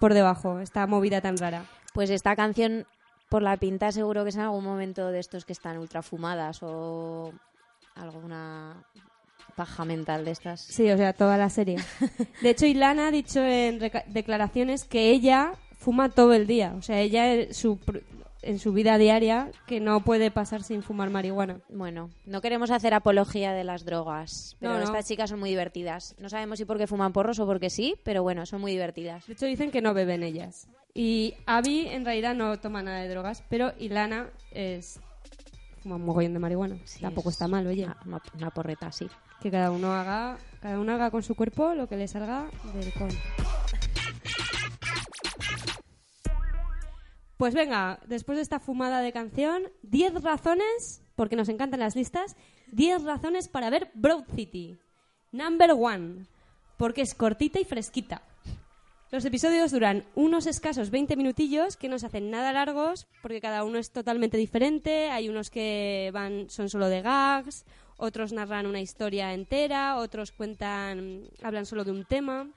por 0.00 0.14
debajo, 0.14 0.58
esta 0.58 0.84
movida 0.88 1.20
tan 1.20 1.36
rara. 1.36 1.64
Pues 1.94 2.10
esta 2.10 2.34
canción, 2.34 2.88
por 3.28 3.42
la 3.42 3.56
pinta, 3.56 3.92
seguro 3.92 4.24
que 4.24 4.30
es 4.30 4.34
en 4.34 4.40
algún 4.40 4.64
momento 4.64 5.12
de 5.12 5.20
estos 5.20 5.44
que 5.44 5.52
están 5.52 5.78
ultra 5.78 6.02
fumadas 6.02 6.58
o 6.64 7.32
alguna 7.94 8.84
paja 9.54 9.84
mental 9.84 10.24
de 10.24 10.32
estas. 10.32 10.60
Sí, 10.60 10.90
o 10.90 10.96
sea, 10.96 11.12
toda 11.12 11.36
la 11.36 11.50
serie. 11.50 11.76
De 12.42 12.50
hecho, 12.50 12.66
Ilana 12.66 13.06
ha 13.06 13.10
dicho 13.12 13.44
en 13.44 13.78
declaraciones 14.08 14.82
que 14.82 15.10
ella 15.10 15.52
fuma 15.78 16.08
todo 16.08 16.34
el 16.34 16.48
día. 16.48 16.74
O 16.76 16.82
sea, 16.82 16.98
ella 16.98 17.54
su 17.54 17.78
en 18.42 18.58
su 18.58 18.72
vida 18.72 18.98
diaria 18.98 19.50
que 19.66 19.80
no 19.80 20.00
puede 20.04 20.30
pasar 20.30 20.62
sin 20.62 20.82
fumar 20.82 21.10
marihuana. 21.10 21.60
Bueno, 21.68 22.10
no 22.24 22.40
queremos 22.40 22.70
hacer 22.70 22.94
apología 22.94 23.52
de 23.52 23.64
las 23.64 23.84
drogas, 23.84 24.56
pero 24.60 24.72
No, 24.74 24.78
no. 24.78 24.84
estas 24.84 25.06
chicas 25.08 25.30
son 25.30 25.40
muy 25.40 25.50
divertidas. 25.50 26.14
No 26.18 26.28
sabemos 26.28 26.58
si 26.58 26.64
porque 26.64 26.86
fuman 26.86 27.12
porros 27.12 27.38
o 27.40 27.46
porque 27.46 27.68
sí, 27.70 27.96
pero 28.04 28.22
bueno, 28.22 28.46
son 28.46 28.60
muy 28.60 28.72
divertidas. 28.72 29.26
De 29.26 29.32
hecho, 29.32 29.46
dicen 29.46 29.70
que 29.70 29.82
no 29.82 29.92
beben 29.94 30.22
ellas. 30.22 30.68
Y 30.94 31.34
Abby 31.46 31.86
en 31.88 32.04
realidad 32.04 32.34
no 32.34 32.58
toma 32.58 32.82
nada 32.82 33.00
de 33.00 33.08
drogas, 33.08 33.42
pero 33.48 33.72
Ilana 33.78 34.28
es 34.52 35.00
fuma 35.82 35.96
un 35.96 36.04
mogollón 36.04 36.32
de 36.32 36.38
marihuana. 36.38 36.76
Sí, 36.84 37.00
Tampoco 37.00 37.28
es 37.30 37.34
está 37.34 37.48
mal, 37.48 37.66
oye. 37.66 37.88
Una, 38.06 38.20
una- 38.34 38.50
porreta, 38.50 38.90
sí. 38.92 39.08
Que 39.40 39.50
cada 39.50 39.70
uno 39.70 39.92
haga, 39.92 40.38
cada 40.60 40.80
uno 40.80 40.92
haga 40.92 41.10
con 41.12 41.22
su 41.22 41.36
cuerpo 41.36 41.74
lo 41.74 41.88
que 41.88 41.96
le 41.96 42.08
salga 42.08 42.46
del 42.74 42.92
con. 42.94 43.08
Pues 47.38 47.54
venga, 47.54 48.00
después 48.08 48.36
de 48.36 48.42
esta 48.42 48.58
fumada 48.58 49.00
de 49.00 49.12
canción, 49.12 49.70
10 49.82 50.24
razones, 50.24 51.02
porque 51.14 51.36
nos 51.36 51.48
encantan 51.48 51.78
las 51.78 51.94
listas, 51.94 52.34
10 52.72 53.04
razones 53.04 53.46
para 53.46 53.70
ver 53.70 53.92
Broad 53.94 54.24
City. 54.34 54.76
Number 55.30 55.70
one, 55.70 56.26
porque 56.76 57.02
es 57.02 57.14
cortita 57.14 57.60
y 57.60 57.64
fresquita. 57.64 58.22
Los 59.12 59.24
episodios 59.24 59.70
duran 59.70 60.04
unos 60.16 60.46
escasos 60.48 60.90
20 60.90 61.14
minutillos 61.14 61.76
que 61.76 61.88
no 61.88 62.00
se 62.00 62.06
hacen 62.06 62.28
nada 62.28 62.52
largos 62.52 63.06
porque 63.22 63.40
cada 63.40 63.62
uno 63.62 63.78
es 63.78 63.92
totalmente 63.92 64.36
diferente. 64.36 65.10
Hay 65.10 65.28
unos 65.28 65.48
que 65.48 66.10
van 66.12 66.50
son 66.50 66.68
solo 66.68 66.88
de 66.88 67.02
gags, 67.02 67.64
otros 67.98 68.32
narran 68.32 68.66
una 68.66 68.80
historia 68.80 69.32
entera, 69.32 69.96
otros 69.96 70.32
cuentan 70.32 71.22
hablan 71.40 71.66
solo 71.66 71.84
de 71.84 71.92
un 71.92 72.04
tema. 72.04 72.48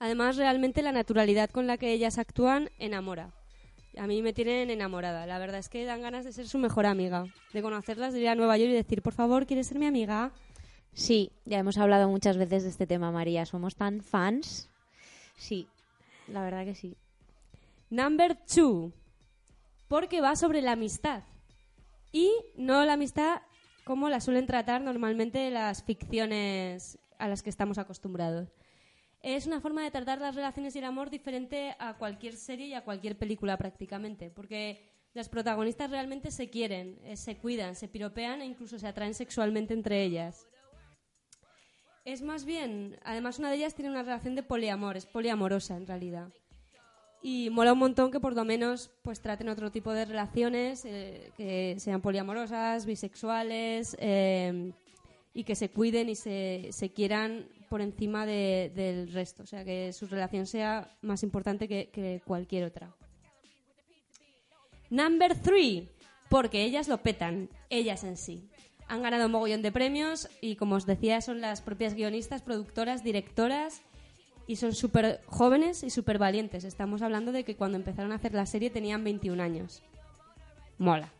Además, 0.00 0.36
realmente 0.36 0.82
la 0.82 0.92
naturalidad 0.92 1.50
con 1.50 1.68
la 1.68 1.78
que 1.78 1.92
ellas 1.92 2.18
actúan 2.18 2.70
enamora. 2.78 3.37
A 3.96 4.06
mí 4.06 4.22
me 4.22 4.32
tienen 4.32 4.70
enamorada. 4.70 5.26
La 5.26 5.38
verdad 5.38 5.58
es 5.58 5.68
que 5.68 5.84
dan 5.84 6.02
ganas 6.02 6.24
de 6.24 6.32
ser 6.32 6.46
su 6.46 6.58
mejor 6.58 6.86
amiga, 6.86 7.26
de 7.52 7.62
conocerlas, 7.62 8.12
de 8.12 8.20
ir 8.20 8.28
a 8.28 8.34
Nueva 8.34 8.56
York 8.58 8.70
y 8.70 8.74
decir, 8.74 9.02
por 9.02 9.12
favor, 9.14 9.46
¿quieres 9.46 9.66
ser 9.66 9.78
mi 9.78 9.86
amiga? 9.86 10.32
Sí, 10.92 11.32
ya 11.44 11.58
hemos 11.58 11.78
hablado 11.78 12.08
muchas 12.08 12.36
veces 12.36 12.64
de 12.64 12.70
este 12.70 12.86
tema, 12.86 13.10
María. 13.10 13.46
Somos 13.46 13.76
tan 13.76 14.02
fans. 14.02 14.68
Sí, 15.36 15.68
la 16.26 16.42
verdad 16.42 16.64
que 16.64 16.74
sí. 16.74 16.96
Number 17.90 18.36
two, 18.36 18.92
porque 19.88 20.20
va 20.20 20.36
sobre 20.36 20.60
la 20.60 20.72
amistad. 20.72 21.22
Y 22.12 22.32
no 22.56 22.84
la 22.84 22.94
amistad 22.94 23.42
como 23.84 24.08
la 24.08 24.20
suelen 24.20 24.46
tratar 24.46 24.82
normalmente 24.82 25.50
las 25.50 25.82
ficciones 25.82 26.98
a 27.18 27.28
las 27.28 27.42
que 27.42 27.50
estamos 27.50 27.78
acostumbrados. 27.78 28.48
Es 29.22 29.46
una 29.46 29.60
forma 29.60 29.82
de 29.82 29.90
tratar 29.90 30.20
las 30.20 30.34
relaciones 30.34 30.76
y 30.76 30.78
el 30.78 30.84
amor 30.84 31.10
diferente 31.10 31.74
a 31.78 31.94
cualquier 31.94 32.36
serie 32.36 32.68
y 32.68 32.74
a 32.74 32.84
cualquier 32.84 33.16
película 33.16 33.56
prácticamente, 33.56 34.30
porque 34.30 34.88
las 35.12 35.28
protagonistas 35.28 35.90
realmente 35.90 36.30
se 36.30 36.50
quieren, 36.50 37.00
eh, 37.02 37.16
se 37.16 37.36
cuidan, 37.36 37.74
se 37.74 37.88
piropean 37.88 38.40
e 38.40 38.46
incluso 38.46 38.78
se 38.78 38.86
atraen 38.86 39.14
sexualmente 39.14 39.74
entre 39.74 40.04
ellas. 40.04 40.46
Es 42.04 42.22
más 42.22 42.44
bien, 42.44 42.96
además 43.04 43.38
una 43.38 43.50
de 43.50 43.56
ellas 43.56 43.74
tiene 43.74 43.90
una 43.90 44.02
relación 44.02 44.36
de 44.36 44.42
poliamor, 44.44 44.96
es 44.96 45.06
poliamorosa 45.06 45.76
en 45.76 45.86
realidad. 45.86 46.28
Y 47.20 47.50
mola 47.50 47.72
un 47.72 47.80
montón 47.80 48.12
que 48.12 48.20
por 48.20 48.34
lo 48.34 48.44
menos 48.44 48.92
pues 49.02 49.20
traten 49.20 49.48
otro 49.48 49.72
tipo 49.72 49.92
de 49.92 50.04
relaciones, 50.04 50.84
eh, 50.84 51.32
que 51.36 51.74
sean 51.78 52.00
poliamorosas, 52.00 52.86
bisexuales, 52.86 53.96
eh, 53.98 54.72
y 55.34 55.42
que 55.42 55.56
se 55.56 55.70
cuiden 55.70 56.08
y 56.08 56.14
se, 56.14 56.68
se 56.70 56.92
quieran 56.92 57.48
por 57.68 57.80
encima 57.80 58.26
de- 58.26 58.72
del 58.74 59.12
resto. 59.12 59.42
O 59.42 59.46
sea, 59.46 59.64
que 59.64 59.92
su 59.92 60.06
relación 60.06 60.46
sea 60.46 60.96
más 61.02 61.22
importante 61.22 61.68
que, 61.68 62.20
cualquier 62.24 62.64
otra. 62.64 62.94
Number 64.90 65.38
three, 65.38 65.88
porque 66.30 66.64
ellas 66.64 66.88
lo 66.88 66.98
petan, 67.02 67.48
ellas 67.70 68.04
en 68.04 68.16
sí. 68.16 68.48
Han 68.88 69.02
ganado 69.02 69.26
un 69.26 69.32
mogollón 69.32 69.60
de 69.60 69.70
premios 69.70 70.28
y, 70.40 70.56
como 70.56 70.76
os 70.76 70.86
decía, 70.86 71.20
son 71.20 71.40
las 71.42 71.60
propias 71.60 71.94
guionistas, 71.94 72.40
productoras, 72.40 73.04
directoras 73.04 73.82
y 74.46 74.56
son 74.56 74.74
súper 74.74 75.20
jóvenes 75.26 75.82
y 75.82 75.90
súper 75.90 76.18
valientes. 76.18 76.64
Estamos 76.64 77.02
hablando 77.02 77.32
de 77.32 77.44
que 77.44 77.54
cuando 77.54 77.76
empezaron 77.76 78.12
a 78.12 78.14
hacer 78.14 78.32
la 78.32 78.46
serie 78.46 78.70
tenían 78.70 79.04
21 79.04 79.42
años. 79.42 79.82
Mola. 80.78 81.12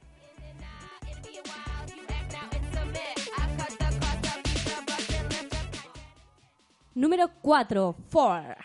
Número 6.99 7.31
4, 7.43 7.95
Four. 8.09 8.57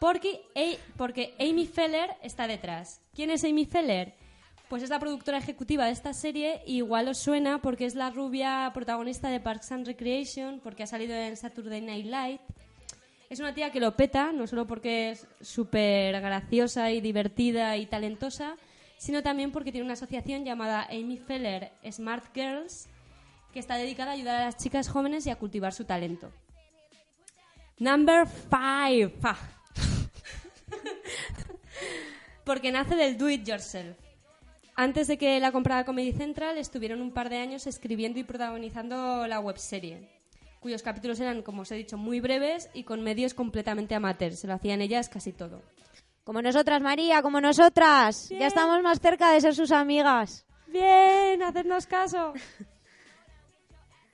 Porque, 0.00 0.40
porque 0.96 1.34
Amy 1.38 1.66
Feller 1.66 2.08
está 2.22 2.46
detrás. 2.46 3.02
¿Quién 3.14 3.28
es 3.30 3.44
Amy 3.44 3.66
Feller? 3.66 4.14
Pues 4.70 4.82
es 4.82 4.88
la 4.88 4.98
productora 4.98 5.36
ejecutiva 5.36 5.84
de 5.84 5.90
esta 5.90 6.14
serie 6.14 6.62
y 6.66 6.76
igual 6.76 7.08
os 7.08 7.18
suena 7.18 7.60
porque 7.60 7.84
es 7.84 7.94
la 7.94 8.08
rubia 8.08 8.70
protagonista 8.72 9.28
de 9.28 9.38
Parks 9.38 9.70
and 9.72 9.86
Recreation, 9.86 10.60
porque 10.60 10.82
ha 10.82 10.86
salido 10.86 11.14
en 11.14 11.36
Saturday 11.36 11.82
Night 11.82 12.06
Live. 12.06 12.40
Es 13.28 13.38
una 13.38 13.52
tía 13.52 13.70
que 13.70 13.80
lo 13.80 13.94
peta, 13.94 14.32
no 14.32 14.46
solo 14.46 14.66
porque 14.66 15.10
es 15.10 15.26
súper 15.42 16.18
graciosa 16.22 16.90
y 16.90 17.02
divertida 17.02 17.76
y 17.76 17.84
talentosa, 17.84 18.56
sino 18.96 19.22
también 19.22 19.52
porque 19.52 19.72
tiene 19.72 19.84
una 19.84 19.92
asociación 19.92 20.42
llamada 20.42 20.84
Amy 20.90 21.18
Feller 21.18 21.70
Smart 21.92 22.24
Girls, 22.34 22.88
que 23.52 23.58
está 23.58 23.76
dedicada 23.76 24.12
a 24.12 24.14
ayudar 24.14 24.36
a 24.40 24.44
las 24.46 24.56
chicas 24.56 24.88
jóvenes 24.88 25.26
y 25.26 25.30
a 25.30 25.36
cultivar 25.36 25.74
su 25.74 25.84
talento. 25.84 26.32
Number 27.78 28.26
five. 28.26 29.12
Porque 32.44 32.72
nace 32.72 32.96
del 32.96 33.16
do 33.16 33.28
it 33.28 33.46
yourself. 33.46 33.96
Antes 34.74 35.06
de 35.08 35.18
que 35.18 35.38
la 35.40 35.52
comprara 35.52 35.84
Comedy 35.84 36.12
Central, 36.12 36.56
estuvieron 36.56 37.00
un 37.00 37.12
par 37.12 37.28
de 37.30 37.38
años 37.38 37.66
escribiendo 37.66 38.20
y 38.20 38.24
protagonizando 38.24 39.26
la 39.26 39.40
webserie, 39.40 40.08
cuyos 40.60 40.82
capítulos 40.82 41.18
eran, 41.18 41.42
como 41.42 41.62
os 41.62 41.72
he 41.72 41.74
dicho, 41.74 41.98
muy 41.98 42.20
breves 42.20 42.70
y 42.74 42.84
con 42.84 43.02
medios 43.02 43.34
completamente 43.34 43.94
amateurs. 43.94 44.38
Se 44.38 44.46
lo 44.46 44.54
hacían 44.54 44.80
ellas 44.80 45.08
casi 45.08 45.32
todo. 45.32 45.62
Como 46.24 46.42
nosotras, 46.42 46.80
María, 46.80 47.22
como 47.22 47.40
nosotras. 47.40 48.28
Bien. 48.28 48.40
Ya 48.40 48.46
estamos 48.48 48.82
más 48.82 49.00
cerca 49.00 49.32
de 49.32 49.40
ser 49.40 49.54
sus 49.54 49.72
amigas. 49.72 50.46
Bien, 50.68 51.42
hacednos 51.42 51.86
caso. 51.86 52.34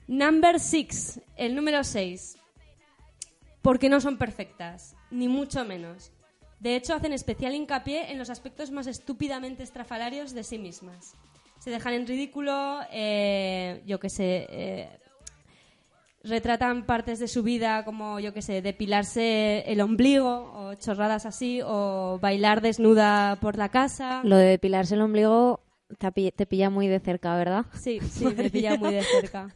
Number 0.06 0.60
six, 0.60 1.20
el 1.36 1.54
número 1.54 1.82
6. 1.82 2.38
Porque 3.64 3.88
no 3.88 3.98
son 4.02 4.18
perfectas, 4.18 4.94
ni 5.10 5.26
mucho 5.26 5.64
menos. 5.64 6.12
De 6.60 6.76
hecho, 6.76 6.94
hacen 6.94 7.14
especial 7.14 7.54
hincapié 7.54 8.12
en 8.12 8.18
los 8.18 8.28
aspectos 8.28 8.70
más 8.70 8.86
estúpidamente 8.86 9.62
estrafalarios 9.62 10.34
de 10.34 10.44
sí 10.44 10.58
mismas. 10.58 11.14
Se 11.60 11.70
dejan 11.70 11.94
en 11.94 12.06
ridículo, 12.06 12.80
eh, 12.92 13.82
yo 13.86 13.98
qué 13.98 14.10
sé, 14.10 14.46
eh, 14.50 14.88
retratan 16.22 16.84
partes 16.84 17.18
de 17.18 17.26
su 17.26 17.42
vida 17.42 17.86
como, 17.86 18.20
yo 18.20 18.34
qué 18.34 18.42
sé, 18.42 18.60
depilarse 18.60 19.64
el 19.66 19.80
ombligo 19.80 20.52
o 20.54 20.74
chorradas 20.74 21.24
así, 21.24 21.62
o 21.64 22.18
bailar 22.20 22.60
desnuda 22.60 23.36
por 23.40 23.56
la 23.56 23.70
casa. 23.70 24.20
Lo 24.24 24.36
de 24.36 24.44
depilarse 24.44 24.94
el 24.94 25.00
ombligo 25.00 25.63
te, 25.98 26.12
pi- 26.12 26.32
te 26.32 26.46
pilla 26.46 26.70
muy 26.70 26.88
de 26.88 26.98
cerca, 27.00 27.36
¿verdad? 27.36 27.66
Sí, 27.74 28.00
sí, 28.10 28.24
me 28.26 28.50
pilla 28.50 28.76
muy 28.76 28.92
de 28.92 29.02
cerca. 29.02 29.54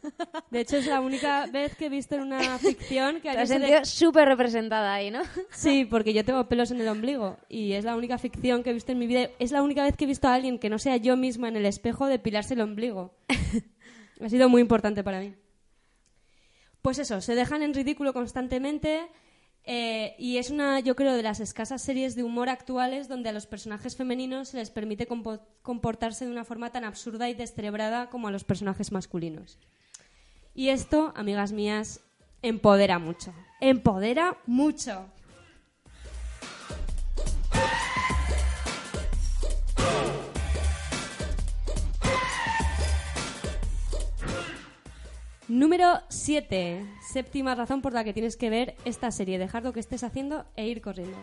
De 0.51 0.61
hecho, 0.61 0.77
es 0.77 0.85
la 0.85 1.01
única 1.01 1.47
vez 1.47 1.75
que 1.75 1.87
he 1.87 1.89
visto 1.89 2.15
en 2.15 2.21
una 2.21 2.57
ficción 2.59 3.15
que 3.15 3.31
Te 3.31 3.37
has 3.37 3.49
de- 3.49 3.55
sentido 3.59 3.85
súper 3.85 4.27
representada 4.27 4.93
ahí, 4.93 5.11
¿no? 5.11 5.21
Sí, 5.51 5.85
porque 5.89 6.13
yo 6.13 6.23
tengo 6.25 6.47
pelos 6.47 6.71
en 6.71 6.81
el 6.81 6.87
ombligo 6.87 7.37
y 7.49 7.73
es 7.73 7.83
la 7.85 7.95
única 7.95 8.17
ficción 8.17 8.63
que 8.63 8.69
he 8.69 8.73
visto 8.73 8.91
en 8.91 8.99
mi 8.99 9.07
vida. 9.07 9.29
Es 9.39 9.51
la 9.51 9.61
única 9.61 9.83
vez 9.83 9.95
que 9.97 10.05
he 10.05 10.07
visto 10.07 10.27
a 10.27 10.33
alguien 10.35 10.59
que 10.59 10.69
no 10.69 10.79
sea 10.79 10.97
yo 10.97 11.17
misma 11.17 11.47
en 11.49 11.55
el 11.57 11.65
espejo 11.65 12.05
depilarse 12.07 12.53
el 12.53 12.61
ombligo. 12.61 13.13
ha 14.21 14.29
sido 14.29 14.49
muy 14.49 14.61
importante 14.61 15.03
para 15.03 15.19
mí. 15.19 15.33
Pues 16.81 16.97
eso, 16.99 17.19
se 17.21 17.35
dejan 17.35 17.61
en 17.61 17.73
ridículo 17.73 18.13
constantemente 18.13 19.01
eh, 19.71 20.15
y 20.17 20.37
es 20.37 20.49
una, 20.49 20.79
yo 20.79 20.95
creo, 20.95 21.13
de 21.13 21.21
las 21.21 21.39
escasas 21.39 21.83
series 21.83 22.15
de 22.15 22.23
humor 22.23 22.49
actuales 22.49 23.07
donde 23.07 23.29
a 23.29 23.31
los 23.31 23.45
personajes 23.45 23.95
femeninos 23.95 24.49
se 24.49 24.57
les 24.57 24.71
permite 24.71 25.07
compo- 25.07 25.41
comportarse 25.61 26.25
de 26.25 26.31
una 26.31 26.43
forma 26.43 26.71
tan 26.71 26.85
absurda 26.85 27.29
y 27.29 27.35
descerebrada 27.35 28.09
como 28.09 28.27
a 28.27 28.31
los 28.31 28.43
personajes 28.43 28.91
masculinos. 28.91 29.59
Y 30.55 30.69
esto, 30.69 31.13
amigas 31.15 31.51
mías, 31.51 32.01
empodera 32.41 32.97
mucho. 32.97 33.31
Empodera 33.61 34.37
mucho. 34.47 35.05
Número 45.49 45.99
7. 46.09 46.85
Séptima 47.01 47.55
razón 47.55 47.81
por 47.81 47.91
la 47.91 48.03
que 48.03 48.13
tienes 48.13 48.37
que 48.37 48.51
ver 48.51 48.75
esta 48.85 49.09
serie. 49.09 49.39
Dejar 49.39 49.63
lo 49.63 49.73
que 49.73 49.79
estés 49.79 50.03
haciendo 50.03 50.45
e 50.55 50.67
ir 50.67 50.79
corriendo. 50.79 51.17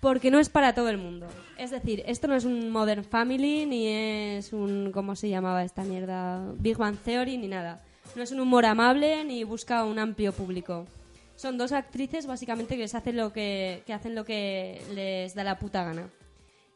Porque 0.00 0.30
no 0.30 0.38
es 0.38 0.48
para 0.48 0.72
todo 0.72 0.88
el 0.88 0.98
mundo. 0.98 1.26
Es 1.58 1.72
decir, 1.72 2.04
esto 2.06 2.28
no 2.28 2.36
es 2.36 2.44
un 2.44 2.70
Modern 2.70 3.02
Family, 3.02 3.66
ni 3.66 3.88
es 3.88 4.52
un... 4.52 4.92
¿Cómo 4.92 5.16
se 5.16 5.28
llamaba 5.28 5.64
esta 5.64 5.82
mierda? 5.82 6.48
Big 6.58 6.76
Bang 6.76 6.96
Theory, 6.96 7.38
ni 7.38 7.48
nada. 7.48 7.82
No 8.14 8.22
es 8.22 8.30
un 8.30 8.38
humor 8.38 8.66
amable, 8.66 9.24
ni 9.24 9.42
busca 9.42 9.84
un 9.84 9.98
amplio 9.98 10.32
público. 10.32 10.86
Son 11.34 11.58
dos 11.58 11.72
actrices, 11.72 12.26
básicamente, 12.26 12.76
que, 12.76 12.82
les 12.82 12.94
hacen 12.94 13.16
lo 13.16 13.32
que, 13.32 13.82
que 13.84 13.92
hacen 13.92 14.14
lo 14.14 14.24
que 14.24 14.80
les 14.94 15.34
da 15.34 15.42
la 15.42 15.58
puta 15.58 15.82
gana. 15.82 16.08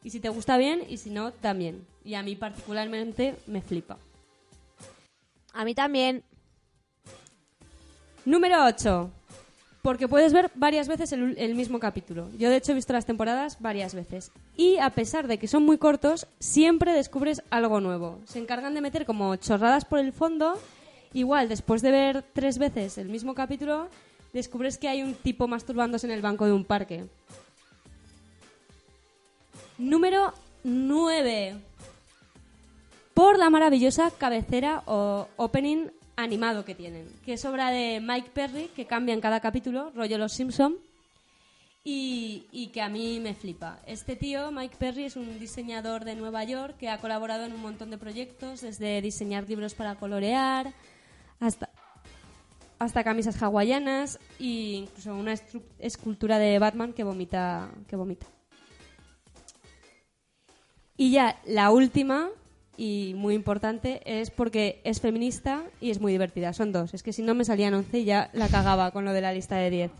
Y 0.03 0.09
si 0.09 0.19
te 0.19 0.27
gusta 0.27 0.57
bien, 0.57 0.83
y 0.89 0.97
si 0.97 1.09
no, 1.09 1.31
también. 1.31 1.87
Y 2.03 2.15
a 2.15 2.21
mí 2.21 2.35
particularmente 2.35 3.37
me 3.47 3.61
flipa. 3.61 3.97
A 5.53 5.63
mí 5.63 5.73
también. 5.73 6.25
Número 8.25 8.65
8. 8.65 9.11
Porque 9.83 10.07
puedes 10.07 10.33
ver 10.33 10.49
varias 10.55 10.87
veces 10.87 11.11
el, 11.11 11.53
mismo 11.53 11.79
capítulo. 11.79 12.27
Yo, 12.39 12.49
de 12.49 12.55
hecho, 12.55 12.71
he 12.71 12.75
visto 12.75 12.91
las 12.91 13.05
temporadas 13.05 13.57
varias 13.59 13.93
veces. 13.93 14.31
Y 14.57 14.77
a 14.77 14.89
pesar 14.89 15.27
de 15.27 15.37
que 15.37 15.47
son 15.47 15.63
muy 15.63 15.77
cortos, 15.77 16.25
siempre 16.39 16.91
descubres 16.91 17.43
algo 17.51 17.79
nuevo. 17.81 18.19
Se 18.25 18.39
encargan 18.39 18.73
de 18.73 18.81
meter 18.81 19.05
como 19.05 19.35
chorradas 19.35 19.85
por 19.85 19.99
el 19.99 20.11
fondo. 20.11 20.59
Igual, 21.13 21.49
después 21.49 21.83
de 21.83 21.91
ver 21.91 22.23
tres 22.33 22.57
veces 22.57 22.97
el 22.97 23.09
mismo 23.09 23.35
capítulo, 23.35 23.87
descubres 24.33 24.79
que 24.79 24.87
hay 24.87 25.03
un 25.03 25.13
tipo 25.13 25.47
masturbándose 25.47 26.07
en 26.07 26.13
el 26.13 26.23
banco 26.23 26.47
de 26.47 26.53
un 26.53 26.65
parque. 26.65 27.05
Número 29.77 30.33
9. 30.63 31.57
Por 33.13 33.37
la 33.37 33.51
maravillosa 33.51 34.09
cabecera 34.09 34.81
o 34.87 35.27
opening 35.37 35.89
animado 36.15 36.65
que 36.65 36.75
tienen, 36.75 37.07
que 37.25 37.33
es 37.33 37.45
obra 37.45 37.71
de 37.71 37.99
Mike 38.01 38.31
Perry, 38.33 38.69
que 38.75 38.85
cambia 38.85 39.13
en 39.13 39.21
cada 39.21 39.39
capítulo, 39.39 39.91
rollo 39.95 40.17
Los 40.17 40.33
Simpson, 40.33 40.77
y, 41.87 42.71
que 42.73 42.81
a 42.81 42.89
mí 42.89 43.19
me 43.19 43.35
flipa. 43.35 43.79
Este 43.85 44.15
tío, 44.15 44.51
Mike 44.51 44.75
Perry, 44.79 45.05
es 45.05 45.15
un 45.15 45.39
diseñador 45.39 46.03
de 46.03 46.15
Nueva 46.15 46.43
York 46.43 46.75
que 46.79 46.89
ha 46.89 46.97
colaborado 46.97 47.45
en 47.45 47.53
un 47.53 47.61
montón 47.61 47.91
de 47.91 47.99
proyectos, 47.99 48.61
desde 48.61 49.01
diseñar 49.01 49.47
libros 49.47 49.75
para 49.75 49.95
colorear 49.95 50.73
hasta, 51.39 51.69
hasta 52.79 53.03
camisas 53.03 53.41
hawaianas 53.41 54.19
e 54.39 54.83
incluso 54.83 55.15
una 55.15 55.35
escultura 55.77 56.39
de 56.39 56.57
Batman 56.57 56.91
que 56.91 57.03
vomita, 57.03 57.69
que 57.87 57.95
vomita. 57.95 58.25
Y 60.97 61.11
ya 61.11 61.39
la 61.45 61.69
última, 61.69 62.29
y 62.77 63.13
muy 63.15 63.35
importante, 63.35 64.01
es 64.05 64.31
porque 64.31 64.81
es 64.83 65.01
feminista 65.01 65.63
y 65.81 65.91
es 65.91 65.99
muy 65.99 66.11
divertida. 66.11 66.53
Son 66.53 66.71
dos. 66.71 66.93
Es 66.93 67.03
que 67.03 67.13
si 67.13 67.21
no 67.21 67.35
me 67.35 67.45
salían 67.45 67.73
11 67.73 67.99
y 67.99 68.05
ya 68.05 68.29
la 68.33 68.47
cagaba 68.47 68.91
con 68.91 69.05
lo 69.05 69.13
de 69.13 69.21
la 69.21 69.33
lista 69.33 69.57
de 69.57 69.69
10. 69.69 69.91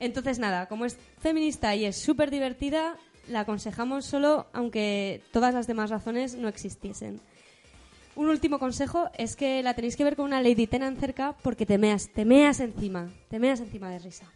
Entonces, 0.00 0.38
nada, 0.38 0.66
como 0.66 0.84
es 0.84 0.96
feminista 1.20 1.74
y 1.74 1.84
es 1.84 1.96
súper 1.96 2.30
divertida, 2.30 2.96
la 3.28 3.40
aconsejamos 3.40 4.04
solo 4.04 4.46
aunque 4.52 5.22
todas 5.32 5.54
las 5.54 5.66
demás 5.66 5.90
razones 5.90 6.34
no 6.34 6.48
existiesen. 6.48 7.20
Un 8.16 8.28
último 8.28 8.58
consejo 8.58 9.10
es 9.18 9.34
que 9.34 9.62
la 9.62 9.74
tenéis 9.74 9.96
que 9.96 10.04
ver 10.04 10.14
con 10.14 10.26
una 10.26 10.40
Lady 10.40 10.66
Tennant 10.66 11.00
cerca 11.00 11.34
porque 11.42 11.66
te 11.66 11.78
meas, 11.78 12.10
te 12.12 12.24
meas 12.24 12.60
encima, 12.60 13.10
te 13.28 13.38
meas 13.38 13.60
encima 13.60 13.90
de 13.90 13.98
risa. 13.98 14.26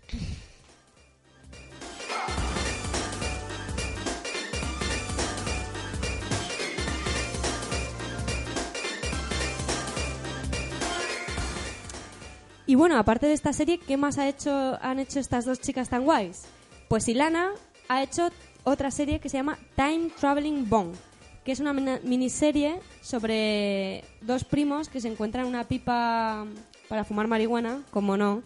Y 12.69 12.75
bueno, 12.75 12.99
aparte 12.99 13.27
de 13.27 13.33
esta 13.33 13.55
serie, 13.55 13.79
¿qué 13.79 13.97
más 13.97 14.19
ha 14.19 14.29
hecho, 14.29 14.79
han 14.83 14.99
hecho 14.99 15.21
estas 15.21 15.47
dos 15.47 15.59
chicas 15.59 15.89
tan 15.89 16.05
guays? 16.05 16.45
Pues 16.89 17.09
Ilana 17.09 17.53
ha 17.89 18.03
hecho 18.03 18.29
otra 18.63 18.91
serie 18.91 19.21
que 19.21 19.31
se 19.31 19.39
llama 19.39 19.59
Time 19.75 20.11
Traveling 20.21 20.69
Bong, 20.69 20.93
que 21.47 21.53
es 21.53 21.61
una 21.61 21.73
miniserie 21.73 22.79
sobre 23.01 24.05
dos 24.21 24.45
primos 24.45 24.91
que 24.91 25.01
se 25.01 25.09
encuentran 25.09 25.47
una 25.47 25.65
pipa 25.65 26.45
para 26.91 27.05
fumar 27.05 27.27
marihuana, 27.27 27.85
como 27.91 28.19
no, 28.19 28.43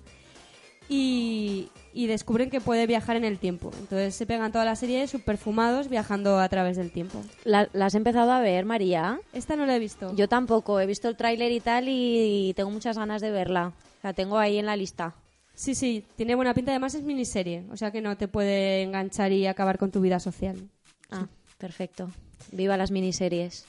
y, 0.89 1.69
y 1.93 2.07
descubren 2.07 2.49
que 2.49 2.61
puede 2.61 2.87
viajar 2.87 3.17
en 3.17 3.25
el 3.25 3.41
tiempo. 3.41 3.73
Entonces 3.81 4.15
se 4.15 4.25
pegan 4.25 4.53
toda 4.53 4.65
la 4.65 4.77
serie 4.77 5.09
súper 5.09 5.37
fumados 5.37 5.89
viajando 5.89 6.39
a 6.39 6.49
través 6.49 6.77
del 6.77 6.93
tiempo. 6.93 7.21
¿La, 7.43 7.69
la 7.73 7.87
has 7.87 7.97
empezado 7.97 8.31
a 8.31 8.39
ver, 8.39 8.67
María? 8.67 9.21
Esta 9.33 9.57
no 9.57 9.67
la 9.67 9.75
he 9.75 9.81
visto. 9.81 10.15
Yo 10.15 10.29
tampoco. 10.29 10.79
He 10.79 10.87
visto 10.87 11.09
el 11.09 11.17
tráiler 11.17 11.51
y 11.51 11.59
tal 11.59 11.87
y 11.89 12.53
tengo 12.55 12.71
muchas 12.71 12.97
ganas 12.97 13.21
de 13.21 13.33
verla. 13.33 13.73
La 14.03 14.13
tengo 14.13 14.39
ahí 14.39 14.59
en 14.59 14.67
la 14.67 14.77
lista. 14.77 15.15
Sí, 15.55 15.75
sí, 15.75 16.05
tiene 16.17 16.35
buena 16.35 16.55
pinta. 16.55 16.73
Además 16.73 16.95
es 16.95 17.03
miniserie, 17.03 17.65
o 17.71 17.77
sea 17.77 17.91
que 17.91 18.01
no 18.01 18.17
te 18.17 18.29
puede 18.29 18.83
enganchar 18.83 19.33
y 19.33 19.47
acabar 19.47 19.79
con 19.79 19.91
tu 19.91 20.01
vida 20.01 20.19
social. 20.19 20.69
Ah, 21.11 21.29
perfecto. 21.59 22.11
Viva 22.51 22.77
las 22.77 22.91
miniseries. 22.91 23.67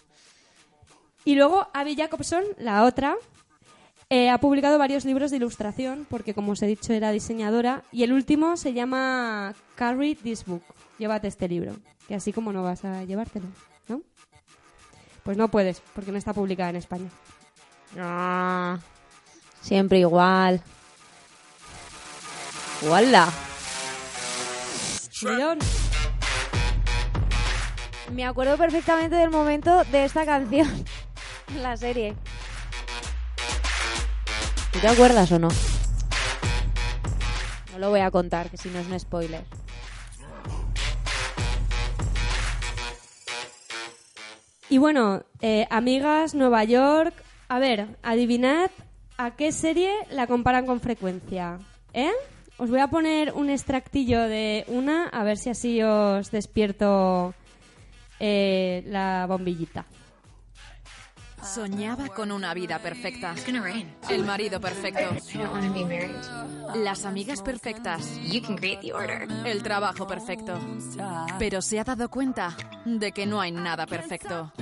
Y 1.25 1.35
luego 1.35 1.67
Abby 1.73 1.95
Jacobson, 1.95 2.43
la 2.57 2.83
otra, 2.83 3.15
eh, 4.09 4.29
ha 4.29 4.37
publicado 4.39 4.77
varios 4.77 5.05
libros 5.05 5.31
de 5.31 5.37
ilustración, 5.37 6.05
porque 6.09 6.33
como 6.33 6.51
os 6.53 6.61
he 6.61 6.67
dicho 6.67 6.93
era 6.93 7.11
diseñadora, 7.11 7.83
y 7.91 8.03
el 8.03 8.13
último 8.13 8.57
se 8.57 8.73
llama 8.73 9.53
Carry 9.75 10.15
This 10.15 10.45
Book. 10.45 10.63
Llévate 10.97 11.27
este 11.27 11.47
libro, 11.47 11.75
que 12.07 12.15
así 12.15 12.33
como 12.33 12.51
no 12.51 12.63
vas 12.63 12.83
a 12.85 13.03
llevártelo, 13.05 13.47
¿no? 13.87 14.01
Pues 15.23 15.37
no 15.37 15.47
puedes, 15.47 15.81
porque 15.95 16.11
no 16.11 16.17
está 16.17 16.33
publicada 16.33 16.71
en 16.71 16.75
España. 16.75 17.09
Ah, 17.97 18.79
siempre 19.63 19.99
igual. 19.99 20.62
Subidón. 25.10 25.60
Me 28.12 28.26
acuerdo 28.26 28.58
perfectamente 28.58 29.15
del 29.15 29.32
momento 29.32 29.84
de 29.86 30.04
esta 30.04 30.26
canción 30.26 30.67
la 31.62 31.78
serie. 31.78 32.15
¿Tú 34.71 34.80
te 34.80 34.88
acuerdas 34.88 35.32
o 35.32 35.39
no? 35.39 35.47
No 37.71 37.80
lo 37.80 37.89
voy 37.89 38.02
a 38.02 38.12
contar, 38.12 38.49
que 38.49 38.58
si 38.58 38.69
no 38.69 38.80
es 38.80 38.88
un 38.88 38.99
spoiler. 38.99 39.43
Y 44.69 44.78
bueno, 44.78 45.23
eh, 45.41 45.67
amigas, 45.69 46.34
Nueva 46.36 46.63
York. 46.63 47.13
A 47.47 47.60
ver, 47.60 47.97
adivinad 48.02 48.71
a 49.17 49.32
qué 49.32 49.52
serie 49.52 49.91
la 50.12 50.28
comparan 50.28 50.65
con 50.65 50.80
frecuencia. 50.80 51.60
¿Eh? 51.93 52.12
Os 52.58 52.69
voy 52.69 52.80
a 52.80 52.88
poner 52.88 53.34
un 53.34 53.49
extractillo 53.49 54.21
de 54.21 54.65
una, 54.67 55.08
a 55.08 55.23
ver 55.23 55.38
si 55.38 55.49
así 55.49 55.82
os 55.82 56.32
despierto 56.32 57.34
eh, 58.19 58.84
la 58.88 59.26
bombillita. 59.28 59.86
Soñaba 61.43 62.08
con 62.08 62.32
una 62.32 62.54
vida 62.54 62.80
perfecta. 62.80 63.36
El 64.10 64.23
marido 64.23 64.62
perfecto. 64.62 65.10
Las 66.76 67.04
amigas 67.06 67.41
perfectas. 67.41 68.17
El 69.45 69.62
trabajo 69.62 70.08
perfecto. 70.08 70.58
Pero 71.38 71.62
se 71.62 71.80
ha 71.80 71.84
dado 71.84 72.10
cuenta 72.10 72.56
de 72.86 73.12
que 73.12 73.26
no 73.26 73.41
hay 73.41 73.52
nada 73.52 73.86
perfecto. 73.86 74.54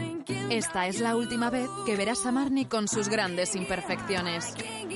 Esta 0.49 0.87
es 0.87 0.99
la 0.99 1.15
última 1.15 1.49
vez 1.49 1.69
que 1.85 1.95
verás 1.95 2.25
a 2.25 2.31
Marnie 2.31 2.67
con 2.67 2.87
sus 2.87 3.09
grandes 3.09 3.55
imperfecciones. 3.55 4.53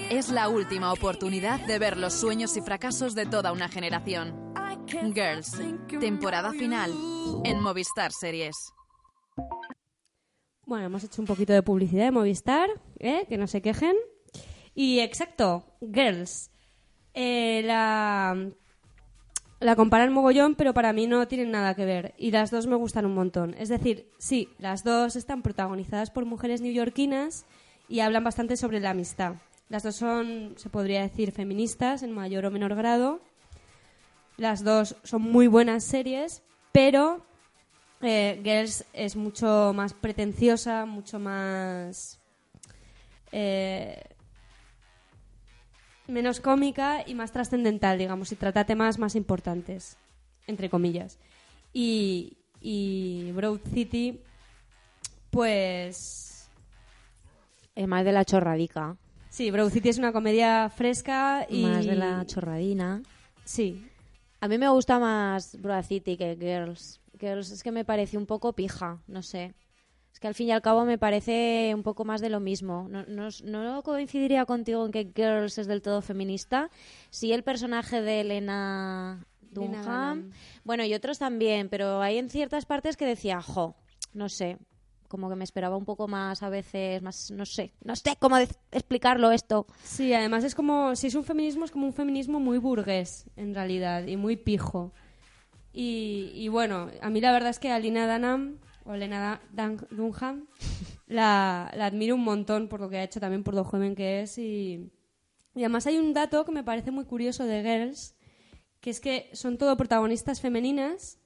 Es 0.09 0.29
la 0.29 0.49
última 0.49 0.91
oportunidad 0.93 1.59
de 1.65 1.79
ver 1.79 1.97
los 1.97 2.13
sueños 2.13 2.55
y 2.57 2.61
fracasos 2.61 3.15
de 3.15 3.25
toda 3.25 3.51
una 3.51 3.69
generación. 3.69 4.53
Girls, 5.13 5.59
temporada 5.99 6.51
final 6.51 6.91
en 7.43 7.61
Movistar 7.61 8.11
Series. 8.11 8.55
Bueno, 10.65 10.85
hemos 10.85 11.03
hecho 11.03 11.21
un 11.21 11.27
poquito 11.27 11.53
de 11.53 11.63
publicidad 11.63 12.05
de 12.05 12.11
Movistar, 12.11 12.69
¿eh? 12.99 13.25
que 13.27 13.37
no 13.37 13.47
se 13.47 13.61
quejen. 13.61 13.95
Y 14.73 14.99
exacto, 14.99 15.63
Girls. 15.81 16.51
Eh, 17.13 17.61
la, 17.63 18.35
la 19.59 19.75
comparan 19.75 20.11
mogollón, 20.11 20.55
pero 20.55 20.73
para 20.73 20.93
mí 20.93 21.07
no 21.07 21.27
tienen 21.27 21.51
nada 21.51 21.75
que 21.75 21.85
ver. 21.85 22.13
Y 22.17 22.31
las 22.31 22.51
dos 22.51 22.67
me 22.67 22.75
gustan 22.75 23.05
un 23.05 23.13
montón. 23.13 23.55
Es 23.57 23.69
decir, 23.69 24.09
sí, 24.17 24.49
las 24.59 24.83
dos 24.83 25.15
están 25.15 25.41
protagonizadas 25.41 26.11
por 26.11 26.25
mujeres 26.25 26.61
neoyorquinas 26.61 27.45
y 27.87 28.01
hablan 28.01 28.23
bastante 28.23 28.57
sobre 28.57 28.79
la 28.79 28.91
amistad. 28.91 29.35
Las 29.69 29.83
dos 29.83 29.95
son, 29.95 30.53
se 30.57 30.69
podría 30.69 31.01
decir, 31.01 31.31
feministas 31.31 32.03
en 32.03 32.11
mayor 32.11 32.45
o 32.45 32.51
menor 32.51 32.75
grado. 32.75 33.21
Las 34.37 34.63
dos 34.63 34.97
son 35.03 35.21
muy 35.21 35.47
buenas 35.47 35.83
series, 35.83 36.43
pero 36.71 37.25
eh, 38.01 38.41
Girls 38.43 38.85
es 38.93 39.15
mucho 39.15 39.71
más 39.73 39.93
pretenciosa, 39.93 40.85
mucho 40.85 41.19
más... 41.19 42.19
eh, 43.31 44.03
menos 46.07 46.39
cómica 46.39 47.03
y 47.05 47.15
más 47.15 47.31
trascendental, 47.31 47.97
digamos, 47.97 48.31
y 48.31 48.35
trata 48.35 48.65
temas 48.65 48.99
más 48.99 49.15
importantes, 49.15 49.97
entre 50.47 50.69
comillas. 50.69 51.17
Y, 51.73 52.37
y 52.61 53.31
Broad 53.33 53.59
City, 53.73 54.19
pues... 55.31 56.49
Es 57.75 57.87
más 57.87 58.05
de 58.05 58.13
la 58.13 58.23
chorradica. 58.23 58.95
Sí, 59.29 59.51
Broad 59.51 59.69
City 59.69 59.89
es 59.89 59.97
una 59.97 60.13
comedia 60.13 60.69
fresca 60.69 61.45
y... 61.49 61.63
Más 61.63 61.85
de 61.85 61.95
la 61.95 62.25
chorradina. 62.25 63.01
Sí. 63.43 63.85
A 64.39 64.47
mí 64.47 64.57
me 64.57 64.69
gusta 64.69 64.99
más 64.99 65.59
Broad 65.61 65.83
City 65.83 66.15
que 66.15 66.37
Girls. 66.39 67.01
Girls 67.19 67.51
es 67.51 67.63
que 67.63 67.71
me 67.71 67.83
parece 67.83 68.17
un 68.17 68.25
poco 68.25 68.53
pija, 68.53 68.99
no 69.07 69.21
sé. 69.21 69.53
Es 70.15 70.19
que 70.21 70.29
al 70.29 70.33
fin 70.33 70.47
y 70.47 70.51
al 70.53 70.61
cabo 70.61 70.85
me 70.85 70.97
parece 70.97 71.73
un 71.75 71.83
poco 71.83 72.05
más 72.05 72.21
de 72.21 72.29
lo 72.29 72.39
mismo. 72.39 72.87
No, 72.89 73.03
no, 73.05 73.27
no 73.43 73.83
coincidiría 73.83 74.45
contigo 74.45 74.85
en 74.85 74.93
que 74.93 75.11
Girls 75.13 75.57
es 75.57 75.67
del 75.67 75.81
todo 75.81 76.01
feminista. 76.01 76.69
Sí, 77.09 77.33
el 77.33 77.43
personaje 77.43 78.01
de 78.01 78.21
Elena 78.21 79.27
Dunham. 79.41 80.31
Bueno, 80.63 80.85
y 80.85 80.93
otros 80.93 81.19
también, 81.19 81.67
pero 81.67 82.01
hay 82.01 82.17
en 82.17 82.29
ciertas 82.29 82.65
partes 82.65 82.95
que 82.95 83.05
decía, 83.05 83.41
jo, 83.41 83.75
no 84.13 84.29
sé. 84.29 84.57
Como 85.09 85.27
que 85.27 85.35
me 85.35 85.43
esperaba 85.43 85.75
un 85.75 85.83
poco 85.83 86.07
más 86.07 86.43
a 86.43 86.49
veces, 86.49 87.01
más, 87.01 87.29
no 87.31 87.45
sé, 87.45 87.73
no 87.83 87.97
sé 87.97 88.15
cómo 88.17 88.37
explicarlo 88.71 89.31
esto. 89.31 89.67
Sí, 89.83 90.13
además 90.13 90.45
es 90.45 90.55
como, 90.55 90.95
si 90.95 91.07
es 91.07 91.15
un 91.15 91.25
feminismo, 91.25 91.65
es 91.65 91.71
como 91.71 91.87
un 91.87 91.93
feminismo 91.93 92.39
muy 92.39 92.57
burgués, 92.57 93.25
en 93.35 93.53
realidad, 93.53 94.07
y 94.07 94.15
muy 94.15 94.37
pijo. 94.37 94.93
Y, 95.73 96.31
y 96.33 96.47
bueno, 96.47 96.89
a 97.01 97.09
mí 97.09 97.19
la 97.19 97.33
verdad 97.33 97.49
es 97.49 97.59
que 97.59 97.69
a 97.69 97.79
Lina 97.79 98.11
Dunham, 98.11 98.59
o 98.85 98.95
Lena 98.95 99.41
Dan- 99.51 99.87
Dunham, 99.91 100.47
la, 101.07 101.71
la 101.75 101.85
admiro 101.87 102.15
un 102.15 102.23
montón 102.23 102.67
por 102.69 102.79
lo 102.79 102.89
que 102.89 102.97
ha 102.97 103.03
hecho, 103.03 103.19
también 103.19 103.43
por 103.43 103.53
lo 103.53 103.63
joven 103.63 103.95
que 103.95 104.21
es. 104.21 104.37
Y, 104.37 104.91
y 105.55 105.59
además 105.61 105.85
hay 105.87 105.97
un 105.97 106.13
dato 106.13 106.45
que 106.45 106.51
me 106.51 106.63
parece 106.63 106.91
muy 106.91 107.05
curioso 107.05 107.45
de 107.45 107.61
Girls, 107.63 108.15
que 108.79 108.89
es 108.91 108.99
que 108.99 109.29
son 109.33 109.57
todo 109.57 109.75
protagonistas 109.77 110.39
femeninas, 110.41 111.19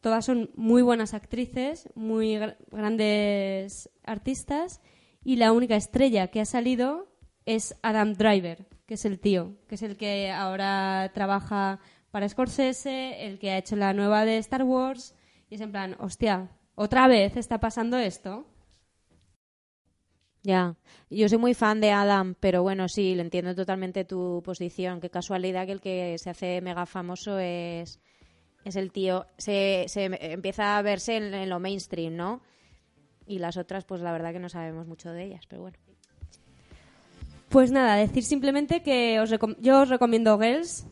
todas 0.00 0.24
son 0.24 0.50
muy 0.54 0.82
buenas 0.82 1.14
actrices, 1.14 1.88
muy 1.94 2.36
gr- 2.36 2.56
grandes 2.70 3.90
artistas, 4.04 4.80
y 5.22 5.36
la 5.36 5.52
única 5.52 5.76
estrella 5.76 6.28
que 6.28 6.40
ha 6.40 6.46
salido 6.46 7.08
es 7.46 7.76
Adam 7.82 8.14
Driver, 8.14 8.66
que 8.86 8.94
es 8.94 9.04
el 9.04 9.18
tío, 9.18 9.56
que 9.68 9.74
es 9.76 9.82
el 9.82 9.96
que 9.96 10.30
ahora 10.30 11.10
trabaja 11.14 11.78
para 12.10 12.28
Scorsese, 12.28 13.26
el 13.26 13.38
que 13.38 13.50
ha 13.50 13.58
hecho 13.58 13.76
la 13.76 13.92
nueva 13.92 14.24
de 14.24 14.38
Star 14.38 14.62
Wars, 14.62 15.14
y 15.50 15.56
es 15.56 15.60
en 15.60 15.72
plan, 15.72 15.96
hostia, 15.98 16.50
otra 16.74 17.08
vez 17.08 17.36
está 17.36 17.58
pasando 17.58 17.98
esto. 17.98 18.46
Ya, 20.42 20.76
yo 21.08 21.28
soy 21.28 21.38
muy 21.38 21.54
fan 21.54 21.80
de 21.80 21.90
Adam, 21.90 22.34
pero 22.38 22.62
bueno, 22.62 22.86
sí, 22.88 23.14
le 23.14 23.22
entiendo 23.22 23.54
totalmente 23.54 24.04
tu 24.04 24.42
posición. 24.44 25.00
Qué 25.00 25.08
casualidad 25.08 25.64
que 25.64 25.72
el 25.72 25.80
que 25.80 26.18
se 26.18 26.28
hace 26.28 26.60
mega 26.60 26.84
famoso 26.84 27.38
es, 27.38 27.98
es 28.62 28.76
el 28.76 28.92
tío. 28.92 29.26
Se, 29.38 29.86
se 29.88 30.04
empieza 30.32 30.76
a 30.76 30.82
verse 30.82 31.16
en, 31.16 31.32
en 31.32 31.48
lo 31.48 31.60
mainstream, 31.60 32.14
¿no? 32.14 32.42
Y 33.26 33.38
las 33.38 33.56
otras, 33.56 33.86
pues 33.86 34.02
la 34.02 34.12
verdad 34.12 34.34
que 34.34 34.38
no 34.38 34.50
sabemos 34.50 34.86
mucho 34.86 35.10
de 35.12 35.24
ellas, 35.24 35.46
pero 35.48 35.62
bueno. 35.62 35.78
Pues 37.48 37.70
nada, 37.70 37.96
decir 37.96 38.24
simplemente 38.24 38.82
que 38.82 39.20
os 39.20 39.30
yo 39.60 39.80
os 39.80 39.88
recomiendo 39.88 40.38
Girls, 40.38 40.86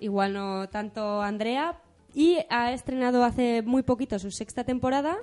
igual 0.00 0.34
no 0.34 0.68
tanto 0.68 1.22
Andrea, 1.22 1.80
y 2.14 2.38
ha 2.48 2.72
estrenado 2.72 3.24
hace 3.24 3.62
muy 3.62 3.82
poquito 3.82 4.18
su 4.18 4.30
sexta 4.30 4.64
temporada 4.64 5.16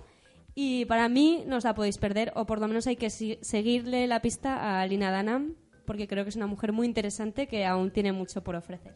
y 0.54 0.86
para 0.86 1.08
mí 1.08 1.44
no 1.48 1.58
os 1.58 1.64
la 1.64 1.74
podéis 1.74 1.98
perder, 1.98 2.34
o 2.36 2.46
por 2.46 2.60
lo 2.60 2.68
menos 2.68 2.86
hay 2.88 2.98
que 2.98 3.10
seguirle 3.10 4.06
la 4.08 4.22
pista 4.22 4.82
a 4.82 4.86
Lina 4.86 5.16
Dunham, 5.16 5.56
porque 5.86 6.08
creo 6.08 6.26
que 6.26 6.30
es 6.30 6.36
una 6.36 6.48
mujer 6.48 6.74
muy 6.74 6.86
interesante 6.88 7.48
que 7.48 7.66
aún 7.66 7.92
tiene 7.92 8.12
mucho 8.12 8.44
por 8.44 8.56
ofrecer. 8.56 8.96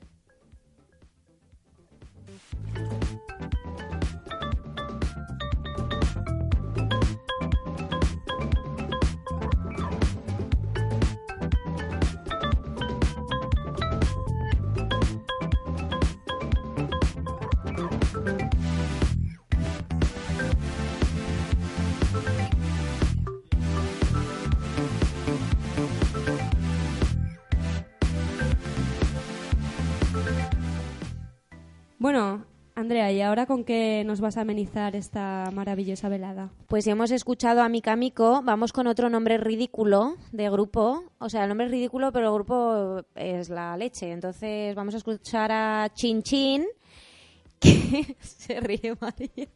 Bueno, 32.06 32.46
Andrea, 32.76 33.12
¿y 33.12 33.24
ahora 33.24 33.48
con 33.48 33.64
qué 33.64 34.04
nos 34.06 34.22
vas 34.22 34.38
a 34.38 34.42
amenizar 34.42 34.96
esta 34.96 35.50
maravillosa 35.52 36.08
velada? 36.08 36.52
Pues 36.68 36.84
si 36.84 36.92
hemos 36.92 37.10
escuchado 37.10 37.64
a 37.64 37.68
Mika 37.68 37.96
Miko, 37.96 38.44
vamos 38.44 38.74
con 38.74 38.86
otro 38.86 39.10
nombre 39.10 39.40
ridículo 39.40 40.16
de 40.32 40.48
grupo. 40.52 41.04
O 41.18 41.30
sea, 41.30 41.42
el 41.42 41.50
nombre 41.50 41.66
es 41.66 41.72
ridículo, 41.72 42.12
pero 42.12 42.28
el 42.28 42.34
grupo 42.36 43.02
es 43.16 43.50
la 43.50 43.76
leche. 43.76 44.12
Entonces 44.12 44.76
vamos 44.76 44.94
a 44.94 44.98
escuchar 44.98 45.52
a 45.52 45.90
Chin 45.96 46.22
Chin, 46.22 46.68
que 47.60 48.16
se 48.20 48.60
ríe 48.60 48.96
María. 49.02 49.48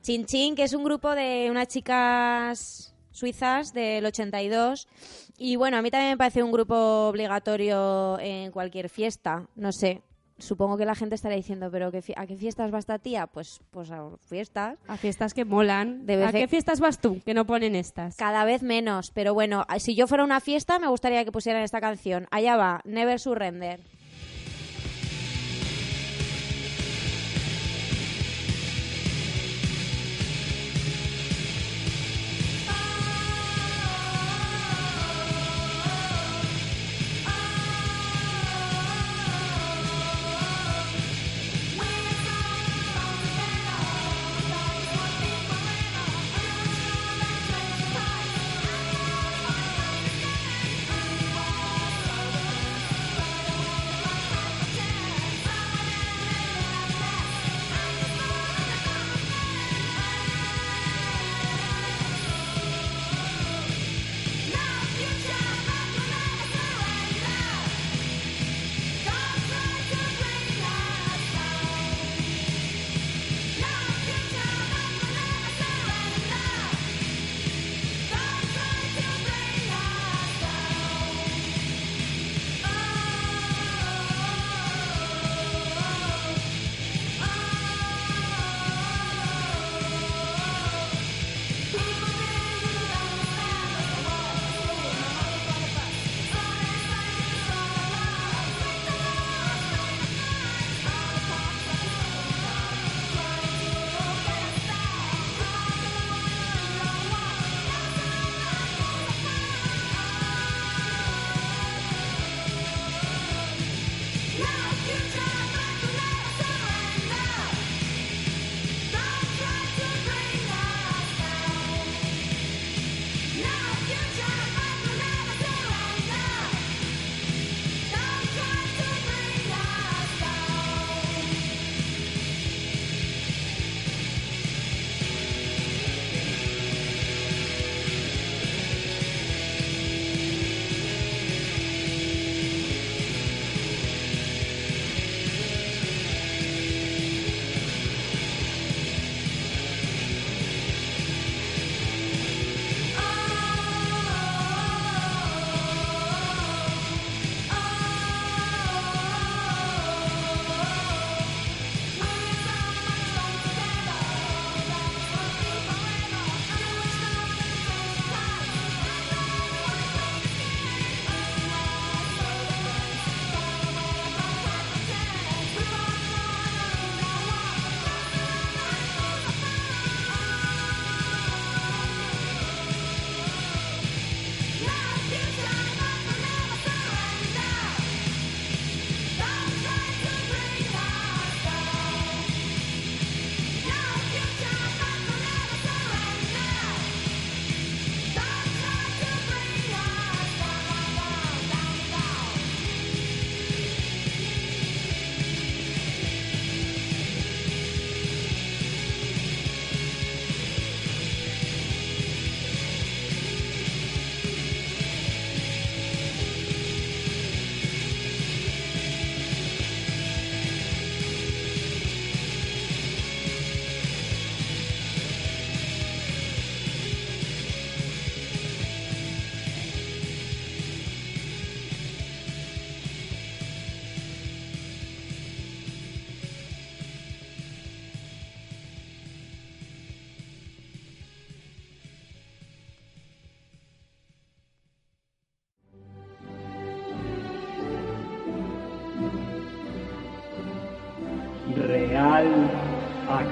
Chin 0.00 0.24
Chin, 0.24 0.54
que 0.54 0.62
es 0.62 0.72
un 0.72 0.84
grupo 0.84 1.14
de 1.14 1.48
unas 1.50 1.68
chicas 1.68 2.94
suizas 3.10 3.74
del 3.74 4.06
82. 4.06 4.88
Y 5.36 5.56
bueno, 5.56 5.76
a 5.76 5.82
mí 5.82 5.90
también 5.90 6.12
me 6.12 6.16
parece 6.16 6.42
un 6.42 6.50
grupo 6.50 7.08
obligatorio 7.08 8.18
en 8.20 8.50
cualquier 8.52 8.88
fiesta. 8.88 9.46
No 9.54 9.70
sé, 9.70 10.00
supongo 10.40 10.76
que 10.76 10.84
la 10.84 10.94
gente 10.94 11.14
estará 11.14 11.34
diciendo, 11.34 11.70
pero 11.70 11.90
¿qué 11.92 12.02
fi- 12.02 12.14
¿a 12.16 12.26
qué 12.26 12.36
fiestas 12.36 12.72
va 12.72 12.78
esta 12.78 12.98
tía? 12.98 13.26
Pues, 13.26 13.60
pues 13.70 13.90
a 13.90 14.08
fiestas. 14.28 14.78
A 14.88 14.96
fiestas 14.96 15.34
que 15.34 15.44
molan. 15.44 16.06
De 16.06 16.24
¿A 16.24 16.32
qué 16.32 16.48
fiestas 16.48 16.80
vas 16.80 17.00
tú 17.00 17.20
que 17.24 17.34
no 17.34 17.46
ponen 17.46 17.74
estas? 17.76 18.16
Cada 18.16 18.44
vez 18.44 18.62
menos, 18.62 19.10
pero 19.12 19.34
bueno, 19.34 19.64
si 19.78 19.94
yo 19.94 20.06
fuera 20.06 20.22
a 20.22 20.26
una 20.26 20.40
fiesta 20.40 20.78
me 20.78 20.88
gustaría 20.88 21.24
que 21.24 21.32
pusieran 21.32 21.62
esta 21.62 21.80
canción. 21.80 22.26
Allá 22.30 22.56
va, 22.56 22.80
Never 22.84 23.18
Surrender. 23.20 23.80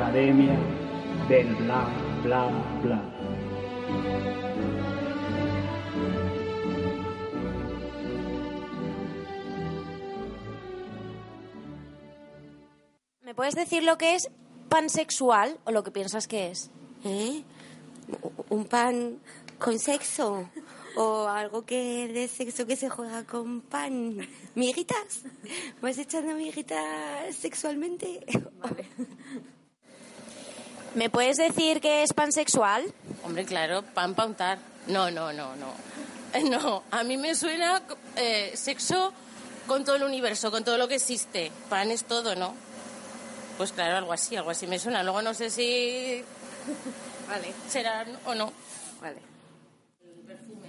Academia 0.08 0.58
del 1.28 1.54
Bla 1.56 1.86
Bla 2.22 2.48
Bla. 2.82 3.02
¿Me 13.20 13.34
puedes 13.34 13.54
decir 13.54 13.82
lo 13.82 13.98
que 13.98 14.14
es 14.14 14.30
pansexual 14.70 15.58
o 15.64 15.72
lo 15.72 15.82
que 15.84 15.90
piensas 15.90 16.26
que 16.26 16.52
es? 16.52 16.70
¿Eh? 17.04 17.42
¿Un 18.48 18.64
pan 18.64 19.18
con 19.58 19.78
sexo? 19.78 20.48
¿O 20.96 21.28
algo 21.28 21.66
que 21.66 22.08
de 22.08 22.28
sexo 22.28 22.66
que 22.66 22.76
se 22.76 22.88
juega 22.88 23.24
con 23.24 23.60
pan? 23.60 24.26
¿Miguitas? 24.54 25.24
¿Vas 25.82 25.98
echando 25.98 26.34
miguitas 26.34 27.36
sexualmente? 27.36 28.24
¿Me 30.98 31.10
puedes 31.10 31.36
decir 31.36 31.80
que 31.80 32.02
es 32.02 32.12
pansexual? 32.12 32.92
Hombre, 33.22 33.44
claro, 33.44 33.82
pan 33.82 34.16
pa' 34.16 34.26
untar. 34.26 34.58
No, 34.88 35.12
no, 35.12 35.32
no, 35.32 35.54
no. 35.54 35.68
Eh, 36.34 36.42
No, 36.42 36.82
a 36.90 37.04
mí 37.04 37.16
me 37.16 37.36
suena 37.36 37.80
eh, 38.16 38.50
sexo 38.56 39.12
con 39.68 39.84
todo 39.84 39.94
el 39.94 40.02
universo, 40.02 40.50
con 40.50 40.64
todo 40.64 40.76
lo 40.76 40.88
que 40.88 40.96
existe. 40.96 41.52
Pan 41.68 41.92
es 41.92 42.02
todo, 42.02 42.34
¿no? 42.34 42.52
Pues 43.58 43.70
claro, 43.70 43.96
algo 43.96 44.12
así, 44.12 44.34
algo 44.34 44.50
así 44.50 44.66
me 44.66 44.80
suena. 44.80 45.04
Luego 45.04 45.22
no 45.22 45.34
sé 45.34 45.50
si 45.50 46.24
Vale. 47.28 47.52
será 47.68 48.04
o 48.26 48.34
no. 48.34 48.52
Vale. 49.00 49.20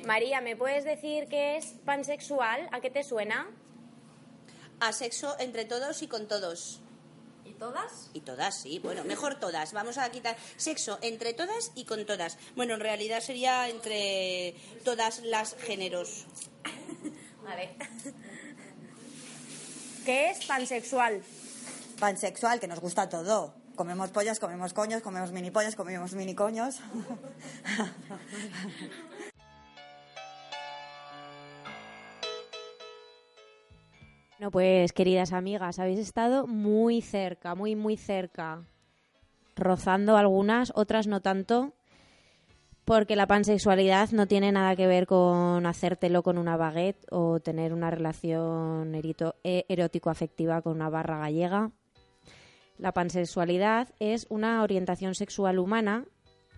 María, 0.05 0.41
¿me 0.41 0.55
puedes 0.55 0.83
decir 0.83 1.25
qué 1.27 1.57
es 1.57 1.73
pansexual? 1.85 2.69
¿A 2.71 2.81
qué 2.81 2.91
te 2.91 3.03
suena? 3.03 3.47
A 4.79 4.93
sexo 4.93 5.35
entre 5.39 5.65
todos 5.65 6.03
y 6.03 6.07
con 6.07 6.27
todos. 6.27 6.81
¿Y 7.59 7.65
todas? 7.67 8.09
Y 8.13 8.21
todas, 8.21 8.55
sí. 8.55 8.79
Bueno, 8.79 9.03
mejor 9.03 9.35
todas. 9.35 9.73
Vamos 9.73 9.97
a 9.97 10.09
quitar 10.11 10.37
sexo 10.55 10.97
entre 11.01 11.33
todas 11.33 11.73
y 11.75 11.83
con 11.83 12.05
todas. 12.05 12.37
Bueno, 12.55 12.75
en 12.75 12.79
realidad 12.79 13.19
sería 13.19 13.67
entre 13.67 14.55
todas 14.85 15.19
las 15.23 15.55
géneros. 15.55 16.25
Vale. 17.43 17.75
¿Qué 20.05 20.29
es 20.29 20.45
pansexual? 20.45 21.21
Pansexual, 21.99 22.61
que 22.61 22.67
nos 22.67 22.79
gusta 22.79 23.09
todo. 23.09 23.53
Comemos 23.75 24.09
pollas, 24.11 24.39
comemos 24.39 24.71
coños, 24.71 25.01
comemos 25.01 25.33
mini 25.33 25.51
pollas, 25.51 25.75
comemos 25.75 26.13
mini 26.13 26.35
coños. 26.35 26.77
Bueno, 34.39 34.51
pues 34.51 34.93
queridas 34.93 35.33
amigas, 35.33 35.79
habéis 35.79 35.99
estado 35.99 36.47
muy 36.47 37.01
cerca, 37.01 37.55
muy, 37.55 37.75
muy 37.75 37.97
cerca. 37.97 38.63
Rozando 39.57 40.15
algunas, 40.15 40.71
otras 40.75 41.07
no 41.07 41.19
tanto. 41.19 41.73
Porque 42.85 43.17
la 43.17 43.27
pansexualidad 43.27 44.11
no 44.11 44.27
tiene 44.27 44.53
nada 44.53 44.77
que 44.77 44.87
ver 44.87 45.07
con 45.07 45.65
hacértelo 45.65 46.23
con 46.23 46.37
una 46.37 46.55
baguette 46.55 47.05
o 47.11 47.41
tener 47.41 47.73
una 47.73 47.91
relación 47.91 48.95
eh, 49.43 49.65
erótico-afectiva 49.67 50.61
con 50.61 50.77
una 50.77 50.89
barra 50.89 51.19
gallega. 51.19 51.71
La 52.77 52.93
pansexualidad 52.93 53.89
es 53.99 54.25
una 54.29 54.63
orientación 54.63 55.15
sexual 55.15 55.59
humana 55.59 56.05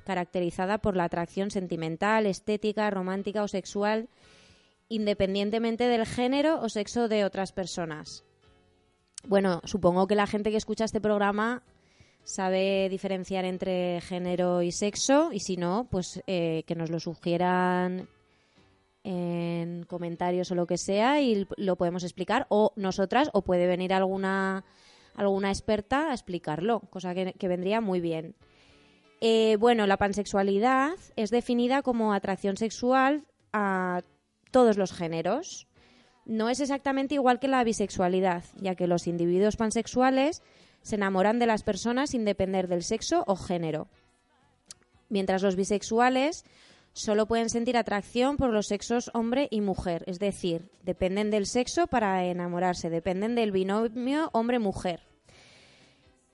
caracterizada 0.05 0.77
por 0.77 0.95
la 0.95 1.05
atracción 1.05 1.49
sentimental, 1.49 2.27
estética, 2.27 2.91
romántica 2.91 3.41
o 3.41 3.47
sexual, 3.47 4.07
independientemente 4.91 5.87
del 5.87 6.05
género 6.05 6.59
o 6.61 6.67
sexo 6.67 7.07
de 7.07 7.23
otras 7.23 7.53
personas. 7.53 8.25
Bueno, 9.25 9.61
supongo 9.63 10.05
que 10.05 10.15
la 10.15 10.27
gente 10.27 10.51
que 10.51 10.57
escucha 10.57 10.83
este 10.83 10.99
programa 10.99 11.63
sabe 12.23 12.89
diferenciar 12.89 13.45
entre 13.45 14.01
género 14.01 14.61
y 14.61 14.73
sexo 14.73 15.31
y 15.31 15.39
si 15.39 15.55
no, 15.55 15.87
pues 15.89 16.21
eh, 16.27 16.63
que 16.67 16.75
nos 16.75 16.89
lo 16.89 16.99
sugieran 16.99 18.09
en 19.03 19.83
comentarios 19.83 20.51
o 20.51 20.55
lo 20.55 20.67
que 20.67 20.77
sea 20.77 21.21
y 21.21 21.47
lo 21.55 21.77
podemos 21.77 22.03
explicar 22.03 22.45
o 22.49 22.73
nosotras 22.75 23.29
o 23.33 23.43
puede 23.43 23.67
venir 23.67 23.93
alguna 23.93 24.63
alguna 25.15 25.49
experta 25.49 26.11
a 26.11 26.13
explicarlo, 26.13 26.81
cosa 26.89 27.13
que, 27.13 27.47
vendría 27.47 27.81
muy 27.81 27.99
bien. 27.99 28.35
Eh, 29.19 29.57
bueno, 29.59 29.85
la 29.87 29.97
pansexualidad 29.97 30.93
es 31.15 31.31
definida 31.31 31.81
como 31.81 32.13
atracción 32.13 32.57
sexual 32.57 33.25
a 33.51 34.01
todos 34.51 34.77
los 34.77 34.93
géneros. 34.93 35.67
No 36.25 36.49
es 36.49 36.59
exactamente 36.59 37.15
igual 37.15 37.39
que 37.39 37.47
la 37.47 37.63
bisexualidad, 37.63 38.43
ya 38.57 38.75
que 38.75 38.87
los 38.87 39.07
individuos 39.07 39.55
pansexuales 39.55 40.43
se 40.81 40.95
enamoran 40.95 41.39
de 41.39 41.47
las 41.47 41.63
personas 41.63 42.11
sin 42.11 42.25
depender 42.25 42.67
del 42.67 42.83
sexo 42.83 43.23
o 43.27 43.35
género. 43.35 43.87
Mientras 45.09 45.41
los 45.41 45.55
bisexuales 45.55 46.45
solo 46.93 47.25
pueden 47.25 47.49
sentir 47.49 47.77
atracción 47.77 48.37
por 48.37 48.51
los 48.51 48.67
sexos 48.67 49.11
hombre 49.13 49.47
y 49.49 49.61
mujer, 49.61 50.03
es 50.07 50.19
decir, 50.19 50.69
dependen 50.83 51.31
del 51.31 51.45
sexo 51.45 51.87
para 51.87 52.25
enamorarse, 52.25 52.89
dependen 52.89 53.35
del 53.35 53.51
binomio 53.51 54.29
hombre-mujer. 54.33 55.01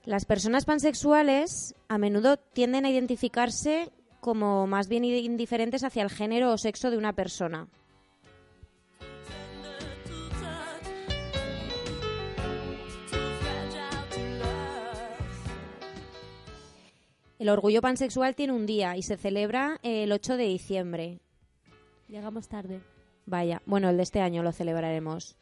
Las 0.04 0.24
personas 0.24 0.64
pansexuales 0.64 1.74
a 1.88 1.98
menudo 1.98 2.38
tienden 2.38 2.86
a 2.86 2.90
identificarse 2.90 3.90
como 4.20 4.66
más 4.66 4.88
bien 4.88 5.04
indiferentes 5.04 5.84
hacia 5.84 6.02
el 6.02 6.10
género 6.10 6.52
o 6.52 6.58
sexo 6.58 6.90
de 6.90 6.98
una 6.98 7.12
persona. 7.12 7.68
El 17.38 17.50
orgullo 17.50 17.80
pansexual 17.80 18.34
tiene 18.34 18.52
un 18.52 18.66
día 18.66 18.96
y 18.96 19.02
se 19.02 19.16
celebra 19.16 19.78
el 19.84 20.10
8 20.10 20.36
de 20.36 20.44
diciembre. 20.44 21.20
Llegamos 22.08 22.48
tarde. 22.48 22.80
Vaya, 23.26 23.62
bueno, 23.64 23.88
el 23.88 23.96
de 23.96 24.02
este 24.02 24.20
año 24.20 24.42
lo 24.42 24.50
celebraremos. 24.50 25.36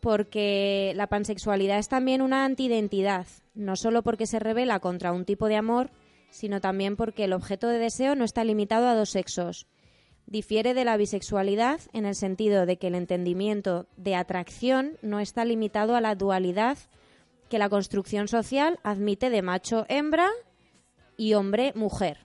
Porque 0.00 0.92
la 0.96 1.08
pansexualidad 1.08 1.78
es 1.78 1.88
también 1.88 2.22
una 2.22 2.46
antidentidad, 2.46 3.26
no 3.54 3.76
solo 3.76 4.02
porque 4.02 4.26
se 4.26 4.38
revela 4.38 4.80
contra 4.80 5.12
un 5.12 5.26
tipo 5.26 5.48
de 5.48 5.56
amor, 5.56 5.90
sino 6.30 6.62
también 6.62 6.96
porque 6.96 7.24
el 7.24 7.34
objeto 7.34 7.68
de 7.68 7.78
deseo 7.78 8.14
no 8.14 8.24
está 8.24 8.42
limitado 8.42 8.88
a 8.88 8.94
dos 8.94 9.10
sexos. 9.10 9.66
Difiere 10.26 10.72
de 10.72 10.84
la 10.84 10.96
bisexualidad 10.96 11.80
en 11.92 12.06
el 12.06 12.14
sentido 12.14 12.64
de 12.64 12.78
que 12.78 12.86
el 12.86 12.94
entendimiento 12.94 13.86
de 13.96 14.14
atracción 14.14 14.96
no 15.02 15.20
está 15.20 15.44
limitado 15.44 15.94
a 15.94 16.00
la 16.00 16.14
dualidad 16.14 16.78
que 17.50 17.58
la 17.58 17.68
construcción 17.68 18.28
social 18.28 18.78
admite 18.82 19.30
de 19.30 19.42
macho-hembra 19.42 20.30
y 21.18 21.34
hombre-mujer. 21.34 22.18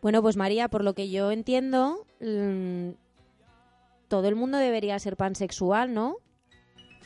Bueno, 0.00 0.20
pues 0.20 0.36
María, 0.36 0.66
por 0.66 0.82
lo 0.82 0.94
que 0.94 1.10
yo 1.10 1.30
entiendo, 1.30 2.04
mm, 2.20 2.90
todo 4.08 4.26
el 4.26 4.34
mundo 4.34 4.58
debería 4.58 4.98
ser 4.98 5.16
pansexual, 5.16 5.94
¿no? 5.94 6.16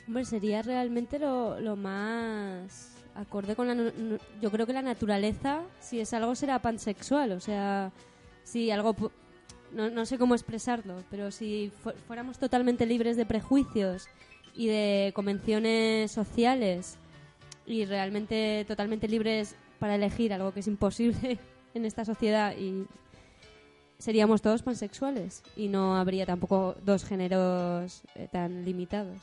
Hombre, 0.07 0.24
sería 0.24 0.62
realmente 0.62 1.18
lo, 1.18 1.61
lo 1.61 1.76
más 1.76 2.97
acorde 3.14 3.55
con 3.55 3.66
la... 3.66 3.92
Yo 4.40 4.51
creo 4.51 4.66
que 4.66 4.72
la 4.72 4.82
naturaleza, 4.82 5.62
si 5.80 6.01
es 6.01 6.14
algo, 6.14 6.34
será 6.34 6.61
pansexual. 6.61 7.32
O 7.32 7.40
sea, 7.40 7.92
si 8.44 8.70
algo... 8.70 8.94
No, 9.72 9.90
no 9.90 10.06
sé 10.06 10.16
cómo 10.18 10.34
expresarlo, 10.34 11.02
pero 11.10 11.30
si 11.30 11.70
fu- 11.82 11.92
fuéramos 12.06 12.38
totalmente 12.38 12.86
libres 12.86 13.16
de 13.16 13.26
prejuicios 13.26 14.08
y 14.54 14.68
de 14.68 15.12
convenciones 15.14 16.10
sociales 16.12 16.96
y 17.66 17.84
realmente 17.84 18.64
totalmente 18.66 19.08
libres 19.08 19.54
para 19.78 19.96
elegir 19.96 20.32
algo 20.32 20.52
que 20.52 20.60
es 20.60 20.66
imposible 20.66 21.38
en 21.74 21.84
esta 21.84 22.04
sociedad 22.04 22.56
y 22.56 22.86
seríamos 23.98 24.40
todos 24.40 24.62
pansexuales 24.62 25.42
y 25.56 25.68
no 25.68 25.96
habría 25.96 26.24
tampoco 26.26 26.76
dos 26.84 27.04
géneros 27.04 28.02
eh, 28.14 28.28
tan 28.30 28.64
limitados. 28.64 29.18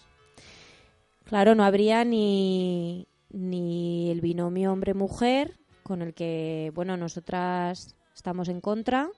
Claro, 1.25 1.55
no 1.55 1.63
habría 1.63 2.03
ni, 2.03 3.07
ni 3.31 4.11
el 4.11 4.19
binomio 4.21 4.71
hombre-mujer, 4.73 5.57
con 5.83 6.01
el 6.01 6.13
que, 6.13 6.71
bueno, 6.75 6.97
nosotras 6.97 7.95
estamos 8.13 8.49
en 8.49 8.61
contra. 8.61 9.09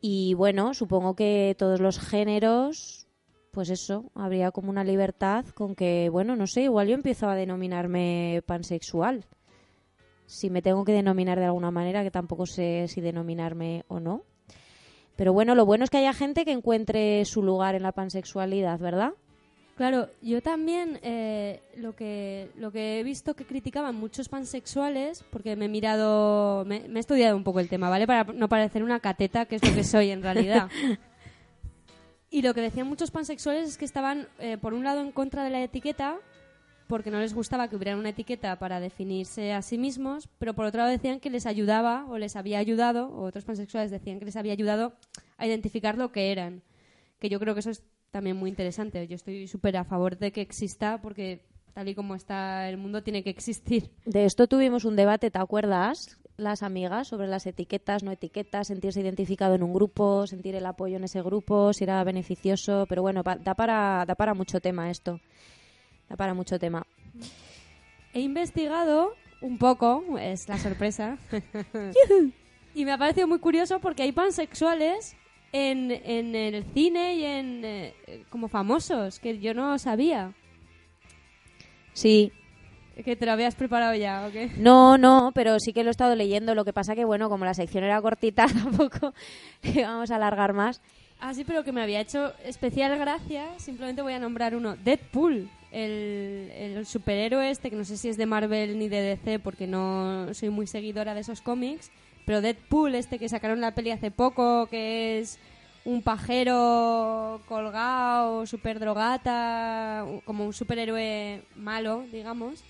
Y 0.00 0.34
bueno, 0.34 0.74
supongo 0.74 1.14
que 1.14 1.56
todos 1.58 1.80
los 1.80 1.98
géneros, 1.98 3.08
pues 3.50 3.70
eso, 3.70 4.10
habría 4.14 4.52
como 4.52 4.70
una 4.70 4.84
libertad 4.84 5.44
con 5.46 5.74
que, 5.74 6.08
bueno, 6.10 6.36
no 6.36 6.46
sé, 6.46 6.62
igual 6.62 6.88
yo 6.88 6.94
empiezo 6.94 7.28
a 7.28 7.34
denominarme 7.34 8.42
pansexual. 8.46 9.24
Si 10.26 10.50
me 10.50 10.62
tengo 10.62 10.84
que 10.84 10.92
denominar 10.92 11.38
de 11.38 11.46
alguna 11.46 11.70
manera, 11.70 12.04
que 12.04 12.10
tampoco 12.10 12.46
sé 12.46 12.86
si 12.88 13.00
denominarme 13.00 13.84
o 13.88 13.98
no. 13.98 14.22
Pero 15.16 15.32
bueno, 15.32 15.56
lo 15.56 15.66
bueno 15.66 15.82
es 15.82 15.90
que 15.90 15.98
haya 15.98 16.12
gente 16.12 16.44
que 16.44 16.52
encuentre 16.52 17.24
su 17.24 17.42
lugar 17.42 17.74
en 17.74 17.82
la 17.82 17.92
pansexualidad, 17.92 18.78
¿verdad? 18.78 19.14
Claro, 19.78 20.10
yo 20.22 20.42
también 20.42 20.98
eh, 21.04 21.62
lo, 21.76 21.94
que, 21.94 22.50
lo 22.56 22.72
que 22.72 22.98
he 22.98 23.04
visto 23.04 23.34
que 23.34 23.44
criticaban 23.44 23.94
muchos 23.94 24.28
pansexuales, 24.28 25.22
porque 25.30 25.54
me 25.54 25.66
he 25.66 25.68
mirado, 25.68 26.64
me, 26.64 26.88
me 26.88 26.98
he 26.98 27.00
estudiado 27.00 27.36
un 27.36 27.44
poco 27.44 27.60
el 27.60 27.68
tema, 27.68 27.88
¿vale? 27.88 28.04
Para 28.04 28.24
no 28.24 28.48
parecer 28.48 28.82
una 28.82 28.98
cateta, 28.98 29.46
que 29.46 29.54
es 29.54 29.64
lo 29.64 29.72
que 29.72 29.84
soy 29.84 30.10
en 30.10 30.22
realidad. 30.24 30.68
Y 32.30 32.42
lo 32.42 32.52
que 32.52 32.60
decían 32.60 32.86
muchos 32.86 33.10
pansexuales 33.10 33.68
es 33.68 33.78
que 33.78 33.86
estaban, 33.86 34.28
eh, 34.38 34.58
por 34.58 34.74
un 34.74 34.84
lado, 34.84 35.00
en 35.00 35.12
contra 35.12 35.44
de 35.44 35.50
la 35.50 35.62
etiqueta, 35.62 36.18
porque 36.86 37.10
no 37.10 37.20
les 37.20 37.32
gustaba 37.32 37.68
que 37.68 37.76
hubiera 37.76 37.96
una 37.96 38.10
etiqueta 38.10 38.58
para 38.58 38.80
definirse 38.80 39.54
a 39.54 39.62
sí 39.62 39.78
mismos, 39.78 40.28
pero 40.38 40.52
por 40.52 40.66
otro 40.66 40.80
lado 40.80 40.90
decían 40.90 41.20
que 41.20 41.30
les 41.30 41.46
ayudaba 41.46 42.04
o 42.06 42.18
les 42.18 42.36
había 42.36 42.58
ayudado, 42.58 43.06
o 43.08 43.22
otros 43.22 43.46
pansexuales 43.46 43.90
decían 43.90 44.18
que 44.18 44.26
les 44.26 44.36
había 44.36 44.52
ayudado 44.52 44.92
a 45.38 45.46
identificar 45.46 45.96
lo 45.96 46.12
que 46.12 46.30
eran. 46.30 46.62
Que 47.18 47.30
yo 47.30 47.40
creo 47.40 47.54
que 47.54 47.60
eso 47.60 47.70
es 47.70 47.82
también 48.10 48.36
muy 48.36 48.50
interesante. 48.50 49.06
Yo 49.06 49.14
estoy 49.16 49.46
súper 49.48 49.76
a 49.76 49.84
favor 49.84 50.18
de 50.18 50.32
que 50.32 50.40
exista 50.40 51.00
porque 51.00 51.40
tal 51.74 51.88
y 51.88 51.94
como 51.94 52.14
está 52.14 52.68
el 52.68 52.76
mundo 52.76 53.02
tiene 53.02 53.22
que 53.22 53.30
existir. 53.30 53.90
De 54.04 54.24
esto 54.24 54.46
tuvimos 54.46 54.84
un 54.84 54.96
debate, 54.96 55.30
¿te 55.30 55.38
acuerdas? 55.38 56.18
Las 56.36 56.62
amigas 56.62 57.08
sobre 57.08 57.26
las 57.26 57.46
etiquetas, 57.46 58.02
no 58.04 58.12
etiquetas, 58.12 58.68
sentirse 58.68 59.00
identificado 59.00 59.54
en 59.54 59.62
un 59.62 59.72
grupo, 59.74 60.26
sentir 60.26 60.54
el 60.54 60.66
apoyo 60.66 60.96
en 60.96 61.04
ese 61.04 61.20
grupo, 61.22 61.72
si 61.72 61.84
era 61.84 62.02
beneficioso. 62.04 62.86
Pero 62.88 63.02
bueno, 63.02 63.22
pa- 63.24 63.36
da 63.36 63.54
para, 63.54 64.04
da 64.06 64.14
para 64.14 64.34
mucho 64.34 64.60
tema 64.60 64.90
esto. 64.90 65.20
Da 66.08 66.16
para 66.16 66.34
mucho 66.34 66.58
tema. 66.58 66.86
He 68.14 68.20
investigado 68.20 69.14
un 69.40 69.58
poco, 69.58 70.04
es 70.18 70.48
la 70.48 70.58
sorpresa. 70.58 71.18
y 72.74 72.84
me 72.84 72.92
ha 72.92 72.98
parecido 72.98 73.26
muy 73.28 73.38
curioso 73.40 73.80
porque 73.80 74.02
hay 74.04 74.12
pansexuales 74.12 75.16
en, 75.52 75.90
en 75.90 76.34
el 76.34 76.64
cine 76.74 77.14
y 77.16 77.24
en 77.24 77.64
eh, 77.64 77.94
como 78.30 78.48
famosos, 78.48 79.18
que 79.18 79.38
yo 79.38 79.54
no 79.54 79.78
sabía. 79.78 80.32
Sí. 81.92 82.32
Que 83.04 83.14
te 83.14 83.26
lo 83.26 83.32
habías 83.32 83.54
preparado 83.54 83.94
ya, 83.94 84.26
¿o 84.26 84.32
qué? 84.32 84.50
No, 84.56 84.98
no, 84.98 85.30
pero 85.32 85.60
sí 85.60 85.72
que 85.72 85.84
lo 85.84 85.90
he 85.90 85.92
estado 85.92 86.16
leyendo. 86.16 86.54
Lo 86.54 86.64
que 86.64 86.72
pasa 86.72 86.96
que, 86.96 87.04
bueno, 87.04 87.28
como 87.28 87.44
la 87.44 87.54
sección 87.54 87.84
era 87.84 88.02
cortita, 88.02 88.46
tampoco 88.52 89.14
vamos 89.76 90.10
a 90.10 90.16
alargar 90.16 90.52
más. 90.52 90.80
Ah, 91.20 91.34
sí, 91.34 91.44
pero 91.44 91.64
que 91.64 91.72
me 91.72 91.82
había 91.82 92.00
hecho 92.00 92.32
especial 92.44 92.96
gracia. 92.98 93.46
Simplemente 93.58 94.02
voy 94.02 94.12
a 94.12 94.18
nombrar 94.18 94.54
uno. 94.54 94.76
Deadpool, 94.76 95.48
el, 95.72 96.50
el 96.54 96.86
superhéroe 96.86 97.50
este, 97.50 97.70
que 97.70 97.76
no 97.76 97.84
sé 97.84 97.96
si 97.96 98.08
es 98.08 98.16
de 98.16 98.26
Marvel 98.26 98.78
ni 98.78 98.88
de 98.88 99.00
DC, 99.00 99.38
porque 99.38 99.66
no 99.66 100.32
soy 100.34 100.50
muy 100.50 100.66
seguidora 100.66 101.14
de 101.14 101.20
esos 101.20 101.40
cómics. 101.40 101.90
Pero 102.28 102.42
Deadpool, 102.42 102.94
este 102.94 103.18
que 103.18 103.26
sacaron 103.30 103.62
la 103.62 103.74
peli 103.74 103.90
hace 103.90 104.10
poco, 104.10 104.66
que 104.66 105.18
es 105.18 105.38
un 105.86 106.02
pajero 106.02 107.40
colgado, 107.48 108.44
super 108.44 108.78
drogata, 108.78 110.04
como 110.26 110.44
un 110.44 110.52
superhéroe 110.52 111.42
malo, 111.56 112.04
digamos. 112.12 112.62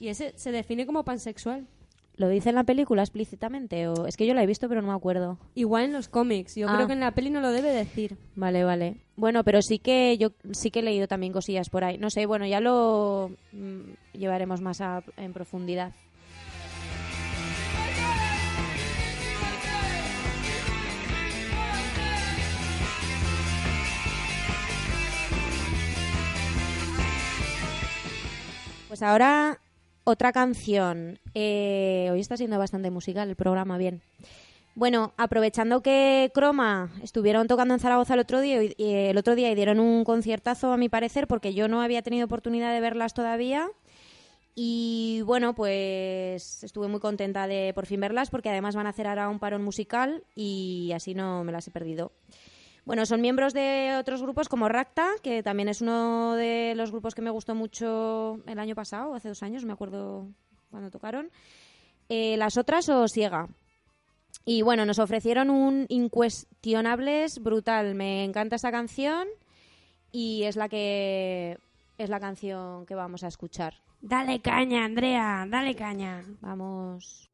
Y 0.00 0.08
ese 0.08 0.32
se 0.36 0.50
define 0.50 0.84
como 0.84 1.04
pansexual. 1.04 1.68
¿Lo 2.16 2.28
dice 2.28 2.48
en 2.48 2.56
la 2.56 2.64
película 2.64 3.02
explícitamente? 3.02 3.86
o 3.86 4.06
Es 4.08 4.16
que 4.16 4.26
yo 4.26 4.34
la 4.34 4.42
he 4.42 4.46
visto, 4.46 4.68
pero 4.68 4.82
no 4.82 4.88
me 4.88 4.94
acuerdo. 4.94 5.38
Igual 5.54 5.84
en 5.84 5.92
los 5.92 6.08
cómics. 6.08 6.56
Yo 6.56 6.68
Ah. 6.68 6.74
creo 6.74 6.88
que 6.88 6.94
en 6.94 6.98
la 7.00 7.12
peli 7.12 7.30
no 7.30 7.40
lo 7.40 7.52
debe 7.52 7.70
decir. 7.70 8.16
Vale, 8.34 8.64
vale. 8.64 8.96
Bueno, 9.14 9.44
pero 9.44 9.62
sí 9.62 9.78
que 9.78 10.18
yo 10.18 10.30
sí 10.50 10.72
que 10.72 10.80
he 10.80 10.82
leído 10.82 11.06
también 11.06 11.32
cosillas 11.32 11.70
por 11.70 11.84
ahí. 11.84 11.98
No 11.98 12.10
sé, 12.10 12.26
bueno, 12.26 12.44
ya 12.46 12.58
lo 12.60 13.30
mm, 13.52 13.80
llevaremos 14.18 14.60
más 14.60 14.80
a- 14.80 15.04
en 15.16 15.32
profundidad. 15.32 15.92
Pues 28.88 29.02
ahora 29.02 29.60
otra 30.04 30.32
canción. 30.32 31.18
Eh, 31.34 32.08
hoy 32.10 32.20
está 32.20 32.38
siendo 32.38 32.58
bastante 32.58 32.90
musical 32.90 33.28
el 33.28 33.36
programa, 33.36 33.76
bien. 33.76 34.00
Bueno, 34.74 35.12
aprovechando 35.18 35.82
que 35.82 36.30
Croma 36.32 36.90
estuvieron 37.02 37.48
tocando 37.48 37.74
en 37.74 37.80
Zaragoza 37.80 38.14
el 38.14 38.20
otro 38.20 38.40
día 38.40 38.62
y 38.62 38.74
y 38.78 38.94
el 38.94 39.18
otro 39.18 39.34
día 39.34 39.50
y 39.50 39.54
dieron 39.54 39.78
un 39.78 40.04
conciertazo 40.04 40.72
a 40.72 40.78
mi 40.78 40.88
parecer 40.88 41.26
porque 41.26 41.52
yo 41.52 41.68
no 41.68 41.82
había 41.82 42.00
tenido 42.00 42.24
oportunidad 42.24 42.72
de 42.72 42.80
verlas 42.80 43.12
todavía 43.12 43.68
y 44.54 45.20
bueno, 45.26 45.54
pues 45.54 46.64
estuve 46.64 46.88
muy 46.88 47.00
contenta 47.00 47.46
de 47.46 47.72
por 47.74 47.86
fin 47.86 48.00
verlas 48.00 48.30
porque 48.30 48.48
además 48.48 48.74
van 48.74 48.86
a 48.86 48.90
hacer 48.90 49.06
ahora 49.06 49.28
un 49.28 49.38
parón 49.38 49.62
musical 49.62 50.24
y 50.34 50.92
así 50.94 51.14
no 51.14 51.44
me 51.44 51.52
las 51.52 51.68
he 51.68 51.70
perdido. 51.70 52.12
Bueno, 52.88 53.04
son 53.04 53.20
miembros 53.20 53.52
de 53.52 53.96
otros 54.00 54.22
grupos 54.22 54.48
como 54.48 54.66
Racta, 54.66 55.10
que 55.22 55.42
también 55.42 55.68
es 55.68 55.82
uno 55.82 56.36
de 56.36 56.72
los 56.74 56.90
grupos 56.90 57.14
que 57.14 57.20
me 57.20 57.28
gustó 57.28 57.54
mucho 57.54 58.40
el 58.46 58.58
año 58.58 58.74
pasado, 58.74 59.14
hace 59.14 59.28
dos 59.28 59.42
años, 59.42 59.66
me 59.66 59.74
acuerdo 59.74 60.26
cuando 60.70 60.90
tocaron. 60.90 61.30
Eh, 62.08 62.38
las 62.38 62.56
otras 62.56 62.88
o 62.88 63.06
Siega. 63.06 63.46
Y 64.46 64.62
bueno, 64.62 64.86
nos 64.86 64.98
ofrecieron 65.00 65.50
un 65.50 65.84
Incuestionables 65.90 67.42
brutal. 67.42 67.94
Me 67.94 68.24
encanta 68.24 68.56
esa 68.56 68.70
canción 68.70 69.28
y 70.10 70.44
es 70.44 70.56
la 70.56 70.70
que 70.70 71.58
es 71.98 72.08
la 72.08 72.20
canción 72.20 72.86
que 72.86 72.94
vamos 72.94 73.22
a 73.22 73.28
escuchar. 73.28 73.74
Dale 74.00 74.40
caña, 74.40 74.86
Andrea, 74.86 75.44
dale 75.46 75.74
caña. 75.74 76.24
Vamos. 76.40 77.28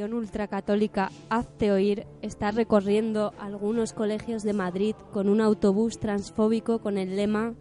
Organización 0.00 0.14
ultracatólica 0.14 1.10
Hazte 1.28 1.72
Oír 1.72 2.06
está 2.22 2.50
recorriendo 2.50 3.32
algunos 3.38 3.92
colegios 3.92 4.42
de 4.42 4.52
Madrid 4.52 4.94
con 5.12 5.28
un 5.28 5.40
autobús 5.40 5.98
transfóbico 5.98 6.80
con 6.80 6.96
el 6.96 7.16
lema 7.16 7.54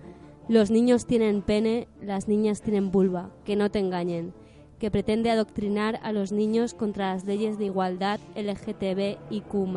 Los 0.47 0.71
niños 0.71 1.05
tienen 1.05 1.41
pene, 1.41 1.87
las 2.01 2.27
niñas 2.27 2.61
tienen 2.61 2.91
vulva, 2.91 3.29
que 3.45 3.55
no 3.55 3.69
te 3.69 3.79
engañen, 3.79 4.33
que 4.79 4.89
pretende 4.89 5.29
adoctrinar 5.29 5.99
a 6.01 6.11
los 6.11 6.31
niños 6.31 6.73
contra 6.73 7.13
las 7.13 7.25
leyes 7.25 7.57
de 7.57 7.65
igualdad 7.65 8.19
LGTB 8.35 9.17
y 9.29 9.41
Q+. 9.41 9.67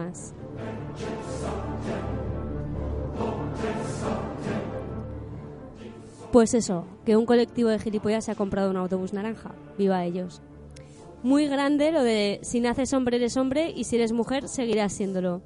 Pues 6.30 6.54
eso, 6.54 6.86
que 7.04 7.16
un 7.16 7.26
colectivo 7.26 7.68
de 7.68 7.78
gilipollas 7.78 8.24
se 8.24 8.30
ha 8.30 8.34
comprado 8.34 8.70
un 8.70 8.78
autobús 8.78 9.12
naranja. 9.12 9.50
Viva 9.76 10.04
ellos. 10.04 10.40
Muy 11.22 11.46
grande 11.46 11.92
lo 11.92 12.02
de 12.02 12.40
si 12.42 12.60
naces 12.60 12.92
hombre 12.92 13.16
eres 13.16 13.36
hombre 13.36 13.70
y 13.74 13.84
si 13.84 13.96
eres 13.96 14.12
mujer 14.12 14.48
seguirás 14.48 14.92
siéndolo. 14.92 15.40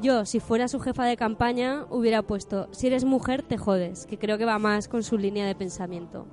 Yo, 0.00 0.24
si 0.24 0.40
fuera 0.40 0.66
su 0.66 0.80
jefa 0.80 1.04
de 1.04 1.16
campaña, 1.16 1.86
hubiera 1.90 2.22
puesto 2.22 2.68
si 2.72 2.86
eres 2.88 3.04
mujer 3.04 3.42
te 3.42 3.58
jodes, 3.58 4.06
que 4.06 4.18
creo 4.18 4.38
que 4.38 4.44
va 4.44 4.58
más 4.58 4.88
con 4.88 5.02
su 5.02 5.18
línea 5.18 5.46
de 5.46 5.54
pensamiento. 5.54 6.26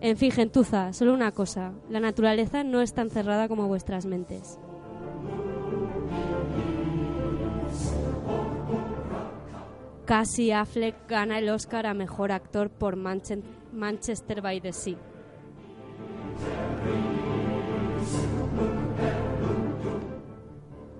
En 0.00 0.16
fin, 0.16 0.30
gentuza, 0.30 0.92
solo 0.92 1.12
una 1.12 1.32
cosa. 1.32 1.72
La 1.90 1.98
naturaleza 2.00 2.62
no 2.62 2.80
es 2.80 2.94
tan 2.94 3.10
cerrada 3.10 3.48
como 3.48 3.66
vuestras 3.66 4.06
mentes. 4.06 4.58
Casi 10.06 10.52
Affleck 10.52 11.06
gana 11.08 11.38
el 11.38 11.48
Oscar 11.50 11.86
a 11.86 11.92
Mejor 11.94 12.32
Actor 12.32 12.70
por 12.70 12.96
Manche- 12.96 13.42
Manchester 13.72 14.40
by 14.40 14.60
the 14.60 14.72
Sea. 14.72 14.96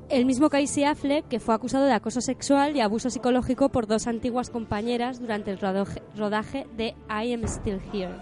El 0.08 0.24
mismo 0.24 0.48
Casey 0.48 0.84
Affleck, 0.84 1.28
que 1.28 1.38
fue 1.38 1.54
acusado 1.54 1.84
de 1.84 1.92
acoso 1.92 2.22
sexual 2.22 2.74
y 2.74 2.80
abuso 2.80 3.10
psicológico 3.10 3.68
por 3.68 3.86
dos 3.86 4.06
antiguas 4.06 4.48
compañeras 4.48 5.20
durante 5.20 5.50
el 5.50 5.58
rodaje, 5.58 6.66
de 6.78 6.94
I 7.10 7.34
Am 7.34 7.46
Still 7.46 7.80
Here. 7.92 8.14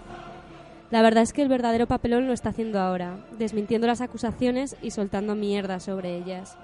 La 0.91 1.01
verdad 1.01 1.23
es 1.23 1.31
que 1.31 1.41
el 1.41 1.47
verdadero 1.47 1.87
papelón 1.87 2.27
lo 2.27 2.33
está 2.33 2.49
haciendo 2.49 2.81
ahora, 2.81 3.25
desmintiendo 3.37 3.87
las 3.87 4.01
acusaciones 4.01 4.75
y 4.81 4.91
soltando 4.91 5.33
mierda 5.35 5.79
sobre 5.79 6.17
ellas. 6.17 6.57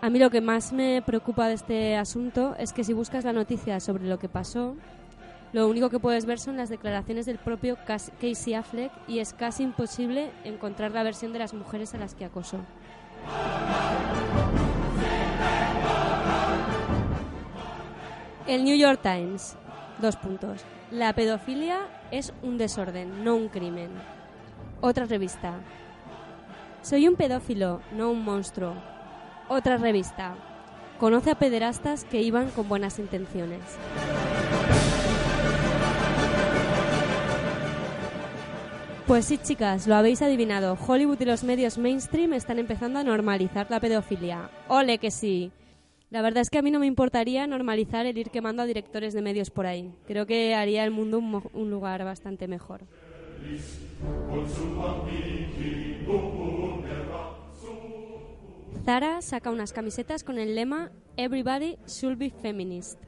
A 0.00 0.10
mí 0.10 0.18
lo 0.18 0.30
que 0.30 0.40
más 0.40 0.72
me 0.72 1.00
preocupa 1.02 1.46
de 1.46 1.54
este 1.54 1.96
asunto 1.96 2.56
es 2.58 2.72
que 2.72 2.82
si 2.82 2.92
buscas 2.92 3.24
la 3.24 3.32
noticia 3.32 3.78
sobre 3.78 4.08
lo 4.08 4.18
que 4.18 4.28
pasó, 4.28 4.74
lo 5.52 5.68
único 5.68 5.90
que 5.90 6.00
puedes 6.00 6.26
ver 6.26 6.40
son 6.40 6.56
las 6.56 6.68
declaraciones 6.68 7.24
del 7.26 7.38
propio 7.38 7.76
Cas- 7.86 8.10
Casey 8.20 8.54
Affleck 8.54 8.90
y 9.06 9.20
es 9.20 9.32
casi 9.32 9.62
imposible 9.62 10.30
encontrar 10.42 10.90
la 10.90 11.04
versión 11.04 11.32
de 11.32 11.38
las 11.38 11.54
mujeres 11.54 11.94
a 11.94 11.98
las 11.98 12.16
que 12.16 12.24
acosó. 12.24 12.58
El 18.46 18.64
New 18.64 18.76
York 18.76 19.00
Times. 19.02 19.56
Dos 19.98 20.16
puntos. 20.16 20.60
La 20.90 21.12
pedofilia 21.12 21.80
es 22.10 22.32
un 22.42 22.58
desorden, 22.58 23.24
no 23.24 23.36
un 23.36 23.48
crimen. 23.48 23.90
Otra 24.80 25.06
revista. 25.06 25.54
Soy 26.82 27.08
un 27.08 27.16
pedófilo, 27.16 27.80
no 27.92 28.10
un 28.10 28.22
monstruo. 28.22 28.74
Otra 29.48 29.78
revista. 29.78 30.34
Conoce 30.98 31.30
a 31.30 31.34
pederastas 31.34 32.04
que 32.04 32.22
iban 32.22 32.50
con 32.50 32.68
buenas 32.68 32.98
intenciones. 32.98 33.62
Pues 39.06 39.26
sí, 39.26 39.36
chicas, 39.36 39.86
lo 39.86 39.96
habéis 39.96 40.22
adivinado. 40.22 40.78
Hollywood 40.86 41.20
y 41.20 41.26
los 41.26 41.44
medios 41.44 41.76
mainstream 41.76 42.32
están 42.32 42.58
empezando 42.58 42.98
a 42.98 43.04
normalizar 43.04 43.66
la 43.68 43.78
pedofilia. 43.78 44.48
¡Ole 44.68 44.96
que 44.96 45.10
sí! 45.10 45.52
La 46.08 46.22
verdad 46.22 46.40
es 46.40 46.48
que 46.48 46.56
a 46.56 46.62
mí 46.62 46.70
no 46.70 46.78
me 46.78 46.86
importaría 46.86 47.46
normalizar 47.46 48.06
el 48.06 48.16
ir 48.16 48.30
quemando 48.30 48.62
a 48.62 48.66
directores 48.66 49.12
de 49.12 49.20
medios 49.20 49.50
por 49.50 49.66
ahí. 49.66 49.92
Creo 50.06 50.24
que 50.24 50.54
haría 50.54 50.84
el 50.84 50.90
mundo 50.90 51.18
un, 51.18 51.42
un 51.52 51.70
lugar 51.70 52.02
bastante 52.02 52.48
mejor. 52.48 52.86
Zara 58.86 59.20
saca 59.20 59.50
unas 59.50 59.74
camisetas 59.74 60.24
con 60.24 60.38
el 60.38 60.54
lema 60.54 60.92
Everybody 61.18 61.76
should 61.86 62.16
be 62.16 62.30
feminist. 62.30 62.98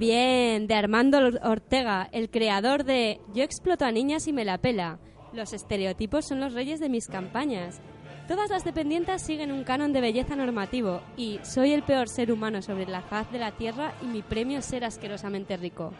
Bien, 0.00 0.66
de 0.66 0.74
Armando 0.74 1.18
Ortega, 1.42 2.08
el 2.12 2.30
creador 2.30 2.84
de 2.84 3.20
Yo 3.34 3.42
exploto 3.42 3.84
a 3.84 3.92
niñas 3.92 4.26
y 4.28 4.32
me 4.32 4.46
la 4.46 4.56
pela. 4.56 4.98
Los 5.34 5.52
estereotipos 5.52 6.24
son 6.24 6.40
los 6.40 6.54
reyes 6.54 6.80
de 6.80 6.88
mis 6.88 7.06
campañas. 7.06 7.82
Todas 8.26 8.48
las 8.48 8.64
dependientas 8.64 9.20
siguen 9.20 9.52
un 9.52 9.62
canon 9.62 9.92
de 9.92 10.00
belleza 10.00 10.36
normativo 10.36 11.02
y 11.18 11.38
soy 11.42 11.74
el 11.74 11.82
peor 11.82 12.08
ser 12.08 12.32
humano 12.32 12.62
sobre 12.62 12.86
la 12.86 13.02
faz 13.02 13.30
de 13.30 13.40
la 13.40 13.52
tierra 13.52 13.92
y 14.00 14.06
mi 14.06 14.22
premio 14.22 14.60
es 14.60 14.64
ser 14.64 14.86
asquerosamente 14.86 15.58
rico. 15.58 15.92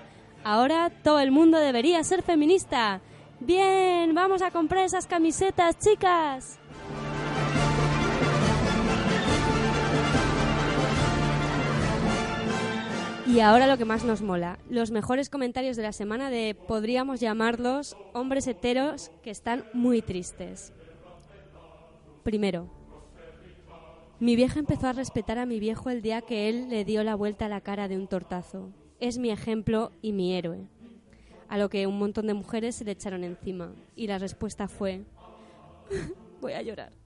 Ahora 0.45 0.89
todo 1.05 1.21
el 1.21 1.31
mundo 1.31 1.59
debería 1.59 2.03
ser 2.03 2.23
feminista. 2.23 3.03
Bien, 3.39 4.15
vamos 4.15 4.41
a 4.41 4.51
comprar 4.51 4.87
esas 4.87 5.07
camisetas, 5.07 5.79
chicas. 5.79 6.60
Y 13.33 13.39
ahora 13.39 13.69
lo 13.69 13.79
que 13.79 13.85
más 13.85 14.05
nos 14.05 14.23
mola, 14.23 14.59
los 14.69 14.91
mejores 14.91 15.31
comentarios 15.31 15.77
de 15.77 15.85
la 15.85 15.93
semana 15.93 16.31
de, 16.31 16.57
podríamos 16.67 17.21
llamarlos, 17.21 17.97
hombres 18.13 18.49
heteros 18.49 19.13
que 19.23 19.31
están 19.31 19.65
muy 19.73 20.03
tristes. 20.03 20.73
Primero, 22.25 22.69
mi 24.19 24.35
vieja 24.35 24.59
empezó 24.59 24.89
a 24.89 24.93
respetar 24.95 25.39
a 25.39 25.47
mi 25.47 25.61
viejo 25.61 25.91
el 25.91 26.03
día 26.03 26.23
que 26.23 26.49
él 26.49 26.71
le 26.71 26.85
dio 26.85 27.05
la 27.05 27.15
vuelta 27.15 27.47
a 27.47 27.49
la 27.49 27.61
cara 27.61 27.87
de 27.87 27.97
un 27.97 28.09
tortazo. 28.09 28.71
Es 28.99 29.19
mi 29.19 29.31
ejemplo 29.31 29.93
y 30.03 30.11
mi 30.13 30.35
héroe. 30.35 30.67
A 31.49 31.57
lo 31.57 31.69
que 31.69 31.87
un 31.87 32.01
montón 32.01 32.27
de 32.27 32.35
mujeres 32.35 32.75
se 32.75 32.85
le 32.85 32.91
echaron 32.91 33.23
encima. 33.23 33.73
Y 33.95 34.09
la 34.09 34.19
respuesta 34.19 34.67
fue, 34.67 35.05
voy 36.41 36.55
a 36.55 36.63
llorar. 36.63 37.00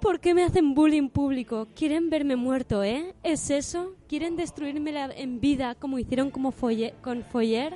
¿Por 0.00 0.20
qué 0.20 0.34
me 0.34 0.44
hacen 0.44 0.74
bullying 0.74 1.08
público? 1.08 1.68
¿Quieren 1.74 2.10
verme 2.10 2.36
muerto, 2.36 2.84
eh? 2.84 3.14
¿Es 3.22 3.50
eso? 3.50 3.94
¿Quieren 4.08 4.36
destruirme 4.36 4.92
la- 4.92 5.06
en 5.12 5.40
vida 5.40 5.74
como 5.74 5.98
hicieron 5.98 6.30
como 6.30 6.52
Foye- 6.52 6.94
con 7.02 7.24
Foyer? 7.24 7.74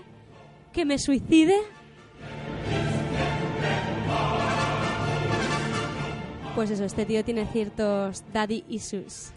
¿Que 0.73 0.85
me 0.85 0.99
suicide? 0.99 1.57
Pues 6.55 6.71
eso, 6.71 6.85
este 6.85 7.07
tío 7.07 7.25
tiene 7.25 7.47
ciertos 7.47 8.23
daddy 8.33 8.65
issues. 8.69 9.33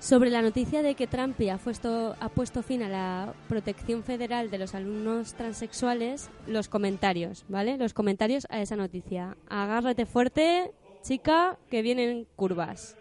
Sobre 0.00 0.30
la 0.30 0.42
noticia 0.42 0.82
de 0.82 0.94
que 0.94 1.08
Trump 1.08 1.36
ha 1.52 1.58
puesto, 1.58 2.14
ha 2.20 2.28
puesto 2.28 2.62
fin 2.62 2.82
a 2.84 2.88
la 2.88 3.34
protección 3.48 4.04
federal 4.04 4.48
de 4.48 4.58
los 4.58 4.74
alumnos 4.74 5.34
transexuales, 5.34 6.30
los 6.46 6.68
comentarios, 6.68 7.44
¿vale? 7.48 7.76
Los 7.76 7.94
comentarios 7.94 8.46
a 8.48 8.62
esa 8.62 8.76
noticia. 8.76 9.36
Agárrate 9.48 10.06
fuerte, 10.06 10.72
chica, 11.02 11.58
que 11.68 11.82
vienen 11.82 12.28
curvas. 12.36 12.96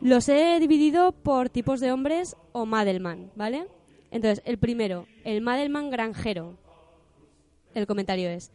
Los 0.00 0.28
he 0.30 0.58
dividido 0.60 1.12
por 1.12 1.50
tipos 1.50 1.80
de 1.80 1.92
hombres 1.92 2.36
o 2.52 2.64
Madelman, 2.64 3.30
¿vale? 3.36 3.66
Entonces, 4.10 4.42
el 4.46 4.58
primero, 4.58 5.06
el 5.24 5.42
Madelman 5.42 5.90
granjero. 5.90 6.56
El 7.74 7.86
comentario 7.86 8.30
es, 8.30 8.50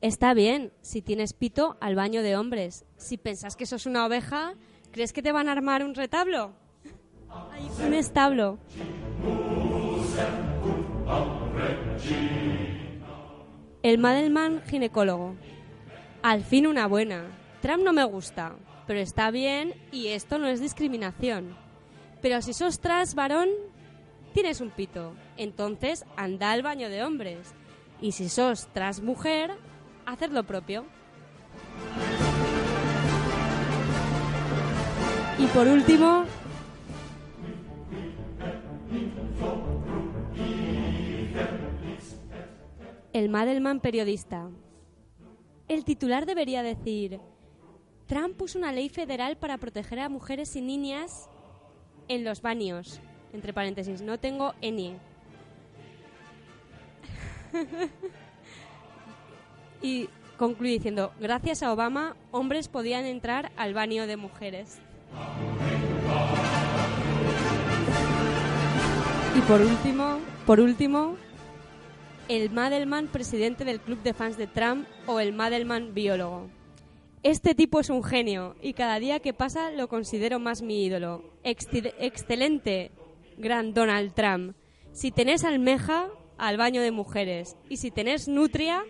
está 0.00 0.32
bien, 0.32 0.72
si 0.80 1.02
tienes 1.02 1.32
pito, 1.32 1.76
al 1.80 1.96
baño 1.96 2.22
de 2.22 2.36
hombres. 2.36 2.84
Si 2.96 3.16
pensás 3.16 3.56
que 3.56 3.66
sos 3.66 3.86
una 3.86 4.06
oveja, 4.06 4.54
¿crees 4.92 5.12
que 5.12 5.22
te 5.22 5.32
van 5.32 5.48
a 5.48 5.52
armar 5.52 5.84
un 5.84 5.94
retablo? 5.94 6.52
Un 7.84 7.94
establo. 7.94 8.58
El 13.82 13.98
Madelman 13.98 14.62
ginecólogo. 14.66 15.36
Al 16.22 16.44
fin 16.44 16.66
una 16.66 16.86
buena. 16.86 17.24
Trump 17.62 17.82
no 17.82 17.92
me 17.92 18.04
gusta, 18.04 18.56
pero 18.86 19.00
está 19.00 19.30
bien 19.30 19.74
y 19.92 20.08
esto 20.08 20.38
no 20.38 20.46
es 20.46 20.60
discriminación. 20.60 21.56
Pero 22.20 22.42
si 22.42 22.52
sos 22.52 22.80
trans 22.80 23.14
varón, 23.14 23.48
tienes 24.34 24.60
un 24.60 24.70
pito. 24.70 25.14
Entonces 25.36 26.04
anda 26.16 26.50
al 26.50 26.62
baño 26.62 26.90
de 26.90 27.02
hombres. 27.02 27.54
Y 28.00 28.12
si 28.12 28.28
sos 28.28 28.68
trans 28.72 29.00
mujer, 29.02 29.52
haced 30.06 30.30
lo 30.30 30.44
propio. 30.44 30.84
Y 35.40 35.46
por 35.54 35.66
último, 35.66 36.26
el 43.14 43.30
Madelman 43.30 43.80
periodista. 43.80 44.50
El 45.66 45.86
titular 45.86 46.26
debería 46.26 46.62
decir, 46.62 47.20
Trump 48.06 48.36
puso 48.36 48.58
una 48.58 48.70
ley 48.70 48.90
federal 48.90 49.38
para 49.38 49.56
proteger 49.56 50.00
a 50.00 50.10
mujeres 50.10 50.56
y 50.56 50.60
niñas 50.60 51.30
en 52.08 52.22
los 52.22 52.42
baños. 52.42 53.00
Entre 53.32 53.54
paréntesis, 53.54 54.02
no 54.02 54.18
tengo 54.18 54.52
enie. 54.60 54.98
y 59.80 60.10
concluye 60.36 60.72
diciendo, 60.72 61.14
gracias 61.18 61.62
a 61.62 61.72
Obama, 61.72 62.14
hombres 62.30 62.68
podían 62.68 63.06
entrar 63.06 63.52
al 63.56 63.72
baño 63.72 64.06
de 64.06 64.18
mujeres. 64.18 64.80
Y 69.36 69.40
por 69.42 69.60
último, 69.60 70.18
por 70.46 70.60
último, 70.60 71.16
el 72.28 72.50
Madelman 72.50 73.08
presidente 73.08 73.64
del 73.64 73.80
club 73.80 74.02
de 74.02 74.14
fans 74.14 74.36
de 74.36 74.46
Trump 74.46 74.86
o 75.06 75.20
el 75.20 75.32
Madelman 75.32 75.94
biólogo. 75.94 76.48
Este 77.22 77.54
tipo 77.54 77.80
es 77.80 77.90
un 77.90 78.02
genio 78.02 78.56
y 78.62 78.72
cada 78.72 78.98
día 78.98 79.20
que 79.20 79.34
pasa 79.34 79.70
lo 79.70 79.88
considero 79.88 80.38
más 80.38 80.62
mi 80.62 80.84
ídolo. 80.84 81.22
Excelente, 81.44 82.92
gran 83.36 83.74
Donald 83.74 84.14
Trump. 84.14 84.56
Si 84.92 85.10
tenés 85.10 85.44
almeja, 85.44 86.08
al 86.40 86.56
baño 86.56 86.80
de 86.80 86.90
mujeres. 86.90 87.56
Y 87.68 87.76
si 87.76 87.90
tenés 87.90 88.26
nutria, 88.26 88.82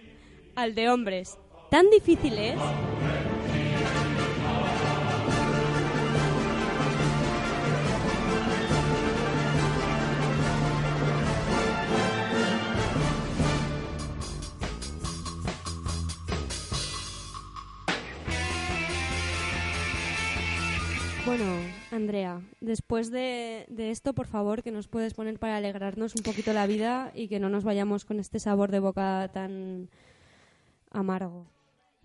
al 0.55 0.75
de 0.75 0.89
hombres. 0.89 1.37
¿Tan 1.71 1.91
difícil 1.91 2.39
es? 2.39 2.59
Bueno, 21.41 21.63
Andrea, 21.91 22.43
después 22.61 23.11
de, 23.11 23.65
esto, 23.79 24.13
por 24.13 24.27
favor, 24.27 24.63
que 24.63 24.71
nos 24.71 24.89
puedes 24.89 25.15
poner 25.15 25.39
para 25.39 25.57
alegrarnos 25.57 26.15
un 26.15 26.23
poquito 26.23 26.53
la 26.53 26.67
vida 26.67 27.13
y 27.15 27.29
que 27.29 27.41
no 27.41 27.49
nos 27.49 27.65
vayamos 27.65 28.05
con 28.05 28.21
este 28.21 28.39
sabor 28.39 28.71
de 28.71 28.79
boca 28.79 29.31
tan 29.33 29.89
amargo. 30.91 31.47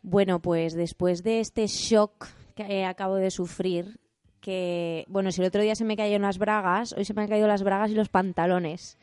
Bueno, 0.03 0.39
pues 0.39 0.73
después 0.73 1.21
de 1.21 1.41
este 1.41 1.67
shock 1.67 2.27
que 2.55 2.85
acabo 2.85 3.15
de 3.15 3.29
sufrir, 3.29 3.99
que, 4.39 5.03
bueno, 5.09 5.33
si 5.33 5.41
el 5.41 5.47
otro 5.47 5.61
día 5.61 5.75
se 5.75 5.83
me 5.83 5.97
cayeron 5.97 6.21
las 6.21 6.37
bragas, 6.37 6.93
hoy 6.93 7.03
se 7.03 7.13
me 7.13 7.23
han 7.23 7.27
caído 7.27 7.47
las 7.47 7.61
bragas 7.63 7.91
y 7.91 7.95
los 7.95 8.07
pantalones. 8.07 8.97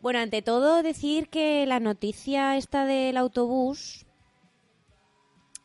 Bueno, 0.00 0.20
ante 0.20 0.40
todo 0.40 0.84
decir 0.84 1.30
que 1.30 1.66
la 1.66 1.80
noticia 1.80 2.56
esta 2.56 2.84
del 2.84 3.16
autobús, 3.16 4.06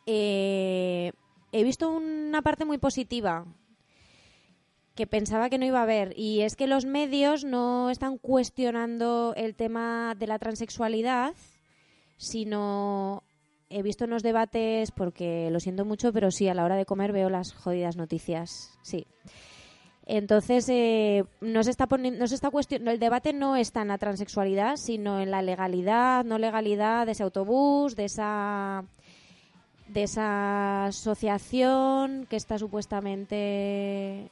eh, 0.06 1.12
he 1.52 1.62
visto 1.62 1.88
una 1.90 2.42
parte 2.42 2.64
muy 2.64 2.78
positiva 2.78 3.46
que 4.94 5.06
pensaba 5.06 5.50
que 5.50 5.58
no 5.58 5.66
iba 5.66 5.80
a 5.80 5.84
haber 5.84 6.18
y 6.18 6.42
es 6.42 6.54
que 6.56 6.66
los 6.66 6.84
medios 6.84 7.44
no 7.44 7.90
están 7.90 8.16
cuestionando 8.16 9.34
el 9.36 9.54
tema 9.54 10.14
de 10.18 10.26
la 10.26 10.38
transexualidad, 10.38 11.34
sino 12.16 13.22
he 13.70 13.82
visto 13.82 14.04
unos 14.04 14.22
debates 14.22 14.92
porque 14.92 15.50
lo 15.50 15.58
siento 15.58 15.84
mucho, 15.84 16.12
pero 16.12 16.30
sí 16.30 16.48
a 16.48 16.54
la 16.54 16.64
hora 16.64 16.76
de 16.76 16.86
comer 16.86 17.12
veo 17.12 17.28
las 17.28 17.52
jodidas 17.52 17.96
noticias, 17.96 18.78
sí. 18.82 19.06
Entonces 20.06 20.68
eh, 20.68 21.24
no 21.40 21.64
se 21.64 21.70
está 21.70 21.86
no 21.86 22.26
se 22.26 22.34
está 22.34 22.50
cuestionando, 22.50 22.90
el 22.90 22.98
debate 22.98 23.32
no 23.32 23.56
está 23.56 23.82
en 23.82 23.88
la 23.88 23.98
transexualidad, 23.98 24.76
sino 24.76 25.18
en 25.18 25.30
la 25.30 25.42
legalidad, 25.42 26.24
no 26.24 26.38
legalidad 26.38 27.06
de 27.06 27.12
ese 27.12 27.22
autobús, 27.22 27.96
de 27.96 28.04
esa 28.04 28.84
de 29.88 30.02
esa 30.02 30.86
asociación 30.86 32.26
que 32.28 32.36
está 32.36 32.58
supuestamente 32.58 34.30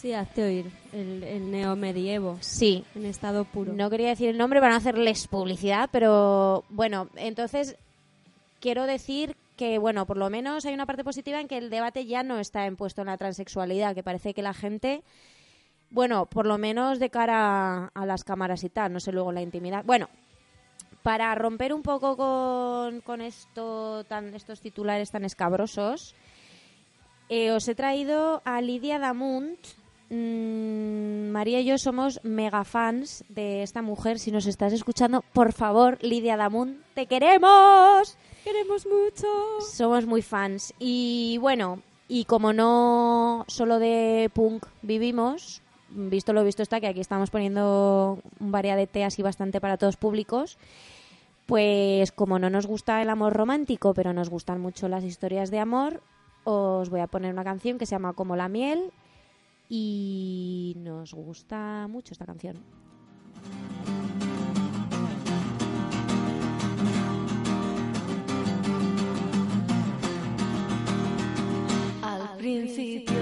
Sí, 0.00 0.14
hazte 0.14 0.42
oír, 0.42 0.72
el, 0.94 1.22
el 1.24 1.50
neomedievo. 1.50 2.38
Sí. 2.40 2.86
En 2.94 3.04
estado 3.04 3.44
puro. 3.44 3.74
No 3.74 3.90
quería 3.90 4.08
decir 4.08 4.30
el 4.30 4.38
nombre 4.38 4.58
para 4.58 4.72
no 4.72 4.78
hacerles 4.78 5.28
publicidad, 5.28 5.90
pero 5.92 6.64
bueno, 6.70 7.10
entonces 7.16 7.76
quiero 8.60 8.86
decir 8.86 9.36
que, 9.58 9.76
bueno, 9.76 10.06
por 10.06 10.16
lo 10.16 10.30
menos 10.30 10.64
hay 10.64 10.72
una 10.72 10.86
parte 10.86 11.04
positiva 11.04 11.38
en 11.38 11.48
que 11.48 11.58
el 11.58 11.68
debate 11.68 12.06
ya 12.06 12.22
no 12.22 12.38
está 12.38 12.64
impuesto 12.66 13.02
en 13.02 13.08
la 13.08 13.18
transexualidad, 13.18 13.94
que 13.94 14.02
parece 14.02 14.32
que 14.32 14.40
la 14.40 14.54
gente, 14.54 15.02
bueno, 15.90 16.24
por 16.24 16.46
lo 16.46 16.56
menos 16.56 16.98
de 16.98 17.10
cara 17.10 17.84
a, 17.84 17.90
a 17.92 18.06
las 18.06 18.24
cámaras 18.24 18.64
y 18.64 18.70
tal, 18.70 18.94
no 18.94 19.00
sé 19.00 19.12
luego 19.12 19.32
la 19.32 19.42
intimidad. 19.42 19.84
Bueno, 19.84 20.08
para 21.02 21.34
romper 21.34 21.74
un 21.74 21.82
poco 21.82 22.16
con, 22.16 23.02
con 23.02 23.20
esto 23.20 24.02
tan, 24.04 24.34
estos 24.34 24.62
titulares 24.62 25.10
tan 25.10 25.26
escabrosos, 25.26 26.14
eh, 27.28 27.50
os 27.50 27.68
he 27.68 27.74
traído 27.74 28.40
a 28.46 28.62
Lidia 28.62 28.98
Damunt. 28.98 29.58
Mm, 30.10 31.30
María 31.30 31.60
y 31.60 31.64
yo 31.64 31.78
somos 31.78 32.20
mega 32.24 32.64
fans 32.64 33.24
de 33.28 33.62
esta 33.62 33.80
mujer. 33.80 34.18
Si 34.18 34.32
nos 34.32 34.46
estás 34.46 34.72
escuchando, 34.72 35.22
por 35.32 35.52
favor, 35.52 35.98
Lidia 36.02 36.36
Damunt, 36.36 36.78
te 36.94 37.06
queremos. 37.06 38.18
Queremos 38.42 38.86
mucho. 38.86 39.28
Somos 39.60 40.06
muy 40.06 40.22
fans. 40.22 40.74
Y 40.80 41.38
bueno, 41.40 41.80
y 42.08 42.24
como 42.24 42.52
no 42.52 43.44
solo 43.46 43.78
de 43.78 44.30
punk 44.34 44.66
vivimos, 44.82 45.62
visto 45.90 46.32
lo 46.32 46.42
visto 46.42 46.64
está 46.64 46.80
que 46.80 46.88
aquí 46.88 47.00
estamos 47.00 47.30
poniendo 47.30 48.18
un 48.40 48.50
variadete 48.50 49.04
así 49.04 49.22
bastante 49.22 49.60
para 49.60 49.76
todos 49.76 49.96
públicos, 49.96 50.58
pues 51.46 52.10
como 52.10 52.40
no 52.40 52.50
nos 52.50 52.66
gusta 52.66 53.00
el 53.00 53.10
amor 53.10 53.34
romántico, 53.34 53.94
pero 53.94 54.12
nos 54.12 54.28
gustan 54.28 54.60
mucho 54.60 54.88
las 54.88 55.04
historias 55.04 55.52
de 55.52 55.60
amor, 55.60 56.02
os 56.42 56.90
voy 56.90 57.00
a 57.00 57.06
poner 57.06 57.32
una 57.32 57.44
canción 57.44 57.78
que 57.78 57.86
se 57.86 57.92
llama 57.92 58.14
Como 58.14 58.34
la 58.34 58.48
miel 58.48 58.90
y 59.72 60.74
nos 60.78 61.14
gusta 61.14 61.86
mucho 61.88 62.12
esta 62.12 62.26
canción. 62.26 62.56
Al 72.02 72.36
principio, 72.36 73.14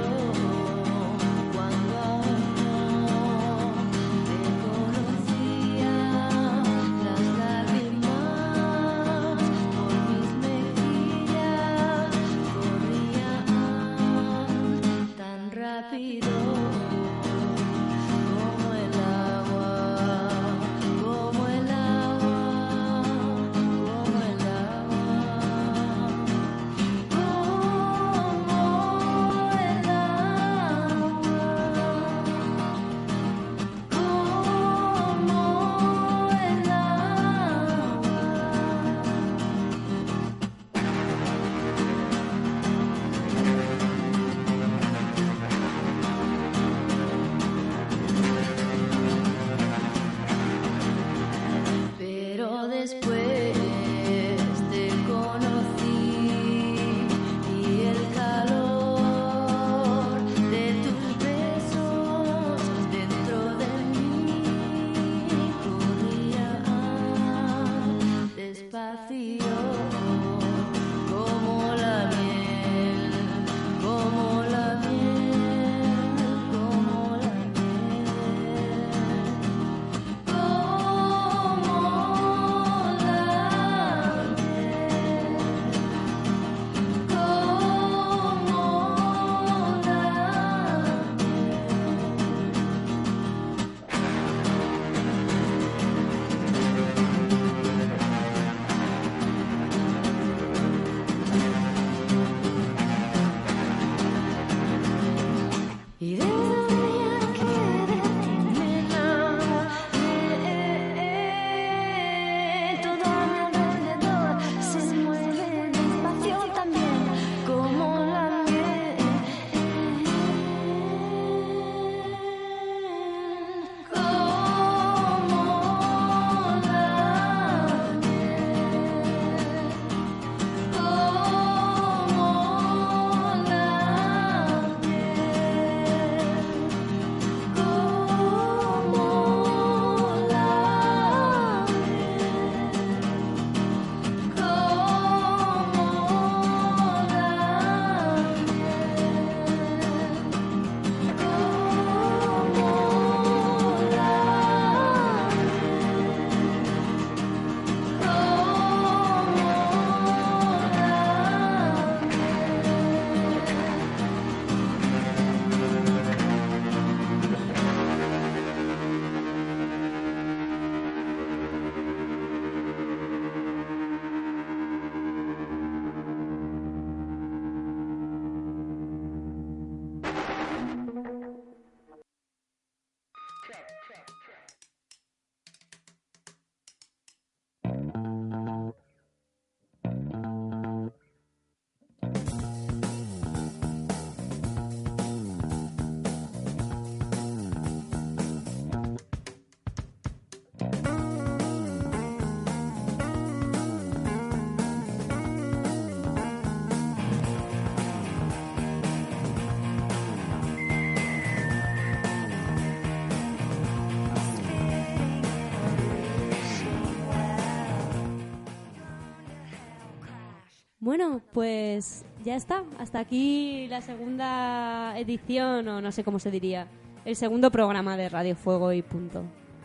pues 221.39 222.05
ya 222.25 222.35
está. 222.35 222.65
Hasta 222.81 222.99
aquí 222.99 223.69
la 223.69 223.81
segunda 223.81 224.99
edición, 224.99 225.69
o 225.69 225.81
no 225.81 225.93
sé 225.93 226.03
cómo 226.03 226.19
se 226.19 226.33
diría. 226.33 226.67
El 227.05 227.15
segundo 227.15 227.53
programa 227.53 227.97
de 227.97 228.09
Radio 228.09 228.35
Fuego 228.35 228.73
y 228.73 228.83
punto. 228.83 229.23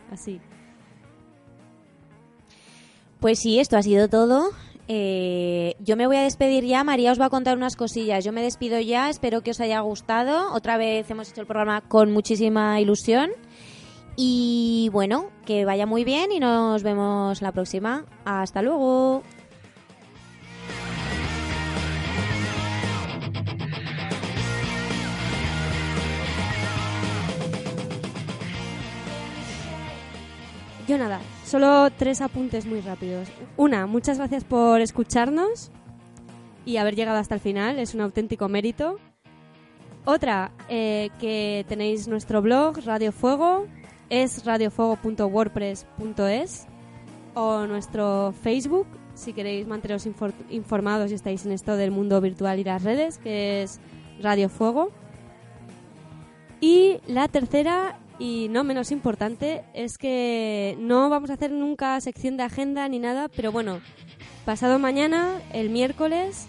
Así. 0.08 0.40
Pues 3.18 3.40
sí, 3.40 3.58
esto 3.58 3.76
ha 3.76 3.82
sido 3.82 4.08
todo. 4.08 4.50
Eh, 4.86 5.74
yo 5.80 5.96
me 5.96 6.06
voy 6.06 6.14
a 6.14 6.22
despedir 6.22 6.62
ya. 6.62 6.84
María 6.84 7.10
os 7.10 7.20
va 7.20 7.24
a 7.24 7.30
contar 7.30 7.56
unas 7.56 7.74
cosillas. 7.74 8.24
Yo 8.24 8.30
me 8.30 8.42
despido 8.42 8.78
ya. 8.78 9.10
Espero 9.10 9.40
que 9.40 9.50
os 9.50 9.60
haya 9.60 9.80
gustado. 9.80 10.54
Otra 10.54 10.76
vez 10.76 11.10
hemos 11.10 11.32
hecho 11.32 11.40
el 11.40 11.48
programa 11.48 11.80
con 11.80 12.12
muchísima 12.12 12.80
ilusión. 12.80 13.30
Y 14.14 14.90
bueno, 14.92 15.30
que 15.44 15.64
vaya 15.64 15.86
muy 15.86 16.04
bien 16.04 16.30
y 16.30 16.38
nos 16.38 16.84
vemos 16.84 17.42
la 17.42 17.50
próxima. 17.50 18.04
Hasta 18.24 18.62
luego. 18.62 19.24
Yo 30.86 30.98
nada, 30.98 31.18
solo 31.46 31.88
tres 31.96 32.20
apuntes 32.20 32.66
muy 32.66 32.82
rápidos. 32.82 33.28
Una, 33.56 33.86
muchas 33.86 34.18
gracias 34.18 34.44
por 34.44 34.82
escucharnos 34.82 35.70
y 36.66 36.76
haber 36.76 36.94
llegado 36.94 37.16
hasta 37.18 37.34
el 37.36 37.40
final, 37.40 37.78
es 37.78 37.94
un 37.94 38.02
auténtico 38.02 38.48
mérito. 38.48 38.98
Otra, 40.04 40.50
eh, 40.68 41.08
que 41.18 41.64
tenéis 41.68 42.06
nuestro 42.06 42.42
blog, 42.42 42.80
Radio 42.84 43.12
Fuego, 43.12 43.66
es 44.10 44.44
radiofuego.wordpress.es 44.44 46.66
o 47.32 47.66
nuestro 47.66 48.34
Facebook, 48.42 48.86
si 49.14 49.32
queréis 49.32 49.66
manteneros 49.66 50.06
infor- 50.06 50.34
informados 50.50 51.10
y 51.10 51.14
estáis 51.14 51.46
en 51.46 51.52
esto 51.52 51.78
del 51.78 51.92
mundo 51.92 52.20
virtual 52.20 52.58
y 52.58 52.64
las 52.64 52.82
redes, 52.82 53.16
que 53.16 53.62
es 53.62 53.80
Radio 54.20 54.50
Fuego. 54.50 54.90
Y 56.60 56.98
la 57.06 57.26
tercera, 57.28 57.98
y 58.18 58.48
no 58.50 58.64
menos 58.64 58.90
importante, 58.92 59.64
es 59.74 59.98
que 59.98 60.76
no 60.78 61.08
vamos 61.08 61.30
a 61.30 61.34
hacer 61.34 61.50
nunca 61.50 62.00
sección 62.00 62.36
de 62.36 62.44
agenda 62.44 62.88
ni 62.88 62.98
nada, 62.98 63.28
pero 63.28 63.50
bueno, 63.52 63.80
pasado 64.44 64.78
mañana, 64.78 65.40
el 65.52 65.70
miércoles, 65.70 66.46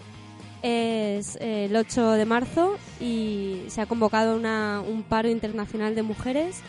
es 0.61 1.35
eh, 1.41 1.65
el 1.65 1.75
8 1.75 2.11
de 2.13 2.25
marzo 2.25 2.75
y 2.99 3.63
se 3.67 3.81
ha 3.81 3.85
convocado 3.85 4.35
una- 4.35 4.81
un 4.87 5.03
paro 5.03 5.29
internacional 5.29 5.93
de 5.95 6.01
mujeres 6.03 6.61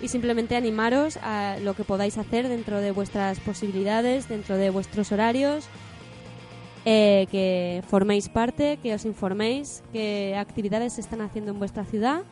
y 0.00 0.08
simplemente 0.08 0.56
animaros 0.56 1.16
a 1.22 1.56
lo 1.62 1.74
que 1.74 1.84
podáis 1.84 2.18
hacer 2.18 2.48
dentro 2.48 2.80
de 2.80 2.90
vuestras 2.92 3.40
posibilidades, 3.40 4.28
dentro 4.28 4.56
de 4.56 4.70
vuestros 4.70 5.12
horarios, 5.12 5.66
eh, 6.84 7.26
que 7.30 7.82
forméis 7.88 8.28
parte, 8.28 8.78
que 8.82 8.94
os 8.94 9.04
informéis 9.04 9.82
qué 9.92 10.34
actividades 10.36 10.94
se 10.94 11.00
están 11.00 11.20
haciendo 11.20 11.52
en 11.52 11.58
vuestra 11.60 11.84
ciudad 11.84 12.22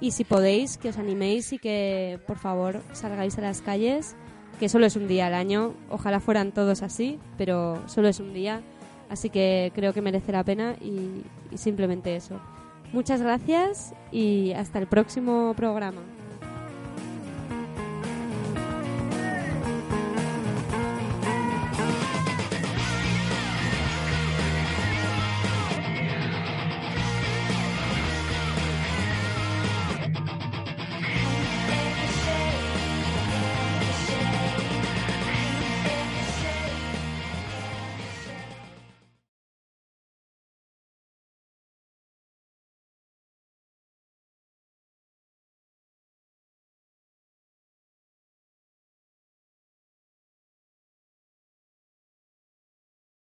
y 0.00 0.12
si 0.12 0.24
podéis 0.24 0.76
que 0.76 0.90
os 0.90 0.98
animéis 0.98 1.52
y 1.52 1.58
que 1.58 2.20
por 2.26 2.38
favor 2.38 2.82
salgáis 2.92 3.36
a 3.38 3.42
las 3.42 3.60
calles, 3.60 4.14
que 4.58 4.68
solo 4.68 4.86
es 4.86 4.96
un 4.96 5.08
día 5.08 5.26
al 5.26 5.34
año, 5.34 5.74
ojalá 5.90 6.20
fueran 6.20 6.52
todos 6.52 6.82
así, 6.82 7.18
pero 7.36 7.82
solo 7.86 8.08
es 8.08 8.20
un 8.20 8.32
día, 8.32 8.62
así 9.08 9.30
que 9.30 9.72
creo 9.74 9.92
que 9.92 10.02
merece 10.02 10.32
la 10.32 10.44
pena 10.44 10.76
y, 10.80 11.22
simplemente 11.56 12.14
eso. 12.16 12.40
Muchas 12.92 13.20
gracias 13.20 13.94
y 14.12 14.52
hasta 14.52 14.78
el 14.78 14.86
próximo 14.86 15.54
programa. 15.56 16.00